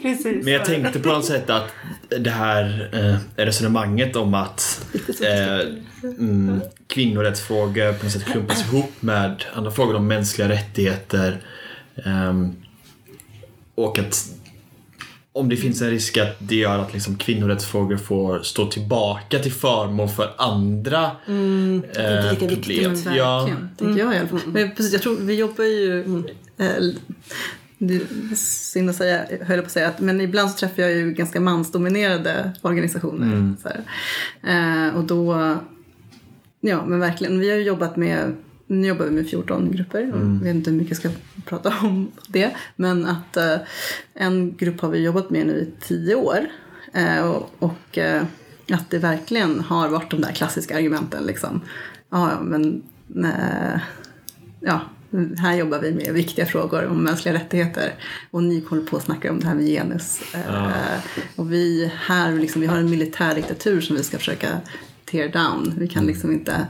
Precis. 0.05 0.45
men 0.45 0.53
jag 0.53 0.65
tänkte 0.65 0.99
på 0.99 1.09
något 1.09 1.25
sätt 1.25 1.49
att 1.49 1.73
det 2.19 2.29
här 2.29 2.89
eh, 2.93 3.43
resonemanget 3.45 4.15
om 4.15 4.33
att 4.33 4.85
eh, 5.21 5.59
mm, 6.03 6.61
kvinnorättsfrågor 6.87 7.93
på 7.93 8.03
något 8.03 8.13
sätt 8.13 8.25
klumpas 8.25 8.65
ihop 8.65 8.91
med 8.99 9.43
andra 9.53 9.71
frågor 9.71 9.95
om 9.95 10.07
mänskliga 10.07 10.49
rättigheter 10.49 11.41
ehm, 12.05 12.55
och 13.75 13.99
att 13.99 14.25
om 15.31 15.49
det 15.49 15.57
finns 15.57 15.81
en 15.81 15.89
risk 15.89 16.17
att 16.17 16.35
det 16.39 16.55
gör 16.55 16.79
att 16.79 16.93
liksom 16.93 17.17
kvinnorättsfrågor 17.17 17.97
får 17.97 18.39
stå 18.39 18.65
tillbaka 18.65 19.39
till 19.39 19.51
förmån 19.51 20.09
för 20.09 20.33
andra 20.37 21.03
eh, 21.03 21.11
Mm, 21.27 21.75
inte 21.75 22.29
lika 22.31 22.47
viktigt, 22.47 22.65
problem. 22.65 22.93
Verkligen, 22.93 23.17
Ja, 23.17 23.49
tänker 23.77 23.99
jag 23.99 24.15
i 24.15 24.17
alla 24.17 24.27
fall. 24.27 24.39
Men 24.45 24.75
precis, 24.75 24.93
jag 24.93 25.01
tror, 25.01 25.17
vi 25.17 25.35
jobbar 25.35 25.63
ju... 25.63 26.23
Eh, 26.57 26.65
det 27.77 27.95
är 27.95 28.35
synd 28.35 28.89
att 28.89 28.95
säga, 28.95 29.25
höll 29.41 29.59
på 29.59 29.65
att 29.65 29.71
säga, 29.71 29.87
att, 29.87 29.99
men 29.99 30.21
ibland 30.21 30.51
så 30.51 30.57
träffar 30.57 30.81
jag 30.81 30.91
ju 30.91 31.11
ganska 31.11 31.39
mansdominerade 31.41 32.51
organisationer. 32.61 33.55
Här. 33.63 33.83
Eh, 34.87 34.95
och 34.95 35.03
då, 35.03 35.55
ja 36.61 36.85
men 36.85 36.99
verkligen, 36.99 37.39
vi 37.39 37.49
har 37.49 37.57
ju 37.57 37.63
jobbat 37.63 37.95
med, 37.95 38.35
nu 38.67 38.87
jobbar 38.87 39.05
vi 39.05 39.11
med 39.11 39.29
14 39.29 39.71
grupper, 39.71 40.13
och 40.13 40.19
jag 40.19 40.43
vet 40.43 40.55
inte 40.55 40.69
hur 40.71 40.77
mycket 40.77 41.03
jag 41.03 41.11
ska 41.11 41.21
prata 41.45 41.73
om 41.81 42.11
det, 42.27 42.51
men 42.75 43.05
att 43.05 43.37
eh, 43.37 43.57
en 44.13 44.55
grupp 44.55 44.81
har 44.81 44.89
vi 44.89 45.03
jobbat 45.03 45.29
med 45.29 45.47
nu 45.47 45.53
i 45.53 45.71
10 45.81 46.15
år. 46.15 46.39
Eh, 46.93 47.31
och 47.31 47.51
och 47.59 47.97
eh, 47.97 48.23
att 48.73 48.89
det 48.89 48.99
verkligen 48.99 49.59
har 49.59 49.89
varit 49.89 50.11
de 50.11 50.21
där 50.21 50.31
klassiska 50.31 50.77
argumenten 50.77 51.23
liksom. 51.23 51.61
Ja, 52.09 52.39
men 52.41 52.83
eh, 53.15 53.79
ja, 54.59 54.81
här 55.37 55.55
jobbar 55.55 55.79
vi 55.79 55.91
med 55.91 56.13
viktiga 56.13 56.45
frågor 56.45 56.85
om 56.87 57.03
mänskliga 57.03 57.33
rättigheter 57.35 57.93
och 58.31 58.43
ni 58.43 58.63
håller 58.69 58.83
på 58.83 58.97
att 58.97 59.03
snacka 59.03 59.31
om 59.31 59.39
det 59.39 59.47
här 59.47 59.55
med 59.55 59.65
genus. 59.65 60.21
Eh, 60.33 60.67
Och 61.35 61.53
vi 61.53 61.91
här, 61.95 62.31
liksom, 62.31 62.61
vi 62.61 62.67
har 62.67 62.77
en 62.77 62.89
militär 62.89 63.81
som 63.81 63.95
vi 63.95 64.03
ska 64.03 64.17
försöka 64.17 64.47
tear 65.05 65.29
down. 65.29 65.73
Vi 65.77 65.87
kan 65.87 66.05
liksom 66.05 66.31
inte 66.31 66.67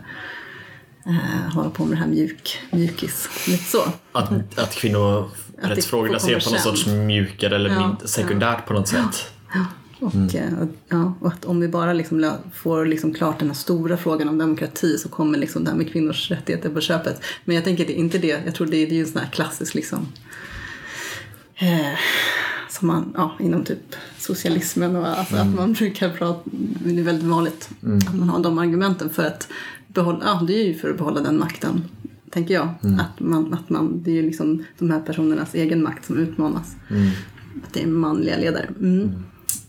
eh, 1.06 1.54
hålla 1.54 1.70
på 1.70 1.86
med 1.86 1.98
det 1.98 2.02
här 2.02 2.08
mjuk, 2.08 2.60
mjukis. 2.72 3.30
Lite 3.48 3.64
så. 3.64 3.84
Att, 4.12 4.60
att 4.60 4.76
kvinnorättsfrågorna 4.76 6.20
ser 6.20 6.40
på 6.40 6.50
någon 6.50 6.60
sorts 6.60 6.88
mjukare 6.88 7.56
eller 7.56 7.70
Ja, 7.70 7.88
mindre 7.88 8.08
sekundärt 8.08 8.66
på 8.66 8.74
något 8.74 8.88
sätt. 8.88 9.32
Och, 10.06 10.16
Mm. 10.16 10.30
eh, 10.54 10.60
och, 10.60 10.68
ja, 10.90 11.14
och 11.20 11.28
att 11.28 11.46
om 11.46 11.60
vi 11.60 11.68
bara 11.68 11.94
liksom 11.94 12.32
får 12.54 12.86
liksom 12.86 13.14
klart 13.14 13.40
den 13.40 13.48
här 13.48 13.56
stora 13.56 13.98
frågan 13.98 14.30
om 14.30 14.38
demokrati 14.38 14.98
så 14.98 15.10
kommer 15.10 15.38
liksom 15.38 15.64
det 15.64 15.70
här 15.70 15.78
med 15.78 15.92
kvinnors 15.92 16.32
rättigheter 16.32 16.70
på 16.70 16.82
köpet. 16.82 17.22
Men 17.46 17.56
jag 17.56 17.64
tänker 17.66 17.84
att 17.84 17.88
det 17.88 17.94
är 18.00 18.00
inte 18.00 18.18
det. 18.18 18.42
Jag 18.46 18.56
tror 18.56 18.68
det 18.68 18.78
är, 18.78 18.88
det 18.88 18.92
är 18.94 18.96
ju 18.96 19.02
en 19.02 19.08
sån 19.08 19.22
här 19.22 19.30
klassisk 19.30 19.76
liksom 19.76 20.08
eh, 21.56 21.98
som 22.70 22.88
man, 22.88 23.14
ja, 23.18 23.36
inom 23.40 23.64
typ 23.64 23.96
socialismen 24.18 24.96
och 24.96 25.08
alltså 25.08 25.36
Mm. 25.36 25.50
att 25.50 25.56
man 25.56 25.74
brukar 25.74 26.10
prata, 26.10 26.40
det 26.86 27.00
är 27.00 27.04
väldigt 27.04 27.26
vanligt 27.30 27.70
att 28.08 28.16
man 28.16 28.30
har 28.30 28.44
de 28.44 28.58
argumenten 28.60 29.10
för 29.10 29.24
att 29.26 29.48
behålla, 29.88 30.20
ja 30.26 30.42
det 30.48 30.54
är 30.54 30.68
ju 30.68 30.74
för 30.74 30.90
att 30.90 30.98
behålla 30.98 31.22
den 31.22 31.40
makten. 31.40 31.84
Tänker 32.30 32.54
jag. 32.54 32.70
Mm. 32.84 33.00
Att 33.00 33.20
man, 33.20 33.54
att 33.54 33.70
man, 33.70 34.04
det 34.04 34.12
är 34.12 34.16
ju 34.16 34.22
liksom 34.22 34.64
de 34.80 34.92
här 34.92 35.00
personernas 35.00 35.54
egen 35.56 35.84
makt 35.84 36.06
som 36.06 36.18
utmanas. 36.18 36.76
Mm. 36.90 37.08
Att 37.68 37.74
det 37.74 37.84
är 37.84 37.88
manliga 37.88 38.38
ledare. 38.38 38.70
Mm. 38.80 39.12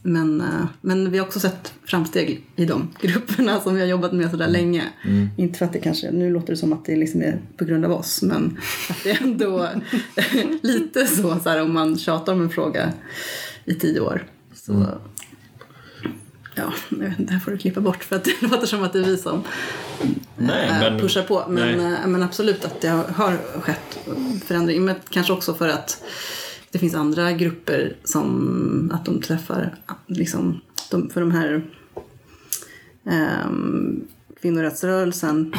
Men, 0.03 0.41
eh, 0.41 0.67
men 0.81 1.11
vi 1.11 1.19
har 1.19 1.27
också 1.27 1.41
sett 1.41 1.73
framsteg 1.85 2.45
i 2.57 2.65
de 2.65 2.89
grupperna 3.01 3.61
som 3.61 3.75
vi 3.75 3.81
har 3.81 3.89
jobbat 3.89 4.13
med 4.13 4.31
sådär 4.31 4.49
länge. 4.49 4.83
Mm. 5.05 5.29
Inte 5.37 5.59
för 5.59 5.65
att 5.67 5.73
det 5.73 5.79
kanske, 5.79 6.11
nu 6.11 6.31
låter 6.33 6.53
det 6.53 6.57
som 6.57 6.73
att 6.73 6.85
det 6.85 6.97
liksom 6.97 7.23
är 7.23 7.41
på 7.57 7.65
grund 7.65 7.85
av 7.85 7.93
oss, 7.93 8.23
men 8.23 8.59
att 8.91 8.97
det 9.05 9.11
är 9.11 9.23
ändå 9.23 9.69
lite 10.63 11.07
så, 11.07 11.39
så 11.43 11.49
här, 11.51 11.63
om 11.63 11.73
man 11.75 11.99
tjatar 11.99 12.33
om 12.33 12.41
en 12.43 12.51
fråga 12.51 12.93
i 13.65 13.75
tio 13.75 14.01
år. 14.01 14.25
Så, 14.55 14.73
Mm. 14.73 14.87
Ja, 16.59 16.73
det 17.19 17.31
här 17.33 17.39
får 17.41 17.51
du 17.51 17.59
klippa 17.59 17.81
bort 17.81 18.05
för 18.05 18.17
att 18.17 18.25
det 18.25 18.43
låter 18.43 18.67
som 18.67 18.83
att 18.83 18.93
det 18.93 18.99
är 18.99 19.05
vi 19.05 19.17
som 19.17 19.43
Nej, 20.37 20.69
eh, 20.69 20.79
men- 20.81 21.01
pushar 21.01 21.23
på. 21.23 21.45
Men, 21.49 21.81
eh, 21.81 22.07
men 22.07 22.23
absolut 22.23 22.65
att 22.65 22.81
det 22.81 22.89
har, 22.89 23.05
har 23.05 23.61
skett 23.61 23.99
förändring. 24.45 24.85
Men 24.85 24.95
kanske 25.11 25.33
också 25.33 25.55
för 25.55 25.69
att 25.69 26.03
det 26.71 26.79
finns 26.79 26.95
andra 26.95 27.33
grupper 27.33 27.97
som 28.05 28.91
att 28.95 29.05
de 29.05 29.21
träffar, 29.21 29.75
liksom, 30.07 30.61
de, 30.91 31.11
för 31.11 31.21
de 31.21 31.31
här 31.31 31.65
um, 33.47 34.07
kvinnorättsrörelsen 34.41 35.55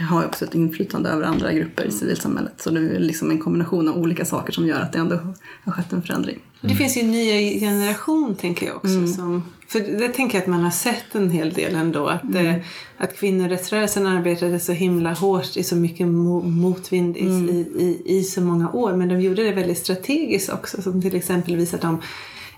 har 0.00 0.20
ju 0.20 0.26
också 0.26 0.44
ett 0.44 0.54
inflytande 0.54 1.08
över 1.08 1.22
andra 1.22 1.52
grupper 1.52 1.84
i 1.84 1.90
civilsamhället. 1.90 2.60
Så 2.60 2.70
det 2.70 2.80
är 2.80 2.98
liksom 2.98 3.30
en 3.30 3.38
kombination 3.38 3.88
av 3.88 3.96
olika 3.96 4.24
saker 4.24 4.52
som 4.52 4.66
gör 4.66 4.80
att 4.80 4.92
det 4.92 4.98
ändå 4.98 5.34
har 5.64 5.72
skett 5.72 5.92
en 5.92 6.02
förändring. 6.02 6.38
Det 6.60 6.74
finns 6.74 6.96
ju 6.96 7.00
en 7.00 7.10
ny 7.10 7.60
generation 7.60 8.34
tänker 8.34 8.66
jag 8.66 8.76
också. 8.76 8.88
Mm. 8.88 9.08
Som, 9.08 9.42
för 9.68 9.80
det 9.80 10.08
tänker 10.08 10.38
jag 10.38 10.42
att 10.42 10.48
man 10.50 10.62
har 10.64 10.70
sett 10.70 11.14
en 11.14 11.30
hel 11.30 11.52
del 11.52 11.74
ändå. 11.74 12.06
Att, 12.06 12.22
Mm. 12.24 12.46
eh, 12.46 12.54
att 12.98 13.16
kvinnorättsrörelsen 13.18 14.06
arbetade 14.06 14.60
så 14.60 14.72
himla 14.72 15.12
hårt 15.12 15.56
i 15.56 15.62
så 15.64 15.76
mycket 15.76 16.06
mo- 16.06 16.46
motvind 16.48 17.16
i, 17.16 17.20
Mm. 17.26 17.48
i, 17.50 17.54
i, 17.78 18.18
i 18.18 18.22
så 18.24 18.40
många 18.40 18.70
år. 18.72 18.92
Men 18.96 19.08
de 19.08 19.20
gjorde 19.20 19.42
det 19.44 19.52
väldigt 19.52 19.78
strategiskt 19.78 20.48
också. 20.52 20.82
Som 20.82 21.02
till 21.02 21.16
exempel 21.16 21.56
visar 21.56 21.76
att 21.78 21.82
de 21.82 21.98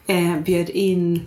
eh, 0.06 0.38
bjöd 0.40 0.70
in 0.70 1.20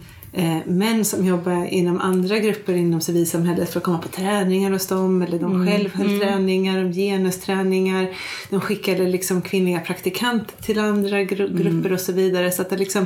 män 0.66 1.06
som 1.06 1.26
jobbar 1.26 1.66
inom 1.66 2.02
andra 2.02 2.40
grupper 2.40 2.74
inom 2.74 3.02
civilsamhället 3.02 3.70
för 3.70 3.80
att 3.80 3.84
komma 3.84 3.98
på 3.98 4.08
träningar 4.08 4.72
hos 4.72 4.88
dem. 4.88 5.22
Eller 5.22 5.40
de 5.40 5.56
Mm. 5.56 5.68
själv 5.68 5.94
höll 5.96 6.20
träningar, 6.20 6.94
genusträningar. 6.94 8.08
De 8.50 8.62
skickade 8.62 9.08
liksom 9.08 9.42
kvinnliga 9.42 9.80
praktikanter 9.80 10.64
till 10.64 10.80
andra 10.80 11.18
gru- 11.22 11.50
Mm. 11.50 11.58
grupper 11.64 11.94
och 11.94 12.00
så 12.00 12.12
vidare. 12.12 12.52
Så 12.52 12.62
att 12.62 12.70
det, 12.70 12.78
liksom, 12.78 13.06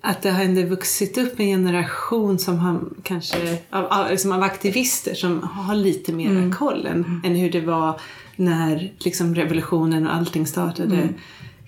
att 0.00 0.22
det 0.22 0.30
har 0.30 0.44
ändå 0.44 0.62
vuxit 0.62 1.18
upp 1.18 1.40
en 1.40 1.46
generation 1.46 2.38
som 2.38 2.58
har 2.58 2.80
kanske, 3.02 3.58
av, 3.70 4.10
liksom 4.10 4.32
av 4.32 4.42
aktivister 4.42 5.14
som 5.14 5.42
har 5.42 5.74
lite 5.74 6.12
mer 6.12 6.30
Mm. 6.30 6.52
koll 6.52 6.86
än, 6.86 7.20
än 7.24 7.34
hur 7.34 7.50
det 7.50 7.60
var 7.60 8.00
när 8.36 8.92
liksom 8.98 9.34
revolutionen 9.34 10.06
och 10.06 10.14
allting 10.14 10.46
startade. 10.46 10.96
Mm. 10.96 11.14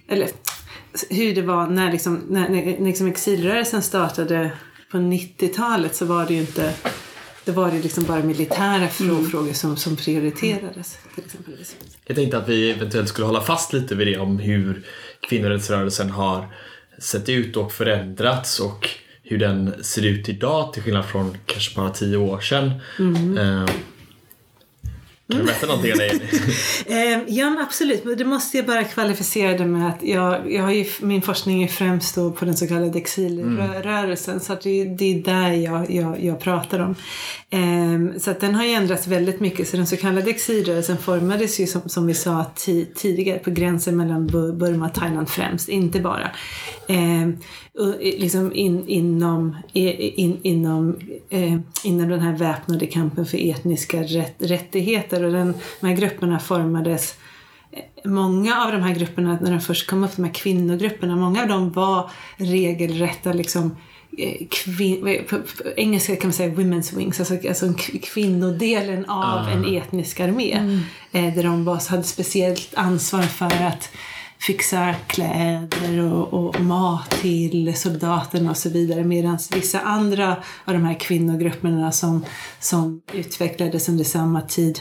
Eller 0.09 0.29
hur 1.11 1.35
det 1.35 1.43
var 1.43 1.67
när, 1.67 1.93
liksom, 1.93 2.23
när, 2.29 2.49
när 2.49 2.85
liksom 2.85 3.07
exilrörelsen 3.07 3.83
startade 3.83 4.51
på 4.91 4.97
90-talet 4.99 5.97
så 5.97 6.05
var 6.05 6.27
det 6.27 6.35
ju 6.35 6.41
inte 6.41 6.75
det 7.45 7.53
var 7.53 7.71
det 7.71 7.79
liksom 7.79 8.05
bara 8.05 8.23
militära 8.23 8.89
Mm. 9.01 9.25
frågor 9.31 9.53
som, 9.53 9.77
som 9.77 9.97
prioriterades. 9.97 10.99
Till 11.15 11.25
exempel. 11.25 11.55
Jag 12.07 12.17
tänkte 12.17 12.39
att 12.39 12.49
vi 12.49 12.71
eventuellt 12.71 13.09
skulle 13.09 13.27
hålla 13.27 13.41
fast 13.41 13.73
lite 13.73 13.95
vid 13.95 14.07
det 14.07 14.19
om 14.19 14.39
hur 14.39 14.83
kvinnorättsrörelsen 15.29 16.11
har 16.11 16.49
sett 16.99 17.29
ut 17.29 17.57
och 17.57 17.73
förändrats 17.73 18.61
och 18.61 18.89
hur 19.23 19.39
den 19.39 19.85
ser 19.85 20.07
ut 20.07 20.29
idag 20.29 20.73
till 20.73 20.83
skillnad 20.83 21.05
från 21.05 21.37
kanske 21.47 21.77
bara 21.77 21.91
tio 21.91 22.17
år 22.17 22.41
sedan. 22.41 22.71
Mm. 22.99 23.39
Eh, 23.39 23.71
kan 25.31 25.39
du 25.39 25.47
berätta 25.47 25.67
någonting 25.67 25.93
om 25.93 25.99
det? 25.99 26.11
Mm. 26.11 26.27
Eh, 26.87 27.35
ja, 27.35 27.51
men 27.51 27.59
absolut. 27.59 28.05
Men 28.05 28.17
det 28.17 28.25
måste 28.25 28.57
jag 28.57 28.67
bara 28.67 28.85
kvalificera 28.85 29.59
det 29.59 29.67
med 29.67 29.89
att 29.89 30.03
jag, 30.03 30.53
jag 30.53 30.63
har 30.63 30.71
ju, 30.71 30.87
min 31.01 31.23
forskning 31.23 31.63
är 31.63 31.69
främst 31.69 32.15
då 32.15 32.31
på 32.31 32.45
den 32.45 32.57
så 32.57 32.67
kallade 32.67 32.99
exilrörelsen. 32.99 34.41
Så 34.41 34.53
att 34.53 34.61
det, 34.61 34.85
det 34.85 35.05
är 35.15 35.23
där 35.23 35.51
jag, 35.51 35.91
jag, 35.91 36.25
jag 36.25 36.41
pratar 36.41 36.79
om. 36.79 36.95
Eh, 37.51 38.19
så 38.19 38.31
att 38.31 38.41
den 38.41 38.55
har 38.55 38.65
ju 38.65 38.71
ändrats 38.71 39.07
väldigt 39.07 39.41
mycket. 39.41 39.69
Så 39.69 39.77
den 39.77 39.87
så 39.87 39.97
kallade 39.97 40.31
exilrörelsen 40.31 40.99
formades 40.99 41.61
ju 41.61 41.67
som, 41.67 41.89
som 41.89 42.07
vi 42.07 42.15
sa 42.15 42.45
tidigare 42.95 43.39
på 43.39 43.51
gränsen 43.51 43.97
mellan 43.97 44.27
Burma 44.27 44.87
och 44.87 44.95
Thailand 44.95 45.29
främst. 45.29 45.69
Inte 45.69 46.01
bara. 46.01 46.31
Eh, 46.89 47.29
liksom 48.01 48.53
in, 48.55 48.89
inom, 48.89 49.57
in, 49.73 50.39
inom, 50.43 50.97
eh, 51.31 51.57
inom 51.85 52.09
den 52.09 52.21
här 52.21 52.33
väpnade 52.37 52.87
kampen 52.87 53.27
för 53.27 53.51
etniska 53.51 54.03
rätt, 54.03 54.35
rättigheter. 54.39 55.25
Och 55.25 55.33
den, 55.33 55.55
de 55.81 55.87
här 55.87 55.97
grupperna 55.97 56.39
formades 56.39 57.15
eh, 57.73 58.11
Många 58.11 58.65
av 58.65 58.73
de 58.73 58.83
här 58.83 58.95
grupperna, 58.95 59.39
när 59.43 59.51
de 59.51 59.61
först 59.61 59.87
kom 59.87 60.05
upp, 60.05 60.17
de 60.17 60.25
här 60.25 60.35
kvinnogrupperna, 60.35 61.17
många 61.17 61.43
av 61.43 61.49
dem 61.49 61.73
var 61.73 62.11
regelrätta 62.37 63.33
liksom 63.33 63.77
eh, 64.19 64.47
Kvin- 64.51 65.23
på, 65.29 65.37
engelska 65.77 66.17
kan 66.17 66.29
man 66.29 66.33
säga 66.33 66.55
women's 66.55 66.97
wings, 66.97 67.21
alltså, 67.21 67.49
alltså 67.49 67.75
kvinnodelen 68.03 69.05
av 69.05 69.25
Ah. 69.47 69.51
en 69.51 69.77
etnisk 69.77 70.21
armé. 70.21 70.81
Eh, 71.13 71.35
där 71.35 71.43
de 71.43 71.65
var, 71.65 71.91
hade 71.91 72.03
speciellt 72.03 72.75
ansvar 72.75 73.23
för 73.23 73.47
att 73.65 73.91
fixa 74.39 74.95
kläder 75.07 76.13
och, 76.13 76.35
och 76.35 76.61
mat 76.61 77.11
till 77.11 77.77
soldaterna 77.77 78.51
och 78.51 78.57
så 78.57 78.69
vidare. 78.69 79.05
Medan 79.05 79.39
vissa 79.55 79.81
andra 79.81 80.37
av 80.65 80.75
de 80.75 80.85
här 80.85 81.01
kvinnogrupperna 81.01 81.93
som, 81.93 82.25
som 82.61 83.03
utvecklades 83.13 83.89
under 83.89 84.05
samma 84.05 84.41
tid 84.41 84.81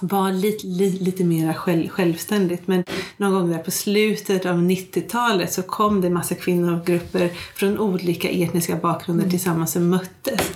var 0.00 0.32
lite, 0.32 0.66
lite, 0.66 1.04
lite 1.04 1.24
mer 1.24 1.52
själv, 1.52 1.88
självständigt. 1.88 2.66
Men 2.66 2.84
någon 3.16 3.32
gång 3.32 3.50
där 3.50 3.58
på 3.58 3.70
slutet 3.70 4.46
av 4.46 4.56
90-talet 4.56 5.52
så 5.52 5.62
kom 5.62 6.00
det 6.00 6.10
massa 6.10 6.34
kvinnogrupper 6.34 7.30
från 7.54 7.78
olika 7.78 8.28
etniska 8.28 8.76
bakgrunder 8.76 9.30
tillsammans 9.30 9.76
och 9.76 9.82
möttes. 9.82 10.52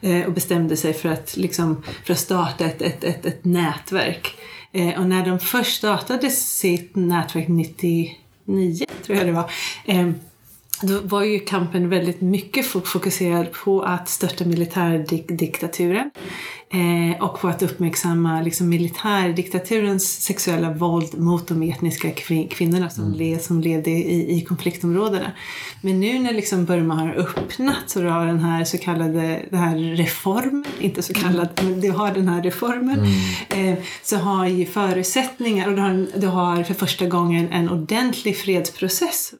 Eh, 0.00 0.26
och 0.26 0.32
bestämde 0.32 0.76
sig 0.76 0.92
för 0.92 1.08
att, 1.08 1.36
liksom, 1.36 1.82
för 2.04 2.12
att 2.12 2.18
starta 2.18 2.64
ett, 2.64 2.82
ett, 2.82 3.04
ett, 3.04 3.26
ett 3.26 3.44
nätverk. 3.44 4.34
Eh, 4.76 5.00
och 5.00 5.06
när 5.06 5.26
de 5.26 5.38
först 5.38 5.78
startade 5.78 6.30
sitt 6.30 6.96
nätverk 6.96 7.48
99, 7.48 8.86
tror 9.02 9.18
jag 9.18 9.26
det 9.26 9.32
var, 9.32 9.50
eh, 9.84 10.10
då 10.82 11.00
var 11.00 11.22
ju 11.24 11.38
kampen 11.38 11.88
väldigt 11.88 12.20
mycket 12.20 12.66
fo- 12.66 12.84
fokuserad 12.84 13.52
på 13.52 13.82
att 13.82 14.08
störta 14.08 14.44
militärdiktaturen 14.44 16.10
eh, 16.72 17.22
och 17.24 17.40
på 17.40 17.48
att 17.48 17.62
uppmärksamma 17.62 18.42
liksom, 18.42 18.68
militärdiktaturens 18.68 20.22
sexuella 20.22 20.70
våld 20.72 21.18
mot 21.18 21.48
de 21.48 21.62
etniska 21.62 22.08
kvin- 22.08 22.48
kvinnorna 22.48 22.90
som, 22.90 23.12
le- 23.12 23.38
som 23.38 23.60
levde 23.60 23.90
i, 23.90 24.38
i 24.38 24.40
konfliktområdena. 24.44 25.32
Men 25.80 26.00
nu 26.00 26.18
när 26.18 26.32
liksom 26.32 26.64
Burma 26.64 26.94
har 26.94 27.14
öppnat 27.14 27.96
och 27.96 28.02
du 28.02 28.08
har 28.08 28.26
den 28.26 28.38
här 28.40 28.64
så 28.64 28.78
kallade 28.78 29.42
den 29.50 29.60
här 29.60 29.78
reformen, 29.96 30.64
inte 30.80 31.02
så 31.02 31.14
kallad, 31.14 31.48
men 31.62 31.80
du 31.80 31.90
har 31.90 32.10
den 32.14 32.28
här 32.28 32.42
reformen, 32.42 33.00
eh, 33.48 33.74
så 34.02 34.16
har 34.16 34.46
ju 34.46 34.66
förutsättningar 34.66 35.68
och 35.68 35.74
du 35.74 35.80
har, 35.82 36.06
du 36.20 36.26
har 36.26 36.62
för 36.62 36.74
första 36.74 37.06
gången 37.06 37.48
en 37.52 37.70
ordentlig 37.70 38.36
fredsprocess 38.36 39.32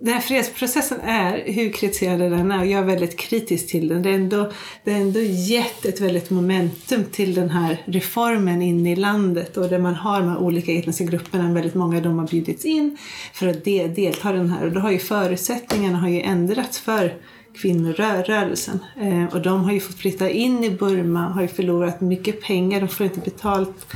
den 0.00 0.14
här 0.14 0.20
fredsprocessen 0.20 1.00
är, 1.00 1.52
hur 1.52 1.72
kritiserad 1.72 2.20
den 2.20 2.50
är, 2.50 2.64
jag 2.64 2.80
är 2.80 2.84
väldigt 2.84 3.18
kritisk 3.18 3.68
till 3.68 3.88
den. 3.88 4.02
Det 4.02 4.08
har 4.08 4.16
ändå, 4.16 4.52
det 4.84 4.92
är 4.92 4.96
ändå 4.96 5.20
gett 5.20 5.84
ett 5.84 6.00
väldigt 6.00 6.30
momentum 6.30 7.04
till 7.04 7.34
den 7.34 7.50
här 7.50 7.82
reformen 7.84 8.62
inne 8.62 8.92
i 8.92 8.96
landet 8.96 9.56
och 9.56 9.68
där 9.68 9.78
man 9.78 9.94
har 9.94 10.20
de 10.20 10.28
här 10.28 10.38
olika 10.38 10.72
etniska 10.72 11.04
grupperna, 11.04 11.52
väldigt 11.52 11.74
många 11.74 11.96
av 11.96 12.02
dem 12.02 12.18
har 12.18 12.26
bjudits 12.26 12.64
in 12.64 12.98
för 13.32 13.46
att 13.46 13.64
de, 13.64 13.88
delta 13.88 14.34
i 14.34 14.36
den 14.36 14.50
här 14.50 14.66
och 14.66 14.72
då 14.72 14.80
har 14.80 14.90
ju 14.90 14.98
förutsättningarna 14.98 15.98
har 15.98 16.08
ju 16.08 16.20
ändrats 16.20 16.78
för 16.78 17.14
kvinnorörelsen. 17.56 18.78
Eh, 19.00 19.34
och 19.34 19.42
de 19.42 19.64
har 19.64 19.72
ju 19.72 19.80
fått 19.80 19.98
flytta 19.98 20.30
in 20.30 20.64
i 20.64 20.70
Burma, 20.70 21.28
har 21.28 21.42
ju 21.42 21.48
förlorat 21.48 22.00
mycket 22.00 22.42
pengar, 22.42 22.80
de 22.80 22.88
får 22.88 23.06
inte 23.06 23.20
betalt 23.20 23.86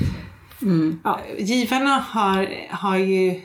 Ja, 1.04 1.20
givarna 1.38 2.04
har, 2.08 2.48
har 2.70 2.96
ju, 2.96 3.40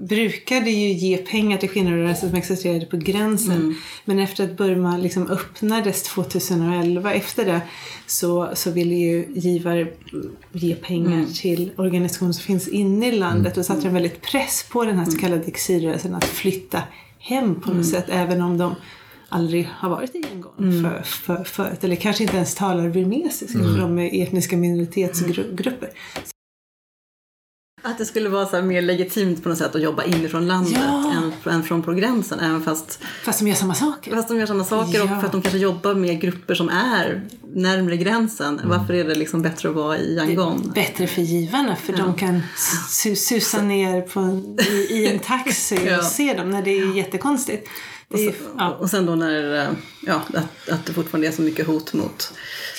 brukade 0.00 0.70
ju 0.70 0.92
ge 0.92 1.16
pengar 1.16 1.58
till 1.58 1.70
kvinnorörelsen 1.70 2.28
som 2.28 2.38
existerade 2.38 2.86
på 2.86 2.96
gränsen. 2.96 3.76
Men 4.04 4.18
efter 4.18 4.44
att 4.44 4.56
Burma 4.56 4.96
liksom 4.96 5.26
öppnades 5.30 6.02
2011, 6.02 7.12
efter 7.12 7.44
det, 7.44 7.60
så, 8.06 8.50
så 8.54 8.70
ville 8.70 8.94
ju 8.94 9.26
givare 9.34 9.88
ge 10.52 10.74
pengar 10.74 11.24
till 11.40 11.70
organisationer 11.76 12.32
som 12.32 12.42
finns 12.42 12.68
inne 12.68 13.08
i 13.08 13.12
landet. 13.12 13.56
Och 13.56 13.64
satte 13.64 13.86
en 13.86 13.94
väldigt 13.94 14.22
press 14.22 14.66
på 14.70 14.84
den 14.84 14.98
här 14.98 15.04
så 15.04 15.18
kallade 15.18 15.44
exilrörelsen 15.44 16.14
att 16.14 16.24
flytta 16.24 16.82
hem 17.18 17.60
på 17.60 17.70
något 17.74 17.86
sätt, 17.86 18.04
även 18.08 18.42
om 18.42 18.58
de 18.58 18.74
aldrig 19.28 19.68
har 19.72 19.90
varit 19.90 20.14
i 20.14 20.18
Yangon 20.18 20.82
för, 20.82 21.02
för, 21.02 21.44
förut. 21.44 21.84
Eller 21.84 21.96
kanske 21.96 22.22
inte 22.22 22.36
ens 22.36 22.54
talar 22.54 22.88
burmesiska 22.88 23.58
för 23.58 23.78
de 23.78 23.98
är 23.98 24.22
etniska 24.22 24.56
minoritetsgrupper. 24.56 25.90
Att 27.84 27.98
det 27.98 28.04
skulle 28.04 28.28
vara 28.28 28.46
så 28.46 28.62
mer 28.62 28.82
legitimt 28.82 29.42
på 29.42 29.48
något 29.48 29.58
sätt 29.58 29.74
att 29.74 29.82
jobba 29.82 30.04
inifrån 30.04 30.46
landet 30.46 30.72
Ja. 30.86 31.12
än, 31.46 31.52
än 31.52 31.62
från 31.62 31.82
på 31.82 31.92
gränsen. 31.92 32.40
Även 32.40 32.62
fast, 32.62 32.98
Fast 33.24 33.38
de 33.38 33.48
gör 33.48 33.54
samma 33.54 33.74
saker. 33.74 34.10
fast 34.10 34.28
de 34.28 34.38
gör 34.38 34.46
samma 34.46 34.64
saker 34.64 35.02
och 35.02 35.08
Ja. 35.10 35.18
för 35.20 35.26
att 35.26 35.32
de 35.32 35.42
kanske 35.42 35.58
jobbar 35.58 35.94
med 35.94 36.20
grupper 36.20 36.54
som 36.54 36.68
är 36.68 37.22
närmre 37.54 37.96
gränsen. 37.96 38.60
Varför 38.64 38.94
är 38.94 39.04
det 39.04 39.14
liksom 39.14 39.42
bättre 39.42 39.68
att 39.68 39.74
vara 39.74 39.98
i 39.98 40.14
Yangon? 40.16 40.72
Bättre 40.74 41.06
för 41.06 41.22
givarna 41.22 41.76
för 41.76 41.92
de 41.92 42.14
kan 42.14 42.40
su- 42.88 43.14
susa 43.14 43.62
ner 43.62 44.00
på 44.00 44.42
i, 44.62 44.94
i 44.94 45.06
en 45.12 45.18
taxi 45.18 45.78
Ja. 45.86 45.98
och 45.98 46.04
se 46.04 46.34
dem 46.34 46.50
när 46.50 46.62
det 46.62 46.70
är 46.78 46.96
jättekonstigt. 46.96 47.68
Det 48.08 48.18
är, 48.18 48.22
ju- 48.24 48.32
ja. 48.58 48.70
Och 48.80 48.90
sen 48.90 49.06
då 49.06 49.14
när 49.14 49.54
eh, 49.62 49.68
ja, 50.06 50.22
att, 50.34 50.68
att 50.68 50.86
det 50.86 50.92
fortfarande 50.92 51.28
är 51.28 51.32
så 51.32 51.42
mycket 51.42 51.66
hot 51.66 51.92
mot 51.92 52.32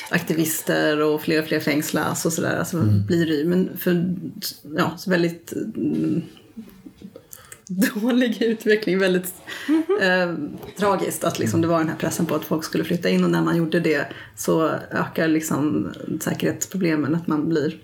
aktivister 0.10 1.02
och 1.02 1.22
fler 1.22 1.40
och 1.40 1.48
fler 1.48 1.60
fängslas 1.60 2.26
och 2.26 2.34
sådär. 2.34 2.58
Alltså 2.60 2.78
blir 3.08 3.26
det 3.26 3.34
ju. 3.34 3.46
Men 3.46 3.78
för 3.78 4.16
ja, 4.78 4.98
så 4.98 5.10
väldigt 5.10 5.52
mm, 5.76 6.22
dålig 7.68 8.42
utveckling. 8.42 9.00
Väldigt 9.00 9.34
eh, 10.02 10.34
tragiskt 10.78 11.24
att 11.24 11.40
liksom, 11.40 11.62
det 11.62 11.68
var 11.68 11.80
den 11.80 11.90
här 11.90 11.96
pressen 11.96 12.26
på 12.26 12.36
att 12.36 12.46
folk 12.46 12.64
skulle 12.64 12.84
flytta 12.84 13.10
in 13.10 13.24
och 13.24 13.30
när 13.30 13.42
man 13.42 13.58
gjorde 13.58 13.80
det 13.80 14.08
så 14.36 14.70
ökar 14.92 15.28
liksom 15.28 15.94
säkerhetsproblemen. 16.22 17.16
Att 17.16 17.28
man 17.28 17.50
blir 17.50 17.80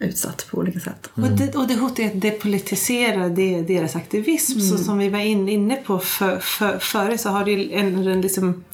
utsatt 0.00 0.46
på 0.50 0.58
olika 0.58 0.80
sätt. 0.80 1.10
Och, 1.14 1.30
det, 1.30 1.56
och 1.56 1.68
det 1.68 1.74
hotar 1.74 2.02
ju 2.02 2.08
att 2.08 2.20
depolitisera 2.20 3.28
det, 3.28 3.62
deras 3.62 3.96
aktivism. 3.96 4.60
Så 4.60 4.78
som 4.78 4.98
vi 4.98 5.08
var 5.08 5.18
in, 5.18 5.48
inne 5.48 5.76
på 5.76 5.98
för, 5.98 6.38
för, 6.38 6.78
före 6.78 7.18
så 7.18 7.28
har 7.28 7.44
det 7.44 7.50
ju 7.50 7.72
en, 7.72 8.08
en, 8.08 8.20
liksom, 8.20 8.64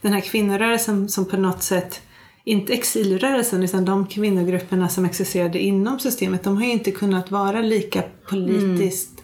den 0.00 0.12
här 0.12 0.20
kvinnorörelsen 0.20 1.08
som 1.08 1.24
på 1.24 1.36
något 1.36 1.62
sätt 1.62 2.00
inte 2.44 2.72
exilrörelsen 2.72 3.62
utan 3.62 3.84
de 3.84 4.06
kvinnogrupperna 4.06 4.88
som 4.88 5.04
existerade 5.04 5.58
inom 5.58 5.98
systemet 5.98 6.42
de 6.42 6.56
har 6.56 6.64
ju 6.64 6.72
inte 6.72 6.90
kunnat 6.90 7.30
vara 7.30 7.60
lika 7.60 8.02
politiskt 8.28 9.22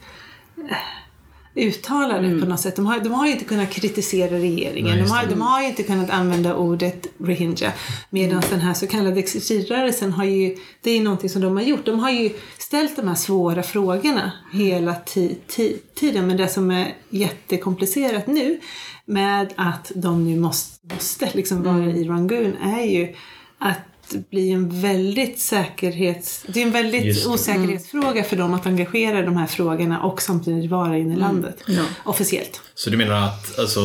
eh, 1.55 1.69
uttalade 1.69 2.41
på 2.41 2.47
något 2.47 2.61
sätt. 2.61 2.77
De 2.77 2.87
har, 2.87 3.01
de 3.01 3.13
har 3.13 3.27
ju 3.27 3.33
inte 3.33 3.45
kunnat 3.45 3.71
kritisera 3.71 4.39
regeringen. 4.39 4.99
De 4.99 5.11
har, 5.11 5.27
de 5.27 5.41
har 5.41 5.63
ju 5.63 5.69
inte 5.69 5.83
kunnat 5.83 6.11
använda 6.11 6.57
ordet 6.57 7.07
rohingya. 7.19 7.73
Medan 8.11 8.43
den 8.51 8.61
här 8.61 8.75
så 8.75 8.87
kallade 8.87 9.21
exilrörelsen 9.21 10.13
har 10.13 10.25
ju, 10.25 10.57
det 10.81 10.91
är 10.91 11.01
någonting 11.01 11.31
som 11.31 11.43
de 11.43 11.57
har 11.57 11.65
gjort. 11.65 11.87
De 11.87 11.99
har 11.99 12.11
ju 12.11 12.31
ställt 12.59 12.97
de 12.97 13.09
här 13.09 13.15
svåra 13.15 13.63
frågorna 13.63 14.33
hela 14.53 14.95
ti, 14.95 15.37
ti, 15.47 15.79
tiden. 15.95 16.27
Men 16.27 16.37
det 16.37 16.49
som 16.49 16.71
är 16.71 16.95
jättekomplicerat 17.11 18.27
nu 18.27 18.61
med 19.05 19.53
att 19.57 19.93
de 19.95 20.25
nu 20.25 20.41
måste, 20.41 20.95
måste 20.95 21.31
liksom 21.35 21.63
vara 21.63 21.85
i 21.85 22.05
Rangoon 22.05 22.57
är 22.57 22.85
ju 22.85 23.15
att 23.59 23.79
det 23.79 23.92
blir 24.15 24.53
en 24.53 24.81
väldigt 24.81 25.39
säkerhets... 25.39 26.45
Det 26.47 26.63
är 26.63 26.67
en 26.67 26.73
väldigt 26.73 27.27
osäkerhetsfråga 27.27 28.25
för 28.25 28.37
dem 28.37 28.55
att 28.55 28.67
engagera 28.67 29.19
i 29.19 29.23
de 29.23 29.37
här 29.37 29.47
frågorna 29.47 30.03
och 30.03 30.23
samtidigt 30.23 30.71
vara 30.71 30.99
inne 30.99 31.15
i 31.15 31.17
landet. 31.17 31.57
Ja. 31.67 31.83
Officiellt. 32.05 32.61
Så 32.75 32.91
du 32.91 32.97
menar 32.97 33.27
att 33.27 33.59
alltså, 33.59 33.81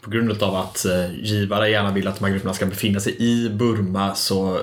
på 0.00 0.10
grund 0.10 0.42
av 0.42 0.56
att 0.56 0.84
eh, 0.84 1.14
givare 1.22 1.70
gärna 1.70 1.92
vill 1.92 2.08
att 2.08 2.18
de 2.18 2.24
här 2.24 2.32
grupperna 2.32 2.54
ska 2.54 2.66
befinna 2.66 3.00
sig 3.00 3.16
i 3.18 3.48
Burma 3.48 4.14
så 4.14 4.60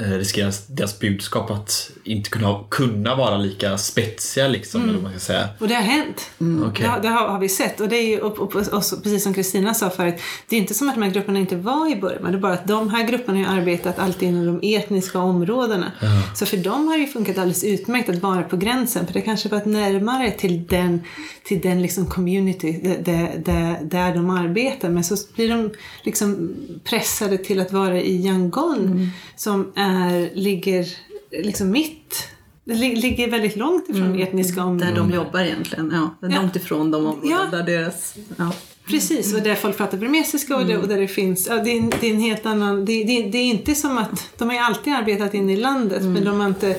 riskerar 0.00 0.52
deras 0.66 0.98
budskap 0.98 1.50
att 1.50 1.90
inte 2.04 2.30
kunna, 2.30 2.64
kunna 2.68 3.16
vara 3.16 3.36
lika 3.36 3.78
spetsiga 3.78 4.48
liksom, 4.48 4.82
eller 4.82 4.92
vad 4.92 5.02
man 5.02 5.12
ska 5.12 5.20
säga. 5.20 5.48
Och 5.58 5.68
det 5.68 5.74
har 5.74 5.82
hänt. 5.82 6.30
Okej. 6.38 6.82
Det, 6.82 6.88
har, 6.88 7.00
det 7.00 7.08
har, 7.08 7.28
har 7.28 7.38
vi 7.38 7.48
sett. 7.48 7.80
Och 7.80 7.88
det 7.88 7.96
är 7.96 8.08
ju, 8.08 8.20
och, 8.20 8.38
och, 8.38 8.56
och, 8.56 8.82
precis 9.02 9.22
som 9.22 9.34
Kristina 9.34 9.74
sa 9.74 9.90
förut, 9.90 10.14
det 10.48 10.56
är 10.56 10.60
inte 10.60 10.74
som 10.74 10.88
att 10.88 10.94
de 10.94 11.02
här 11.02 11.10
grupperna 11.10 11.38
inte 11.38 11.56
var 11.56 11.92
i 11.92 11.96
Burma. 11.96 12.30
Det 12.30 12.36
är 12.36 12.40
bara 12.40 12.52
att 12.52 12.66
de 12.66 12.90
här 12.90 13.06
grupperna 13.06 13.48
har 13.48 13.58
arbetat 13.58 13.98
alltid 13.98 14.28
inom 14.28 14.60
de 14.60 14.76
etniska 14.76 15.18
områdena. 15.18 15.92
Så 16.34 16.46
för 16.46 16.56
dem 16.56 16.88
har 16.88 16.94
det 16.94 17.00
ju 17.00 17.06
funkat 17.06 17.38
alldeles 17.38 17.64
utmärkt 17.64 18.08
att 18.08 18.22
vara 18.22 18.42
på 18.42 18.56
gränsen. 18.56 19.06
För 19.06 19.14
det 19.14 19.20
kanske 19.20 19.48
varit 19.48 19.66
närmare 19.66 20.30
till 20.30 20.66
den, 20.66 21.04
till 21.44 21.60
den 21.60 21.82
liksom 21.82 22.06
community 22.06 22.80
där, 22.82 22.98
där, 23.04 23.42
där, 23.44 23.78
där 23.82 24.14
de 24.14 24.30
arbetar. 24.30 24.88
Men 24.88 25.04
så 25.04 25.16
blir 25.34 25.48
de 25.48 25.70
liksom 26.02 26.54
pressade 26.84 27.38
till 27.38 27.60
att 27.60 27.72
vara 27.72 28.00
i 28.00 28.26
Yangon 28.26 29.10
som 29.36 29.72
är, 29.76 29.89
ligger 30.34 30.86
liksom 31.30 31.70
mitt 31.70 32.28
det 32.64 32.74
li- 32.74 32.96
ligger 32.96 33.30
väldigt 33.30 33.56
långt 33.56 33.88
ifrån 33.88 34.20
etniska 34.20 34.64
områden. 34.64 34.94
Där 34.94 35.00
de 35.00 35.10
jobbar 35.10 35.40
egentligen. 35.40 35.90
Ja, 35.94 36.28
Ja. 36.28 36.40
långt 36.40 36.56
ifrån 36.56 36.90
de 36.90 37.06
områden 37.06 37.30
Ja. 37.30 37.46
där 37.58 37.62
deras... 37.62 38.14
Ja. 38.36 38.52
Precis, 38.86 39.34
och 39.34 39.42
där 39.42 39.54
folk 39.54 39.76
pratar 39.76 39.98
burmesiska 39.98 40.56
och, 40.56 40.66
det, 40.66 40.76
och 40.78 40.88
där 40.88 41.00
det 41.00 41.08
finns, 41.08 41.46
ja, 41.48 41.54
det, 41.54 41.70
är, 41.70 41.76
en- 41.78 41.92
det 42.00 42.06
är 42.06 42.14
en 42.14 42.20
helt 42.20 42.46
annan, 42.46 42.84
det, 42.84 43.04
det, 43.04 43.22
det 43.22 43.38
är 43.38 43.44
inte 43.44 43.74
som 43.74 43.98
att, 43.98 44.30
de 44.38 44.48
har 44.48 44.54
ju 44.54 44.60
alltid 44.60 44.92
arbetat 44.92 45.34
in 45.34 45.50
i 45.50 45.56
landet 45.56 46.02
men 46.02 46.24
de 46.24 46.40
har 46.40 46.46
inte, 46.48 46.76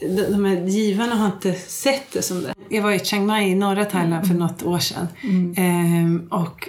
de, 0.00 0.22
de 0.22 0.44
här 0.44 0.66
givarna 0.66 1.14
har 1.14 1.26
inte 1.26 1.52
sett 1.54 2.12
det 2.12 2.22
som 2.22 2.42
det. 2.42 2.54
Jag 2.68 2.82
var 2.82 2.92
i 2.92 2.98
Chiang 2.98 3.26
Mai 3.26 3.50
i 3.50 3.54
norra 3.54 3.84
Thailand 3.84 4.26
för 4.26 4.34
något 4.34 4.62
år 4.62 4.78
sedan 4.78 5.06
ehm, 5.56 6.28
och, 6.30 6.68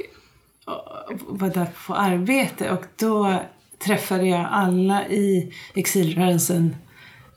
och 0.66 1.40
var 1.40 1.50
där 1.50 1.68
på 1.88 1.94
arbete 1.96 2.72
och 2.72 2.84
då 3.00 3.40
träffade 3.86 4.28
jag 4.28 4.48
alla 4.52 5.08
i 5.08 5.54
exilrörelsen 5.76 6.76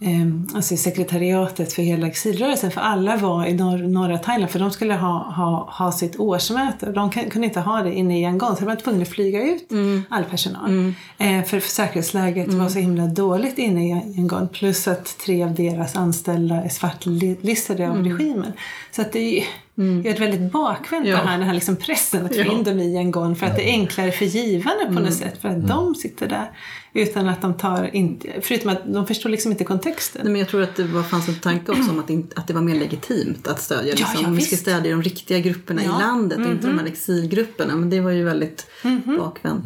Ehm, 0.01 0.47
alltså 0.55 0.77
sekretariatet 0.77 1.73
för 1.73 1.83
hela 1.83 2.07
exilrörelsen, 2.07 2.71
för 2.71 2.81
alla 2.81 3.17
var 3.17 3.47
i 3.47 3.55
norr, 3.55 3.79
norra 3.79 4.19
Thailand 4.19 4.51
för 4.51 4.59
de 4.59 4.71
skulle 4.71 4.95
ha, 4.95 5.33
ha, 5.33 5.71
ha 5.79 5.93
sitt 5.93 6.17
årsmöte. 6.17 6.93
De 6.93 7.11
kunde 7.11 7.47
inte 7.47 7.61
ha 7.61 7.83
det 7.83 7.95
inne 7.95 8.19
i 8.19 8.23
Yangon 8.23 8.57
så 8.57 8.61
de 8.61 8.67
var 8.67 8.77
tvungna 8.77 9.03
att 9.03 9.09
flyga 9.09 9.43
ut 9.43 9.69
all 10.09 10.25
personal. 10.25 10.95
Eh, 11.19 11.43
för 11.43 11.61
säkerhetsläget 11.61 12.55
var 12.55 12.69
så 12.69 12.79
himla 12.79 13.07
dåligt 13.07 13.59
inne 13.59 13.87
i 13.87 13.91
Yangon 14.17 14.49
plus 14.49 14.89
att 14.89 15.19
tre 15.19 15.43
av 15.45 15.55
deras 15.55 15.97
anställda 15.97 16.55
är 16.55 16.69
svartlistade 16.69 17.91
av 17.91 18.05
regimen. 18.05 18.53
Så 18.91 19.03
att 19.03 19.13
det 19.13 19.45
ju 19.77 20.03
det 20.03 20.09
är 20.09 20.15
ett 20.15 20.21
väldigt 20.21 20.53
bakvänt 20.53 21.07
Ja. 21.07 21.17
det 21.17 21.23
här, 21.29 21.39
den 21.39 21.47
här 21.47 21.55
liksom 21.55 21.77
pressen 21.77 22.27
att 22.27 22.35
få 22.35 22.41
Ja. 22.41 22.53
in 22.53 22.65
dem 22.65 22.79
i 22.79 22.95
Yangon 22.95 23.37
för 23.37 23.47
att 23.47 23.57
det 23.57 23.63
är 23.71 23.73
enklare 23.73 24.13
för 24.13 24.25
givarna 24.25 24.87
på 24.87 24.93
något 24.93 25.15
sätt 25.15 25.41
för 25.43 25.49
att 25.49 25.69
de 25.69 25.95
sitter 25.95 26.29
där 26.29 26.51
utan 26.93 27.29
att 27.29 27.43
de 27.43 27.55
tar 27.55 27.95
inte, 27.97 28.29
förutom 28.43 28.71
att 28.71 28.93
de 28.93 29.07
förstår 29.07 29.31
liksom 29.31 29.51
inte 29.53 29.65
kontexten. 29.65 30.21
Nej, 30.25 30.33
men 30.33 30.39
jag 30.39 30.49
tror 30.49 30.63
att 30.63 30.77
det 30.77 30.85
var, 30.85 31.03
fanns 31.03 31.29
en 31.29 31.35
tanke 31.35 31.73
också 31.73 31.91
om 31.91 31.99
att, 31.99 32.07
det 32.07 32.13
inte, 32.13 32.41
att 32.41 32.47
det 32.49 32.55
var 32.55 32.63
mer 32.63 32.75
legitimt 32.75 33.49
att 33.49 33.63
stödja. 33.63 33.95
Liksom. 33.95 34.21
ja, 34.23 34.29
vi 34.31 34.41
ska 34.41 34.57
stödja 34.57 34.91
de 34.91 35.03
riktiga 35.03 35.39
grupperna 35.39 35.83
Ja. 35.85 35.97
i 35.99 36.03
landet 36.03 36.39
och 36.39 36.47
inte 36.47 36.67
de 36.67 36.79
här 36.79 36.87
exilgrupperna. 36.87 37.77
Men 37.77 37.91
det 37.91 38.01
var 38.01 38.11
ju 38.11 38.25
väldigt 38.25 38.67
bakvänt 39.19 39.65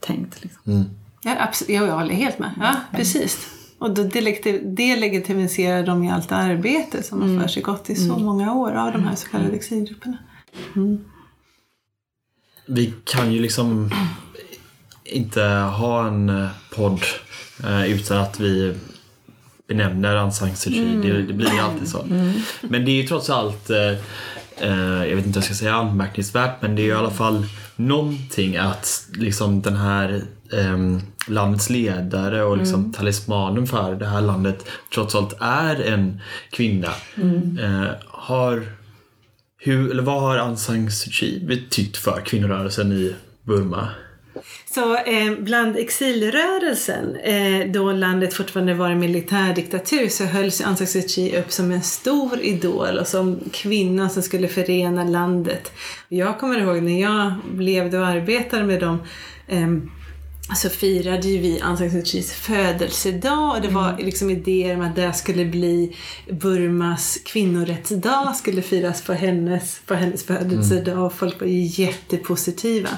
tänkt. 0.00 0.42
Liksom. 0.44 0.84
Ja, 1.22 1.36
absolut. 1.38 1.70
Ja, 1.80 1.86
jag 1.86 1.94
håller 1.94 2.14
helt 2.14 2.38
med. 2.38 2.50
Ja, 2.60 2.76
precis. 2.96 3.46
Och 3.82 3.90
då 3.90 4.02
delegiti- 4.02 4.74
delegitimiserar 4.74 5.86
de 5.86 6.04
ju 6.04 6.10
allt 6.10 6.32
arbete 6.32 7.02
som 7.02 7.22
har 7.22 7.40
för 7.42 7.48
sig 7.48 7.62
gått 7.62 7.90
i 7.90 7.94
så 7.94 8.16
många 8.18 8.54
år 8.54 8.72
av 8.72 8.92
de 8.92 9.04
här 9.04 9.14
så 9.14 9.28
kallade 9.28 9.56
exilgrupperna. 9.56 10.16
Vi 12.66 12.94
kan 13.04 13.32
ju 13.32 13.42
liksom 13.42 13.90
inte 15.04 15.42
ha 15.76 16.06
en 16.06 16.28
eh, 16.28 16.48
podd 16.74 17.00
eh, 17.64 17.92
utan 17.92 18.18
att 18.18 18.40
vi 18.40 18.74
benämner 19.68 20.16
Aung 20.16 20.32
San 20.32 20.56
Suu 20.56 20.72
Kyi. 20.72 21.00
Det, 21.02 21.22
det 21.22 21.32
blir 21.32 21.52
ju 21.52 21.58
alltid 21.58 21.88
så. 21.88 22.04
Men 22.60 22.84
det 22.84 22.90
är 22.90 23.02
ju 23.02 23.08
trots 23.08 23.30
allt, 23.30 23.70
eh, 23.70 23.78
eh, 24.58 25.04
jag 25.08 25.16
vet 25.16 25.26
inte 25.26 25.28
vad 25.28 25.36
jag 25.36 25.44
ska 25.44 25.54
säga 25.54 25.74
anmärkningsvärt, 25.74 26.62
men 26.62 26.76
det 26.76 26.82
är 26.82 26.84
ju 26.84 26.90
i 26.90 26.94
alla 26.94 27.10
fall 27.10 27.46
någonting 27.76 28.56
att 28.56 29.06
liksom 29.14 29.62
den 29.62 29.76
här 29.76 30.24
ehm, 30.52 31.00
landets 31.26 31.70
ledare 31.70 32.44
och 32.44 32.58
liksom 32.58 32.92
talismanen 32.92 33.66
för 33.66 33.94
det 33.94 34.06
här 34.06 34.20
landet 34.20 34.68
trots 34.94 35.14
allt 35.14 35.36
är 35.40 35.80
en 35.80 36.20
kvinna. 36.50 36.90
Eh, 37.62 37.90
har 38.08 38.66
hur, 39.64 39.90
eller 39.90 40.02
vad 40.02 40.20
har 40.20 40.38
Aung 40.38 40.56
San 40.56 40.90
Suu 40.90 41.10
Kyi 41.10 41.40
betytt 41.46 41.96
för 41.96 42.20
kvinnorörelsen 42.20 42.92
i 42.92 43.14
Burma? 43.42 43.88
Så 44.74 44.96
eh, 44.96 45.34
bland 45.38 45.76
exilrörelsen, 45.76 47.16
eh, 47.16 47.72
då 47.72 47.92
landet 47.92 48.34
fortfarande 48.34 48.74
var 48.74 48.90
en 48.90 48.98
militärdiktatur, 48.98 50.08
så 50.08 50.24
hölls 50.24 50.60
Aung 50.60 50.76
San 50.76 50.86
Suu 50.86 51.08
Kyi 51.08 51.38
upp 51.38 51.52
som 51.52 51.70
en 51.70 51.82
stor 51.82 52.40
idol 52.40 52.98
och 52.98 53.06
som 53.06 53.40
kvinna 53.52 54.08
som 54.08 54.22
skulle 54.22 54.48
förena 54.48 55.04
landet. 55.04 55.72
Jag 56.08 56.38
kommer 56.38 56.60
ihåg 56.60 56.82
när 56.82 57.00
jag 57.00 57.32
levde 57.58 57.98
och 57.98 58.06
arbetade 58.06 58.64
med 58.64 58.80
dem 58.80 58.98
ehm, 59.48 59.90
så 60.56 60.68
firade 60.68 61.28
ju 61.28 61.38
vi 61.38 61.60
Aung 61.60 61.76
San 61.76 61.90
Suu 61.90 62.04
Kyis 62.04 62.32
födelsedag 62.32 63.56
och 63.56 63.62
det 63.62 63.68
var 63.68 63.96
liksom 63.98 64.30
idéer 64.30 64.76
om 64.76 64.82
att 64.82 64.96
det 64.96 65.12
skulle 65.12 65.44
bli 65.44 65.96
Burmas 66.30 67.18
kvinnorättsdag 67.24 68.36
skulle 68.36 68.62
firas 68.62 69.02
på 69.02 69.12
hennes, 69.12 69.80
på 69.86 69.94
hennes 69.94 70.24
födelsedag 70.24 71.06
och 71.06 71.12
folk 71.12 71.40
var 71.40 71.46
ju 71.46 71.82
jättepositiva. 71.82 72.88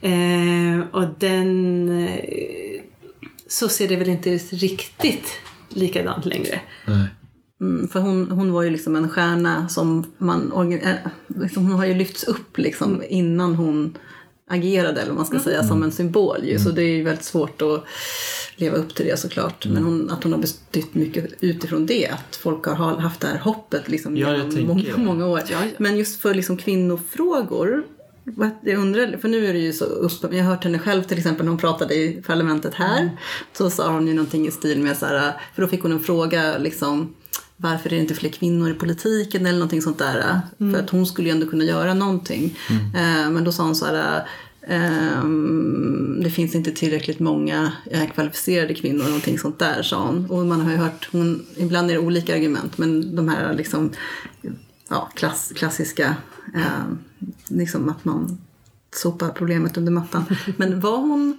Eh, 0.00 0.86
och 0.92 1.08
den... 1.18 1.88
Eh, 2.08 2.80
så 3.48 3.68
ser 3.68 3.88
det 3.88 3.96
väl 3.96 4.08
inte 4.08 4.30
ut 4.30 4.52
riktigt 4.52 5.28
likadant 5.68 6.24
längre. 6.24 6.60
Nej. 6.86 7.08
Mm, 7.60 7.88
för 7.88 8.00
hon, 8.00 8.30
hon 8.30 8.52
var 8.52 8.62
ju 8.62 8.70
liksom 8.70 8.96
en 8.96 9.08
stjärna 9.08 9.68
som 9.68 10.06
man... 10.18 10.72
eh, 10.82 10.94
Liksom, 11.26 11.66
hon 11.66 11.76
har 11.76 11.86
ju 11.86 11.94
lyfts 11.94 12.24
upp 12.24 12.58
liksom 12.58 13.02
innan 13.08 13.54
hon 13.54 13.96
agerade, 14.50 15.00
eller 15.00 15.12
man 15.12 15.26
ska 15.26 15.38
säga, 15.38 15.64
som 15.64 15.82
en 15.82 15.92
symbol 15.92 16.44
ju. 16.44 16.58
Så 16.58 16.70
det 16.70 16.82
är 16.82 16.96
ju 16.96 17.02
väldigt 17.02 17.24
svårt 17.24 17.62
att 17.62 17.84
leva 18.56 18.76
upp 18.76 18.94
till 18.94 19.06
det 19.06 19.16
såklart. 19.18 19.66
Men 19.66 19.82
hon, 19.84 20.10
att 20.10 20.22
hon 20.24 20.32
har 20.32 20.40
betytt 20.40 20.94
mycket 20.94 21.32
utifrån 21.40 21.86
det. 21.86 22.08
Att 22.08 22.36
folk 22.36 22.64
har 22.66 22.74
ha- 22.74 23.00
haft 23.00 23.20
det 23.20 23.26
här 23.26 23.38
hoppet 23.38 23.88
liksom 23.88 24.16
Ja, 24.16 24.36
genom 24.36 24.66
många, 24.66 24.96
många 24.96 25.26
år. 25.26 25.40
Men 25.78 25.96
just 25.96 26.20
för 26.20 26.34
liksom 26.34 26.56
kvinnofrågor 26.56 27.82
jag 28.62 28.78
undrar, 28.78 29.16
för 29.20 29.28
nu 29.28 29.46
är 29.46 29.52
det 29.52 29.58
ju 29.58 29.72
så 29.72 29.84
upp, 29.84 30.12
jag 30.22 30.44
har 30.44 30.50
hört 30.54 30.64
henne 30.64 30.78
själv 30.78 31.02
till 31.02 31.18
exempel 31.18 31.44
när 31.44 31.50
hon 31.50 31.58
pratade 31.60 31.94
i 31.94 32.22
parlamentet 32.26 32.74
här. 32.74 33.10
Så 33.52 33.70
sa 33.70 33.92
hon 33.92 34.06
ju 34.06 34.14
någonting 34.14 34.46
i 34.46 34.50
stil 34.50 34.80
med 34.82 34.96
så 34.96 35.06
här, 35.06 35.32
för 35.54 35.62
då 35.62 35.68
fick 35.68 35.82
hon 35.82 35.92
en 35.92 36.00
fråga 36.00 36.58
liksom 36.58 37.14
varför 37.56 37.92
är 37.92 37.96
det 37.96 38.00
inte 38.00 38.14
fler 38.14 38.30
kvinnor 38.30 38.70
i 38.70 38.74
politiken 38.74 39.46
eller 39.46 39.58
någonting 39.58 39.82
sånt 39.82 39.98
där. 39.98 40.40
För 40.58 40.76
att 40.76 40.90
hon 40.90 41.06
skulle 41.06 41.28
ju 41.28 41.34
ändå 41.34 41.46
kunna 41.46 41.64
göra 41.64 41.94
någonting. 41.94 42.58
Eh, 42.70 43.30
men 43.30 43.44
då 43.44 43.52
sa 43.52 43.62
hon 43.62 43.76
så 43.76 43.86
här 43.86 44.26
ehm, 44.66 46.20
det 46.22 46.30
finns 46.30 46.54
inte 46.54 46.72
tillräckligt 46.72 47.20
många 47.20 47.72
eh, 47.90 48.06
kvalificerade 48.10 48.74
kvinnor, 48.74 49.04
någonting 49.04 49.38
sånt 49.38 49.58
där 49.58 49.82
sa 49.82 50.06
hon. 50.06 50.30
Och 50.30 50.46
man 50.46 50.60
har 50.60 50.70
ju 50.70 50.76
hört, 50.76 51.08
hon, 51.12 51.46
ibland 51.56 51.90
är 51.90 51.94
det 51.94 52.00
olika 52.00 52.34
argument, 52.34 52.78
men 52.78 53.16
de 53.16 53.28
här 53.28 53.54
liksom, 53.54 53.90
ja, 54.88 55.10
klass, 55.14 55.52
klassiska, 55.56 56.16
eh, 56.54 56.84
liksom 57.48 57.88
att 57.88 58.04
man 58.04 58.38
sopar 58.94 59.28
problemet 59.28 59.76
under 59.76 59.92
mattan. 59.92 60.24
Men 60.56 60.80
var 60.80 60.96
hon, 60.96 61.38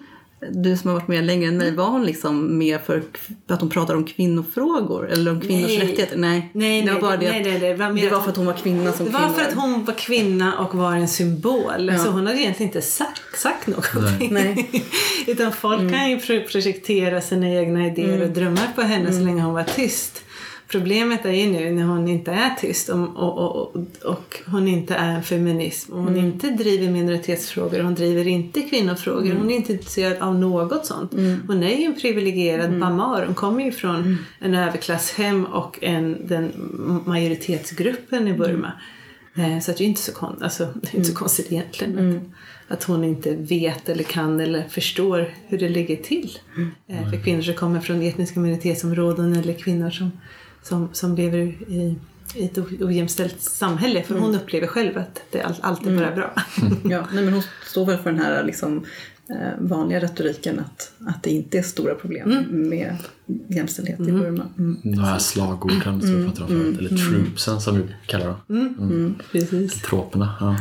du 0.51 0.77
som 0.77 0.89
har 0.89 0.95
varit 0.99 1.07
med 1.07 1.23
längre 1.25 1.47
än 1.47 1.57
mig, 1.57 1.71
var 1.75 1.85
hon 1.89 2.05
liksom 2.05 2.57
mer 2.57 2.77
för 2.79 3.03
att 3.47 3.61
hon 3.61 3.69
pratar 3.69 3.95
om 3.95 4.03
kvinnofrågor 4.05 5.11
eller 5.11 5.31
om 5.31 5.41
kvinnors 5.41 5.67
Nej. 5.67 5.79
rättigheter? 5.79 6.17
Nej, 6.17 6.49
Nej, 6.53 6.81
det 6.81 6.87
var 6.87 6.93
nej, 6.93 7.01
bara 7.01 7.17
det, 7.17 7.29
nej, 7.31 7.43
nej, 7.43 7.59
det 7.59 7.73
var 7.75 7.93
det 7.93 8.09
var 8.09 8.21
för 8.21 8.29
att 8.29 8.37
hon 8.37 8.45
var 8.45 8.53
kvinna 8.53 8.91
som 8.91 9.05
Det 9.05 9.11
var 9.11 9.19
kvinnor. 9.19 9.33
för 9.33 9.41
att 9.41 9.53
hon 9.53 9.85
var 9.85 9.93
kvinna 9.93 10.57
och 10.59 10.75
var 10.75 10.93
en 10.95 11.07
symbol. 11.07 11.89
Ja. 11.93 11.97
Så 11.97 12.09
hon 12.11 12.27
hade 12.27 12.39
egentligen 12.41 12.69
inte 12.69 12.81
sagt, 12.81 13.21
sagt 13.37 13.67
någonting. 13.67 14.33
Nej. 14.33 14.69
Utan 15.27 15.51
folk 15.51 15.91
kan 15.91 16.09
ju 16.09 16.19
pro- 16.19 16.43
projektera 16.51 17.21
sina 17.21 17.49
egna 17.49 17.87
idéer 17.87 18.21
och 18.21 18.29
drömmar 18.29 18.67
på 18.75 18.81
henne 18.81 19.13
så 19.13 19.19
länge 19.19 19.41
hon 19.41 19.53
var 19.53 19.63
tyst. 19.63 20.21
Problemet 20.67 21.25
är 21.25 21.31
ju 21.31 21.51
nu 21.51 21.71
när 21.71 21.83
hon 21.83 22.07
inte 22.07 22.31
är 22.31 22.49
tyst 22.61 22.89
och, 22.89 23.15
och, 23.17 23.55
och, 23.55 23.75
och 24.05 24.41
hon 24.47 24.67
inte 24.67 24.95
är 24.95 25.15
en 25.15 25.23
feminism. 25.23 25.93
Och 25.93 25.99
hon 26.03 26.17
inte 26.17 26.49
driver 26.49 26.91
minoritetsfrågor, 26.91 27.79
hon 27.79 27.95
driver 27.95 28.27
inte 28.27 28.61
kvinnofrågor, 28.61 29.33
hon 29.35 29.51
är 29.51 29.55
inte 29.55 29.73
intresserad 29.73 30.17
av 30.21 30.35
något 30.39 30.85
sånt. 30.85 31.11
Hon 31.47 31.63
är 31.63 31.77
ju 31.77 31.83
en 31.85 31.99
privilegierad 32.01 32.79
bamar, 32.79 33.25
hon 33.25 33.35
kommer 33.35 33.63
ju 33.65 33.71
från 33.71 34.17
en 34.39 34.55
överklasshem 34.55 35.45
och 35.45 35.77
en, 35.83 36.27
den 36.27 36.51
majoritetsgruppen 37.05 38.27
i 38.27 38.33
Burma. 38.33 38.71
Eh, 39.37 39.59
Så 39.59 39.71
det 39.71 39.81
är 39.83 39.87
inte 39.87 40.01
så, 40.01 40.11
kon- 40.11 40.43
alltså, 40.43 40.67
inte 40.93 41.05
så 41.07 41.15
konstigt 41.15 41.51
egentligen 41.51 42.21
att, 42.67 42.73
att 42.73 42.83
hon 42.83 43.03
inte 43.03 43.35
vet 43.35 43.89
eller 43.89 44.03
kan 44.03 44.39
eller 44.39 44.63
förstår 44.69 45.33
hur 45.47 45.57
det 45.57 45.69
ligger 45.69 45.95
till. 45.95 46.37
Eh, 46.87 47.09
För 47.09 47.23
kvinnor 47.23 47.41
som 47.41 47.53
kommer 47.53 47.79
från 47.79 48.01
etniska 48.01 48.39
minoritetsområden 48.39 49.33
eller 49.35 49.53
kvinnor 49.53 49.89
som, 49.89 50.11
som, 50.67 50.89
som 50.93 51.15
lever 51.15 51.37
i, 51.37 51.95
i 52.35 52.45
ett 52.45 52.57
ojämställt 52.81 53.41
samhälle. 53.41 54.03
För 54.03 54.19
hon 54.19 54.35
upplever 54.35 54.67
själv 54.67 54.97
att 54.97 55.21
det 55.31 55.41
all, 55.41 55.55
allt 55.61 55.85
är 55.85 55.97
bara 55.97 56.15
bra. 56.15 56.33
Ja, 56.83 57.07
nej, 57.13 57.23
men 57.23 57.33
hon 57.33 57.43
står 57.65 57.85
väl 57.85 57.97
för 57.97 58.11
den 58.11 58.19
här 58.19 58.43
liksom, 58.43 58.85
eh, 59.29 59.59
vanliga 59.59 59.99
retoriken 59.99 60.59
att, 60.59 60.91
att 61.07 61.23
det 61.23 61.29
inte 61.29 61.57
är 61.57 61.61
stora 61.61 61.95
problem 61.95 62.45
med 62.49 62.97
jämställdhet 63.47 63.99
i 63.99 64.11
Burma. 64.11 64.45
Mm. 64.57 64.77
De 64.83 64.99
här 64.99 65.19
slagorden 65.19 66.01
som 66.01 66.17
vi 66.17 66.25
pratade 66.25 66.43
om 66.43 66.49
förut, 66.49 66.79
eller 66.79 66.97
troopsen 66.97 67.61
som 67.61 67.77
vi 67.77 67.83
kallar 68.05 68.25
dem. 68.25 68.35
Mm. 68.47 69.15
Precis. 69.31 69.81
Troperna. 69.81 70.33
Ja. 70.39 70.55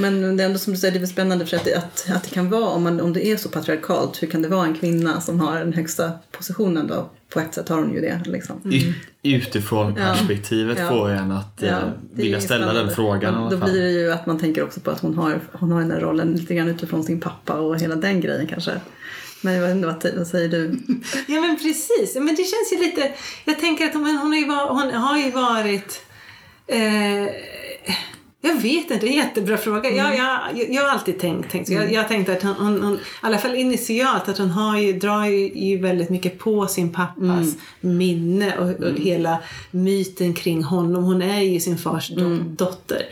Men 0.00 0.36
det 0.36 0.42
är 0.42 0.46
ändå 0.46 0.58
som 0.58 0.72
du 0.72 0.78
säger, 0.78 0.92
det 0.92 0.98
är 0.98 1.00
väl 1.00 1.08
spännande 1.08 1.46
för 1.46 1.56
att 1.56 1.64
det, 1.64 1.74
att, 1.74 2.06
att 2.14 2.22
det 2.24 2.30
kan 2.30 2.50
vara, 2.50 2.64
om, 2.68 2.82
man, 2.82 3.00
om 3.00 3.12
det 3.12 3.26
är 3.26 3.36
så 3.36 3.48
patriarkalt, 3.48 4.22
hur 4.22 4.28
kan 4.28 4.42
det 4.42 4.48
vara 4.48 4.66
en 4.66 4.74
kvinna 4.74 5.20
som 5.20 5.40
har 5.40 5.58
den 5.58 5.72
högsta 5.72 6.12
positionen 6.30 6.86
då? 6.86 7.10
På 7.28 7.40
ett 7.40 7.54
sätt 7.54 7.68
har 7.68 7.78
hon 7.78 7.94
ju 7.94 8.00
det. 8.00 8.20
Liksom. 8.24 8.72
I- 8.72 8.94
Utifrån 9.36 9.94
perspektivet 9.94 10.78
Ja. 10.80 10.88
får 10.88 11.10
en 11.10 11.32
att 11.32 11.62
eh, 11.62 11.68
Ja, 11.68 11.76
är 11.76 11.92
vilja 12.12 12.40
ställa 12.40 12.72
den 12.72 12.90
frågan 12.94 13.34
Men 13.34 13.50
Då 13.50 13.58
fall. 13.58 13.70
blir 13.70 13.82
det 13.82 13.90
ju 13.90 14.12
att 14.12 14.26
man 14.26 14.38
tänker 14.38 14.62
också 14.64 14.80
på 14.80 14.90
att 14.90 15.00
hon 15.00 15.14
har, 15.14 15.40
hon 15.52 15.72
har 15.72 15.80
den 15.80 15.90
här 15.90 16.00
rollen 16.00 16.32
lite 16.32 16.54
grann 16.54 16.68
utifrån 16.68 17.04
sin 17.04 17.20
pappa 17.20 17.52
och 17.54 17.80
hela 17.80 17.94
den 17.96 18.20
grejen 18.20 18.46
kanske. 18.46 18.72
Men 19.42 19.54
jag 19.54 19.62
vet 19.66 19.76
inte, 19.76 19.86
vad, 19.86 20.18
vad 20.18 20.26
säger 20.26 20.48
du? 20.48 20.78
Ja 21.26 21.40
men 21.40 21.56
precis. 21.58 22.14
Men 22.14 22.26
det 22.26 22.36
känns 22.44 22.72
ju 22.72 22.78
lite... 22.86 23.12
Jag 23.44 23.58
tänker 23.60 23.84
att 23.86 23.92
hon, 23.94 24.04
hon, 24.04 24.16
har, 24.32 24.36
ju 24.38 24.46
var, 24.48 24.68
hon 24.68 24.92
har 24.94 25.18
ju 25.18 25.30
varit... 25.30 26.02
Eh, 26.66 27.24
jag 28.42 28.54
vet 28.54 28.90
inte, 28.90 28.94
det 28.94 29.06
är 29.06 29.10
en 29.10 29.16
jättebra 29.16 29.56
fråga. 29.56 29.90
Jag, 29.90 30.16
jag, 30.16 30.70
jag 30.70 30.82
har 30.82 30.88
alltid 30.88 31.18
tänkt, 31.18 31.50
tänkt 31.50 31.66
så. 31.66 31.72
Jag, 31.72 31.92
jag 31.92 32.08
tänkte 32.08 32.32
att 32.32 32.42
hon, 32.42 32.54
hon, 32.54 32.82
hon, 32.82 32.94
i 32.94 32.98
alla 33.20 33.38
fall 33.38 33.54
initialt, 33.54 34.28
att 34.28 34.38
hon 34.38 34.50
har 34.50 34.78
ju, 34.78 34.92
drar 34.92 35.26
ju, 35.26 35.52
ju 35.54 35.78
väldigt 35.78 36.10
mycket 36.10 36.38
på 36.38 36.66
sin 36.66 36.92
pappas 36.92 37.56
minne 37.80 38.58
och, 38.58 38.68
och 38.68 38.98
hela 38.98 39.38
myten 39.70 40.34
kring 40.34 40.62
honom. 40.62 41.04
Hon 41.04 41.22
är 41.22 41.40
ju 41.40 41.60
sin 41.60 41.78
fars 41.78 42.08
do, 42.08 42.38
dotter. 42.42 43.02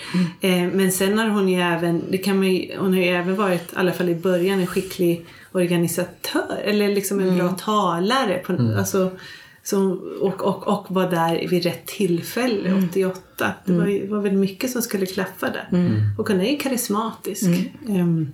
Eh, 0.40 0.62
men 0.72 0.92
sen 0.92 1.18
har 1.18 1.28
hon 1.28 1.48
ju 1.48 1.60
även, 1.60 2.02
det 2.10 2.18
kan 2.18 2.36
man 2.36 2.54
ju, 2.54 2.78
hon 2.78 2.92
har 2.92 3.00
ju 3.00 3.08
även 3.08 3.36
varit, 3.36 3.72
i 3.72 3.76
alla 3.76 3.92
fall 3.92 4.08
i 4.08 4.14
början, 4.14 4.60
en 4.60 4.66
skicklig 4.66 5.26
organisatör. 5.52 6.60
Eller 6.64 6.88
liksom 6.88 7.20
en 7.20 7.38
bra 7.38 7.48
talare. 7.48 8.38
På, 8.38 8.52
alltså, 8.78 9.10
så, 9.70 9.92
och, 10.20 10.42
och, 10.42 10.68
och 10.68 10.86
var 10.88 11.10
där 11.10 11.48
vid 11.48 11.64
rätt 11.64 11.86
tillfälle, 11.86 12.88
88. 12.88 13.52
Det 13.64 13.72
var, 13.72 13.86
ju, 13.86 14.06
var 14.06 14.20
väl 14.20 14.32
mycket 14.32 14.70
som 14.70 14.82
skulle 14.82 15.06
klaffa 15.06 15.50
där. 15.50 15.68
Och 16.18 16.28
hon 16.28 16.40
är 16.40 16.50
ju 16.50 16.56
karismatisk. 16.56 17.48
Ehm, 17.88 18.32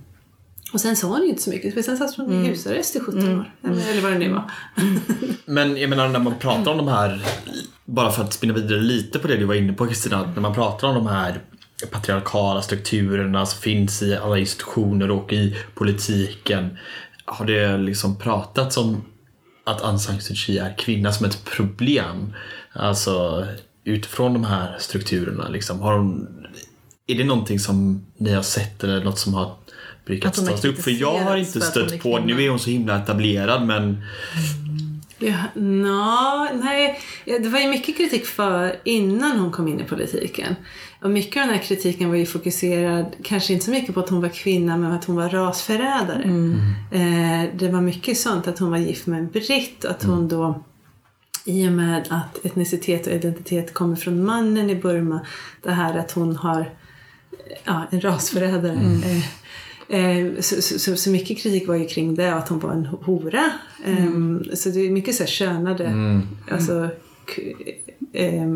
och 0.73 0.81
sen 0.81 0.95
sa 0.95 1.07
hon 1.07 1.21
ju 1.21 1.29
inte 1.29 1.41
så 1.41 1.49
mycket, 1.49 1.73
för 1.73 1.81
sen 1.81 1.97
satt 1.97 2.15
hon 2.15 2.33
i 2.33 2.47
husarrest 2.47 2.95
i 2.95 2.99
17 2.99 3.39
år. 3.39 3.53
Eller, 3.63 3.91
eller 3.91 4.01
vad 4.01 4.11
det 4.11 4.17
nu 4.17 4.29
var. 4.29 4.51
Men 5.45 5.77
jag 5.77 5.89
menar 5.89 6.07
när 6.07 6.19
man 6.19 6.35
pratar 6.39 6.71
om 6.71 6.77
de 6.77 6.87
här, 6.87 7.25
bara 7.85 8.11
för 8.11 8.23
att 8.23 8.33
spinna 8.33 8.53
vidare 8.53 8.79
lite 8.79 9.19
på 9.19 9.27
det 9.27 9.37
du 9.37 9.45
var 9.45 9.55
inne 9.55 9.73
på 9.73 9.87
Kristina, 9.87 10.31
när 10.33 10.41
man 10.41 10.53
pratar 10.53 10.87
om 10.87 10.95
de 10.95 11.07
här 11.07 11.41
patriarkala 11.91 12.61
strukturerna 12.61 13.45
som 13.45 13.61
finns 13.61 14.03
i 14.03 14.15
alla 14.15 14.37
institutioner 14.37 15.11
och 15.11 15.33
i 15.33 15.57
politiken. 15.73 16.77
Har 17.25 17.45
det 17.45 17.77
liksom 17.77 18.15
pratats 18.15 18.77
om 18.77 19.03
att 19.65 19.81
Aung 19.81 19.99
San 19.99 20.21
Suu 20.21 20.35
Kyi 20.35 20.57
är 20.57 20.77
kvinna 20.77 21.11
som 21.11 21.25
ett 21.25 21.45
problem? 21.45 22.33
Alltså 22.73 23.47
utifrån 23.83 24.33
de 24.33 24.43
här 24.43 24.75
strukturerna 24.79 25.49
liksom. 25.49 25.79
Har 25.79 25.97
hon, 25.97 26.27
är 27.07 27.15
det 27.15 27.23
någonting 27.23 27.59
som 27.59 28.05
ni 28.17 28.33
har 28.33 28.43
sett 28.43 28.83
eller 28.83 29.03
något 29.03 29.19
som 29.19 29.33
har 29.33 29.55
brukat 30.05 30.31
Att 30.31 30.37
hon 30.37 30.45
har 30.45 30.53
tas 30.53 30.65
upp? 30.65 30.81
För 30.81 30.91
jag 30.91 31.19
har 31.19 31.37
inte 31.37 31.61
stött 31.61 31.99
på, 31.99 32.19
nu 32.19 32.43
är 32.43 32.49
hon 32.49 32.59
så 32.59 32.69
himla 32.69 32.97
etablerad 32.97 33.65
men 33.65 34.03
Ja, 35.19 35.43
nå, 35.53 36.47
nej, 36.53 36.99
det 37.25 37.49
var 37.49 37.59
ju 37.59 37.67
mycket 37.67 37.97
kritik 37.97 38.25
för 38.25 38.79
innan 38.83 39.39
hon 39.39 39.51
kom 39.51 39.67
in 39.67 39.79
i 39.79 39.83
politiken. 39.83 40.55
Och 41.05 41.11
mycket 41.11 41.41
av 41.41 41.47
den 41.47 41.55
här 41.57 41.63
kritiken 41.63 42.09
var 42.09 42.15
ju 42.15 42.25
fokuserad, 42.25 43.05
kanske 43.23 43.53
inte 43.53 43.65
så 43.65 43.71
mycket 43.71 43.93
på 43.93 43.99
att 43.99 44.09
hon 44.09 44.21
var 44.21 44.29
kvinna, 44.29 44.77
men 44.77 44.91
att 44.91 45.05
hon 45.05 45.15
var 45.15 45.29
rasförrädare. 45.29 46.23
Eh, 46.91 47.49
det 47.59 47.69
var 47.69 47.81
mycket 47.81 48.17
sånt, 48.17 48.47
att 48.47 48.59
hon 48.59 48.71
var 48.71 48.77
gift 48.77 49.07
med 49.07 49.19
en 49.19 49.27
britt, 49.27 49.85
att 49.85 50.03
hon 50.03 50.27
då 50.27 50.63
i 51.45 51.67
och 51.67 51.71
med 51.71 52.07
att 52.09 52.45
etnicitet 52.45 53.07
och 53.07 53.13
identitet 53.13 53.73
kommer 53.73 53.95
från 53.95 54.25
mannen 54.25 54.69
i 54.69 54.75
Burma, 54.75 55.19
det 55.63 55.71
här 55.71 55.97
att 55.97 56.11
hon 56.11 56.35
har 56.35 56.69
ja, 57.63 57.87
en 57.91 58.01
rasförrädare. 58.01 58.79
Eh, 59.89 60.17
eh, 60.17 60.33
så, 60.39 60.61
så, 60.61 60.95
så, 60.95 61.09
mycket 61.09 61.37
kritik 61.37 61.67
var 61.67 61.75
ju 61.75 61.85
kring 61.87 62.15
det, 62.15 62.33
att 62.35 62.49
hon 62.49 62.59
var 62.59 62.71
en 62.71 62.85
hora. 62.85 63.51
Eh, 63.85 64.53
Så 64.53 64.69
det 64.69 64.79
är 64.79 64.89
mycket 64.89 65.15
så 65.15 65.23
här 65.23 65.27
könade 65.29 66.21
alltså, 66.51 66.89
k- 67.35 67.41
eh, 68.13 68.55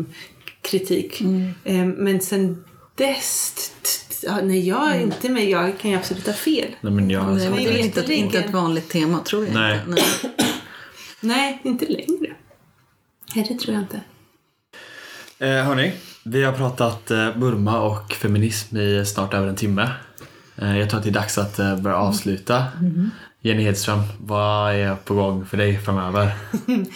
kritik. 0.62 1.20
Eh, 1.64 1.84
men 1.84 2.20
sen 2.20 2.64
dess, 2.94 3.72
ja, 4.22 4.40
nej 4.42 4.68
jag 4.68 4.96
är 4.96 5.00
inte 5.00 5.28
med, 5.28 5.48
jag 5.48 5.78
kan 5.78 5.90
ju 5.90 5.96
absolut 5.96 6.26
ha 6.26 6.32
fel. 6.32 6.68
Nej, 6.80 6.92
men 6.92 7.10
jag, 7.10 7.36
Nej, 7.36 7.50
det 7.50 7.74
är 7.74 7.78
inte, 7.78 8.00
ett- 8.00 8.10
inte 8.10 8.44
vanligt 8.52 8.88
tema 8.88 9.18
tror 9.20 9.44
jag 9.44 9.54
Nej. 9.54 9.78
inte. 9.88 9.90
Nej. 9.90 10.30
Nej, 11.20 11.60
inte 11.64 11.86
längre. 11.86 12.34
Nej, 13.34 13.46
det 13.48 13.58
tror 13.58 13.74
jag 13.74 13.82
inte. 13.82 14.00
Eh, 15.38 15.64
hörni, 15.64 15.92
vi 16.24 16.42
har 16.44 16.52
pratat 16.52 17.10
eh, 17.10 17.36
Burma 17.36 17.80
och 17.80 18.12
feminism 18.12 18.76
i 18.76 19.06
snart 19.06 19.34
över 19.34 19.46
en 19.48 19.56
timme. 19.56 19.90
Eh, 20.56 20.78
jag 20.78 20.90
tror 20.90 20.98
att 20.98 21.04
det 21.04 21.10
är 21.10 21.14
dags 21.14 21.38
att 21.38 21.58
eh, 21.58 21.76
börja 21.76 21.96
avsluta. 21.96 22.64
Jenny 23.42 23.62
Hedström, 23.62 24.00
vad 24.18 24.74
är 24.74 24.94
på 24.94 25.14
gång 25.14 25.46
för 25.46 25.56
dig 25.56 25.78
framöver? 25.78 26.30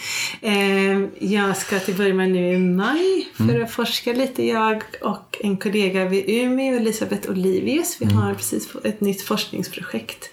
Eh, 0.41 1.01
jag 1.19 1.57
ska 1.57 1.79
till 1.79 1.95
Burma 1.95 2.23
nu 2.25 2.53
i 2.53 2.57
maj 2.57 3.27
för 3.33 3.61
att 3.61 3.71
forska 3.71 4.13
lite. 4.13 4.45
Jag 4.45 4.83
och 5.01 5.37
en 5.41 5.57
kollega 5.57 6.05
vid 6.05 6.23
Umeå, 6.27 6.75
Elisabeth 6.75 7.29
Olivius, 7.29 7.97
vi 7.99 8.05
har 8.13 8.33
precis 8.33 8.67
fått 8.67 8.85
ett 8.85 9.01
nytt 9.01 9.21
forskningsprojekt 9.21 10.29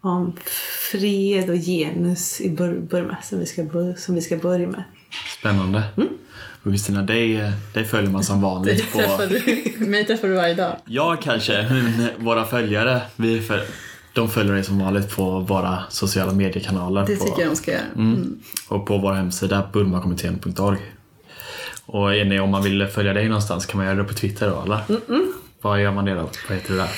om 0.00 0.32
fred 0.90 1.50
och 1.50 1.56
genus 1.56 2.40
i 2.40 2.50
Bur- 2.50 2.88
Burma 2.90 3.16
som 3.22 3.38
vi 3.38 3.46
ska, 3.46 3.62
som 3.96 4.14
vi 4.14 4.20
ska 4.20 4.36
börja 4.36 4.68
med. 4.68 4.84
Spännande. 5.38 5.82
Och 6.62 6.72
Kristina, 6.72 7.02
dig, 7.02 7.52
dig 7.74 7.84
följer 7.84 8.10
man 8.10 8.24
som 8.24 8.40
vanligt 8.40 8.92
på... 8.92 8.98
Träffar 8.98 9.26
du, 9.78 9.86
mig 9.86 10.04
träffar 10.06 10.28
du 10.28 10.34
varje 10.34 10.54
dag. 10.54 10.76
Ja, 10.84 11.16
kanske. 11.22 11.66
Men 11.70 12.08
våra 12.24 12.44
följare, 12.44 13.00
vi 13.16 13.40
för, 13.40 13.62
de 14.16 14.28
följer 14.28 14.54
dig 14.54 14.64
som 14.64 14.78
vanligt 14.78 15.16
på 15.16 15.40
våra 15.40 15.84
sociala 15.88 16.32
mediekanaler. 16.32 17.06
Det 17.06 17.16
på, 17.16 17.24
tycker 17.24 17.40
jag 17.40 17.50
de 17.50 17.56
ska 17.56 17.72
göra. 17.72 17.82
Mm. 17.96 18.38
Och 18.68 18.86
på 18.86 18.98
vår 18.98 19.12
hemsida 19.12 19.68
burmakommittén.org. 19.72 20.78
Och 21.86 22.14
är 22.14 22.24
ni, 22.24 22.40
om 22.40 22.50
man 22.50 22.62
vill 22.62 22.86
följa 22.86 23.12
dig 23.12 23.28
någonstans 23.28 23.66
kan 23.66 23.78
man 23.78 23.86
göra 23.86 23.96
det 23.96 24.04
på 24.04 24.14
Twitter 24.14 24.50
då, 24.50 24.62
eller? 24.62 24.80
Vad 25.60 25.82
gör 25.82 25.92
man 25.92 26.04
det 26.04 26.14
då? 26.14 26.30
Vad 26.48 26.58
heter 26.58 26.72
du 26.72 26.76
där? 26.76 26.88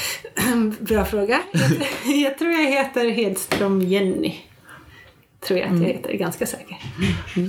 Bra 0.85 1.05
fråga. 1.05 1.41
Jag, 1.53 2.17
jag 2.17 2.39
tror 2.39 2.51
jag 2.51 2.71
heter 2.71 3.11
Hedström 3.11 3.81
Jenny. 3.81 4.35
Tror 5.47 5.59
jag 5.59 5.75
att 5.75 5.81
jag 5.81 5.89
heter, 5.89 6.13
ganska 6.13 6.47
säker. 6.47 6.77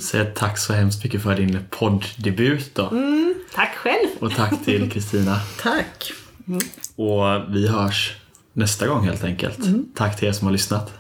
Säg 0.02 0.34
tack 0.36 0.58
så 0.58 0.74
hemskt 0.74 1.04
mycket 1.04 1.24
för 1.24 1.36
din 1.36 1.60
podddebut 1.70 2.76
då. 2.76 2.90
Tack 3.56 3.76
själv! 3.76 4.08
Och 4.20 4.36
tack 4.36 4.66
till 4.66 4.92
Kristina. 4.92 5.40
Tack. 5.62 6.12
Och 6.96 7.56
vi 7.56 7.68
hörs 7.68 8.19
nästa 8.54 8.88
gång 8.88 9.06
helt 9.06 9.24
enkelt. 9.24 9.60
Tack 9.96 10.18
till 10.18 10.28
er 10.28 10.32
som 10.32 10.46
har 10.48 10.52
lyssnat. 10.52 10.94